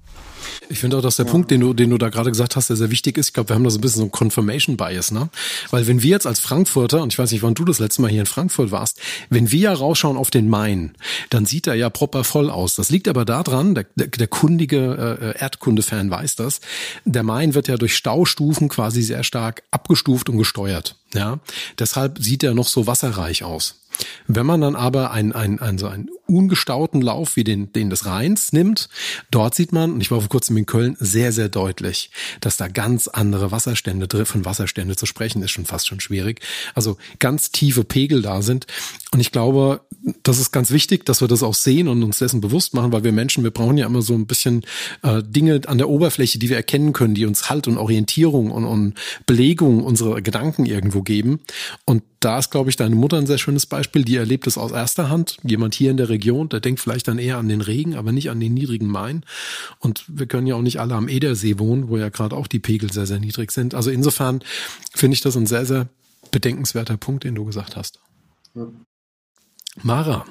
Ich 0.69 0.79
finde 0.79 0.99
auch, 0.99 1.03
dass 1.03 1.17
der 1.17 1.27
ja. 1.27 1.33
Punkt, 1.33 1.51
den 1.51 1.61
du, 1.61 1.75
den 1.75 1.91
du 1.91 1.99
da 1.99 2.09
gerade 2.09 2.31
gesagt 2.31 2.57
hast, 2.57 2.69
der 2.69 2.77
sehr 2.77 2.91
wichtig 2.91 3.19
ist. 3.19 3.29
Ich 3.29 3.33
glaube, 3.35 3.51
wir 3.51 3.57
haben 3.57 3.65
da 3.65 3.71
so 3.71 3.79
ein 3.79 3.81
bisschen 3.81 4.01
so 4.01 4.05
ein 4.05 4.11
Confirmation 4.11 4.77
Bias, 4.77 5.11
ne? 5.11 5.29
Weil 5.71 5.87
wenn 5.87 6.03
wir 6.03 6.11
jetzt 6.11 6.27
als 6.27 6.41
Frankfurter, 6.41 7.03
und 7.03 7.13
ich 7.13 7.19
weiß 7.19 7.33
nicht, 7.33 7.43
wann 7.43 7.55
du 7.55 7.65
das 7.65 7.79
letzte 7.79 8.03
Mal 8.03 8.11
hier 8.11 8.21
in 8.21 8.27
Frankfurt 8.27 8.71
warst, 8.71 9.01
wenn 9.29 9.51
wir 9.51 9.61
ja 9.61 9.73
rausschauen 9.73 10.17
auf 10.17 10.31
den 10.31 10.49
Main, 10.49 10.95
dann 11.31 11.47
sieht 11.47 11.67
er 11.67 11.75
ja 11.75 11.91
proper 11.91 12.25
voll 12.25 12.51
aus. 12.51 12.75
Das 12.75 12.91
liegt 12.91 13.09
aber 13.09 13.25
daran, 13.25 13.75
der, 13.75 13.87
der, 13.97 14.09
der 14.09 14.27
kundige 14.27 15.35
äh, 15.37 15.41
Erdkunde-Fan 15.41 16.11
weiß 16.11 16.37
das, 16.37 16.61
der 17.05 17.23
Main 17.23 17.55
wird 17.55 17.69
ja 17.69 17.77
durch 17.77 17.97
Staustufen 17.97 18.69
quasi 18.69 19.03
sehr 19.03 19.25
stark 19.25 19.63
abgestuft 19.71 20.29
und 20.29 20.39
gesteuert. 20.39 20.97
Ja, 21.15 21.41
deshalb 21.79 22.19
sieht 22.19 22.43
er 22.45 22.55
noch 22.55 22.69
so 22.69 22.87
wasserreich 22.87 23.43
aus. 23.43 23.80
Wenn 24.27 24.47
man 24.47 24.61
dann 24.61 24.77
aber 24.77 25.11
einen, 25.11 25.33
einen, 25.33 25.59
einen, 25.59 25.79
so 25.79 25.87
einen 25.87 26.11
ungestauten 26.27 27.03
Lauf 27.03 27.37
wie 27.37 27.45
den, 27.45 27.73
den 27.73 27.91
des 27.91 28.07
Rheins 28.07 28.53
nimmt, 28.53 28.89
dort 29.31 29.55
sieht 29.55 29.73
man, 29.73 29.93
und 29.93 30.01
ich 30.01 30.11
war 30.11 30.21
vor 30.21 30.29
kurzem 30.29 30.57
in 30.57 30.67
Köln, 30.67 30.97
sehr, 30.99 31.33
sehr 31.33 31.49
deutlich, 31.49 32.11
dass 32.41 32.57
da 32.57 32.69
ganz 32.69 33.09
andere 33.09 33.51
Wasserstände 33.51 34.07
drin, 34.07 34.27
von 34.27 34.45
Wasserstände 34.45 34.97
zu 34.97 35.07
sprechen, 35.07 35.43
ist 35.43 35.51
schon 35.51 35.67
fast 35.67 35.89
schon 35.89 36.01
schwierig. 36.01 36.41
Also 36.75 36.97
ganz 37.19 37.51
tiefe 37.51 37.85
Pegel 37.85 38.23
da 38.23 38.43
sind. 38.43 38.67
Und 39.13 39.21
ich 39.21 39.33
glaube, 39.33 39.81
das 40.23 40.39
ist 40.39 40.53
ganz 40.53 40.71
wichtig, 40.71 41.05
dass 41.05 41.21
wir 41.21 41.29
das 41.29 41.43
auch 41.43 41.55
sehen 41.55 41.89
und 41.89 42.03
uns 42.03 42.19
dessen 42.19 42.41
bewusst 42.41 42.75
machen, 42.75 42.93
weil 42.93 43.05
wir 43.05 43.13
Menschen, 43.13 43.45
wir 43.45 43.51
brauchen 43.51 43.77
ja 43.77 43.87
immer 43.87 44.03
so 44.03 44.15
ein 44.15 44.27
bisschen 44.27 44.63
äh, 45.03 45.23
Dinge 45.23 45.61
an 45.67 45.79
der 45.79 45.89
Oberfläche, 45.89 46.39
die 46.39 46.49
wir 46.49 46.57
erkennen 46.57 46.93
können, 46.93 47.15
die 47.15 47.27
uns 47.27 47.51
Halt 47.51 47.67
und 47.69 47.79
Orientierung 47.79 48.51
und, 48.51 48.65
und 48.65 48.95
Belegung 49.27 49.83
unserer 49.83 50.21
Gedanken 50.21 50.65
irgendwo 50.65 51.03
geben. 51.03 51.41
Und 51.85 52.03
da 52.21 52.39
ist, 52.39 52.51
glaube 52.51 52.69
ich, 52.69 52.77
deine 52.77 52.95
Mutter 52.95 53.17
ein 53.17 53.27
sehr 53.27 53.39
schönes 53.39 53.65
Beispiel. 53.65 54.05
Die 54.05 54.17
erlebt 54.17 54.47
es 54.47 54.59
aus 54.59 54.73
erster 54.73 55.09
Hand. 55.09 55.39
Jemand 55.43 55.75
hier 55.75 55.91
in 55.91 55.97
der 55.97 56.11
Region, 56.11 56.51
der 56.51 56.61
denkt 56.61 56.81
vielleicht 56.81 57.09
dann 57.09 57.19
eher 57.19 57.39
an 57.39 57.49
den 57.49 57.63
Regen, 57.63 57.97
aber 57.97 58.13
nicht 58.13 58.31
an 58.31 58.39
den 58.39 58.53
niedrigen 58.53 58.89
Main. 58.89 59.25
Und 59.79 60.05
wir 60.07 60.27
können 60.27 60.47
ja 60.47 60.55
auch 60.55 60.63
nicht 60.63 60.81
alle 60.81 60.95
am 60.95 61.09
Edersee 61.09 61.59
wohnen, 61.59 61.89
wo 61.89 61.97
ja 61.97 62.11
gerade 62.11 62.37
auch 62.37 62.47
die 62.47 62.59
Pegel 62.59 62.93
sehr, 62.93 63.07
sehr 63.07 63.21
niedrig 63.21 63.51
sind. 63.53 63.75
Also 63.75 63.91
insofern 63.91 64.43
finde 64.93 65.15
ich 65.15 65.23
das 65.23 65.37
ein 65.37 65.47
sehr, 65.47 65.65
sehr 65.65 65.89
bedenkenswerter 66.31 66.99
Punkt, 66.99 67.25
den 67.25 67.35
du 67.35 67.47
gesagt 67.47 67.77
hast. 67.77 68.01
Ja. 68.55 68.67
Mara. 69.83 70.27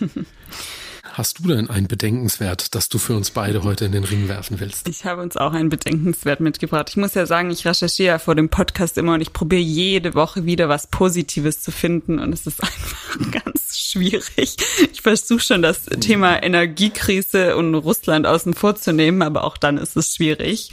Hast 1.14 1.40
du 1.40 1.48
denn 1.48 1.68
ein 1.68 1.88
Bedenkenswert, 1.88 2.74
das 2.74 2.88
du 2.88 2.96
für 2.96 3.14
uns 3.14 3.32
beide 3.32 3.64
heute 3.64 3.84
in 3.84 3.92
den 3.92 4.04
Ring 4.04 4.28
werfen 4.28 4.60
willst? 4.60 4.88
Ich 4.88 5.04
habe 5.04 5.20
uns 5.20 5.36
auch 5.36 5.52
ein 5.52 5.68
Bedenkenswert 5.68 6.40
mitgebracht. 6.40 6.88
Ich 6.88 6.96
muss 6.96 7.12
ja 7.12 7.26
sagen, 7.26 7.50
ich 7.50 7.66
recherchiere 7.66 8.14
ja 8.14 8.18
vor 8.18 8.34
dem 8.34 8.48
Podcast 8.48 8.96
immer 8.96 9.12
und 9.12 9.20
ich 9.20 9.34
probiere 9.34 9.60
jede 9.60 10.14
Woche 10.14 10.46
wieder 10.46 10.70
was 10.70 10.86
Positives 10.86 11.60
zu 11.60 11.70
finden 11.70 12.18
und 12.18 12.32
es 12.32 12.46
ist 12.46 12.62
einfach 12.62 13.30
ganz 13.30 13.76
schwierig. 13.78 14.56
Ich 14.90 15.02
versuche 15.02 15.40
schon 15.40 15.60
das 15.60 15.84
Thema 15.84 16.42
Energiekrise 16.42 17.58
und 17.58 17.74
Russland 17.74 18.26
außen 18.26 18.54
vor 18.54 18.76
zu 18.76 18.94
nehmen, 18.94 19.20
aber 19.20 19.44
auch 19.44 19.58
dann 19.58 19.76
ist 19.76 19.98
es 19.98 20.14
schwierig. 20.14 20.70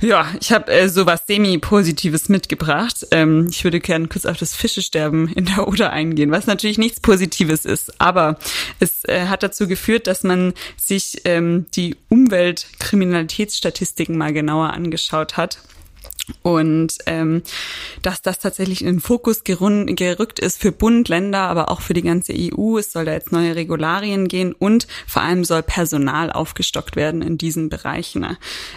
Ja, 0.00 0.26
ich 0.40 0.50
habe 0.50 0.72
äh, 0.72 0.88
so 0.88 1.04
was 1.04 1.26
semi-positives 1.26 2.30
mitgebracht. 2.30 3.06
Ähm, 3.10 3.48
ich 3.50 3.64
würde 3.64 3.80
gerne 3.80 4.08
kurz 4.08 4.24
auf 4.24 4.38
das 4.38 4.56
Fischesterben 4.56 5.28
in 5.28 5.44
der 5.44 5.68
Oder 5.68 5.92
eingehen, 5.92 6.30
was 6.30 6.46
natürlich 6.46 6.78
nichts 6.78 7.00
Positives 7.00 7.66
ist, 7.66 8.00
aber 8.00 8.38
es 8.78 9.04
äh, 9.04 9.26
hat 9.26 9.42
dazu 9.42 9.68
geführt, 9.68 10.06
dass 10.06 10.22
man 10.22 10.54
sich 10.76 11.20
ähm, 11.26 11.66
die 11.74 11.96
Umweltkriminalitätsstatistiken 12.08 14.16
mal 14.16 14.32
genauer 14.32 14.72
angeschaut 14.72 15.36
hat 15.36 15.58
und 16.42 16.94
ähm, 17.06 17.42
dass 18.02 18.22
das 18.22 18.38
tatsächlich 18.38 18.82
in 18.82 18.86
den 18.86 19.00
Fokus 19.00 19.44
gerückt 19.44 20.38
ist 20.38 20.60
für 20.60 20.72
Bund, 20.72 21.08
Länder, 21.08 21.40
aber 21.40 21.70
auch 21.70 21.80
für 21.80 21.94
die 21.94 22.02
ganze 22.02 22.32
EU. 22.34 22.78
Es 22.78 22.92
soll 22.92 23.04
da 23.04 23.12
jetzt 23.12 23.32
neue 23.32 23.56
Regularien 23.56 24.28
gehen 24.28 24.52
und 24.52 24.86
vor 25.06 25.22
allem 25.22 25.44
soll 25.44 25.62
Personal 25.62 26.32
aufgestockt 26.32 26.96
werden 26.96 27.22
in 27.22 27.38
diesen 27.38 27.68
Bereichen. 27.68 28.36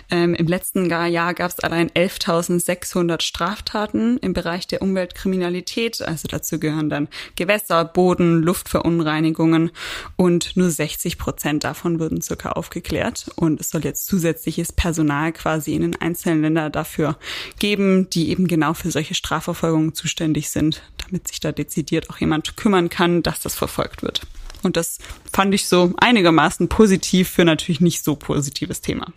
Ähm, 0.09 0.35
Im 0.35 0.47
letzten 0.47 0.89
Jahr 0.89 1.33
gab 1.33 1.51
es 1.51 1.59
allein 1.59 1.89
11.600 1.91 3.21
Straftaten 3.21 4.17
im 4.19 4.33
Bereich 4.33 4.67
der 4.67 4.81
Umweltkriminalität. 4.81 6.01
Also 6.01 6.27
dazu 6.27 6.59
gehören 6.59 6.89
dann 6.89 7.07
Gewässer, 7.35 7.85
Boden, 7.85 8.41
Luftverunreinigungen 8.41 9.71
und 10.15 10.55
nur 10.55 10.69
60 10.69 11.17
Prozent 11.17 11.63
davon 11.63 11.99
wurden 11.99 12.21
circa 12.21 12.51
aufgeklärt. 12.51 13.27
Und 13.35 13.59
es 13.59 13.69
soll 13.69 13.83
jetzt 13.83 14.05
zusätzliches 14.05 14.71
Personal 14.71 15.33
quasi 15.33 15.73
in 15.73 15.81
den 15.81 16.01
einzelnen 16.01 16.41
Ländern 16.41 16.71
dafür 16.71 17.17
geben, 17.59 18.09
die 18.09 18.29
eben 18.29 18.47
genau 18.47 18.73
für 18.73 18.91
solche 18.91 19.15
Strafverfolgungen 19.15 19.93
zuständig 19.93 20.49
sind, 20.49 20.81
damit 20.97 21.27
sich 21.27 21.39
da 21.39 21.51
dezidiert 21.51 22.09
auch 22.09 22.17
jemand 22.17 22.57
kümmern 22.57 22.89
kann, 22.89 23.23
dass 23.23 23.41
das 23.41 23.55
verfolgt 23.55 24.03
wird. 24.03 24.21
Und 24.63 24.77
das 24.77 24.97
fand 25.31 25.53
ich 25.53 25.67
so 25.67 25.93
einigermaßen 25.97 26.69
positiv 26.69 27.29
für 27.29 27.45
natürlich 27.45 27.81
nicht 27.81 28.03
so 28.03 28.15
positives 28.15 28.81
Thema. 28.81 29.13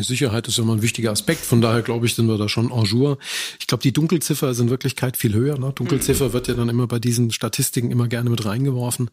Sicherheit 0.00 0.48
ist 0.48 0.58
immer 0.58 0.72
ein 0.72 0.80
wichtiger 0.80 1.10
Aspekt. 1.10 1.44
Von 1.44 1.60
daher 1.60 1.82
glaube 1.82 2.06
ich, 2.06 2.14
sind 2.14 2.26
wir 2.26 2.38
da 2.38 2.48
schon 2.48 2.70
en 2.70 2.84
jour. 2.84 3.18
Ich 3.60 3.66
glaube, 3.66 3.82
die 3.82 3.92
Dunkelziffer 3.92 4.50
ist 4.50 4.58
in 4.58 4.70
Wirklichkeit 4.70 5.18
viel 5.18 5.34
höher. 5.34 5.58
Ne? 5.58 5.72
Dunkelziffer 5.74 6.32
wird 6.32 6.48
ja 6.48 6.54
dann 6.54 6.70
immer 6.70 6.86
bei 6.86 6.98
diesen 6.98 7.30
Statistiken 7.30 7.90
immer 7.90 8.08
gerne 8.08 8.30
mit 8.30 8.44
reingeworfen. 8.46 9.10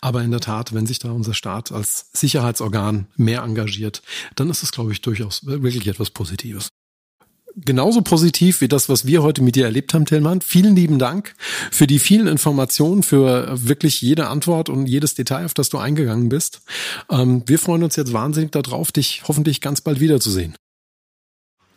Aber 0.00 0.22
in 0.22 0.30
der 0.30 0.40
Tat, 0.40 0.72
wenn 0.72 0.86
sich 0.86 0.98
da 0.98 1.12
unser 1.12 1.34
Staat 1.34 1.70
als 1.70 2.06
Sicherheitsorgan 2.14 3.08
mehr 3.16 3.42
engagiert, 3.42 4.02
dann 4.34 4.48
ist 4.48 4.62
es, 4.62 4.72
glaube 4.72 4.92
ich, 4.92 5.02
durchaus 5.02 5.44
wirklich 5.44 5.86
etwas 5.86 6.08
Positives 6.08 6.71
genauso 7.56 8.02
positiv 8.02 8.60
wie 8.60 8.68
das, 8.68 8.88
was 8.88 9.06
wir 9.06 9.22
heute 9.22 9.42
mit 9.42 9.56
dir 9.56 9.64
erlebt 9.64 9.94
haben, 9.94 10.06
Tillmann. 10.06 10.40
Vielen 10.40 10.76
lieben 10.76 10.98
Dank 10.98 11.34
für 11.70 11.86
die 11.86 11.98
vielen 11.98 12.26
Informationen, 12.26 13.02
für 13.02 13.48
wirklich 13.66 14.00
jede 14.00 14.28
Antwort 14.28 14.68
und 14.68 14.86
jedes 14.86 15.14
Detail, 15.14 15.44
auf 15.44 15.54
das 15.54 15.68
du 15.68 15.78
eingegangen 15.78 16.28
bist. 16.28 16.62
Ähm, 17.10 17.42
wir 17.46 17.58
freuen 17.58 17.82
uns 17.82 17.96
jetzt 17.96 18.12
wahnsinnig 18.12 18.52
darauf, 18.52 18.92
dich 18.92 19.22
hoffentlich 19.26 19.60
ganz 19.60 19.80
bald 19.80 20.00
wiederzusehen. 20.00 20.54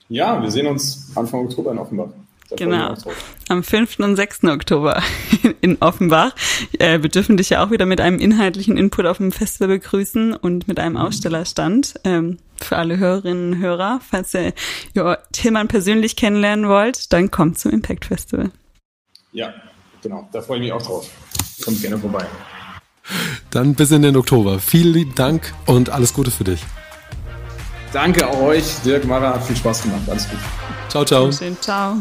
Ja, 0.07 0.41
wir 0.41 0.51
sehen 0.51 0.67
uns 0.67 1.11
Anfang 1.15 1.45
Oktober 1.45 1.71
in 1.71 1.79
Offenbach. 1.79 2.09
Genau. 2.57 2.93
Am 3.49 3.63
5. 3.63 3.99
und 3.99 4.15
6. 4.15 4.43
Oktober 4.45 5.01
in 5.61 5.77
Offenbach. 5.81 6.35
Äh, 6.77 7.01
wir 7.01 7.09
dürfen 7.09 7.37
dich 7.37 7.49
ja 7.49 7.65
auch 7.65 7.71
wieder 7.71 7.85
mit 7.85 7.99
einem 7.99 8.19
inhaltlichen 8.19 8.77
Input 8.77 9.07
auf 9.07 9.17
dem 9.17 9.31
Festival 9.31 9.67
begrüßen 9.67 10.33
und 10.33 10.67
mit 10.67 10.79
einem 10.79 10.95
Ausstellerstand. 10.95 11.95
Ähm, 12.03 12.37
für 12.63 12.77
alle 12.77 12.97
Hörerinnen 12.97 13.53
und 13.53 13.59
Hörer. 13.59 13.99
Falls 14.07 14.33
ihr 14.33 14.53
ja, 14.93 15.17
Tillmann 15.31 15.67
persönlich 15.67 16.15
kennenlernen 16.15 16.67
wollt, 16.67 17.11
dann 17.13 17.31
kommt 17.31 17.59
zum 17.59 17.71
Impact 17.71 18.05
Festival. 18.05 18.51
Ja, 19.31 19.53
genau. 20.01 20.29
Da 20.31 20.41
freue 20.41 20.57
ich 20.57 20.63
mich 20.63 20.71
auch 20.73 20.81
drauf. 20.81 21.09
Kommt 21.63 21.81
gerne 21.81 21.97
vorbei. 21.97 22.25
Dann 23.51 23.75
bis 23.75 23.91
in 23.91 24.01
den 24.01 24.15
Oktober. 24.15 24.59
Vielen 24.59 24.93
lieben 24.93 25.15
Dank 25.15 25.53
und 25.65 25.89
alles 25.89 26.13
Gute 26.13 26.31
für 26.31 26.43
dich. 26.43 26.63
Danke 27.93 28.27
auch 28.27 28.41
euch, 28.41 28.81
Dirk 28.83 29.05
Mara, 29.05 29.35
hat 29.35 29.43
viel 29.45 29.55
Spaß 29.55 29.83
gemacht. 29.83 30.01
Alles 30.09 30.29
gut. 30.29 30.39
Ciao, 30.89 31.05
ciao. 31.05 31.31
Schön, 31.31 31.57
ciao. 31.61 31.97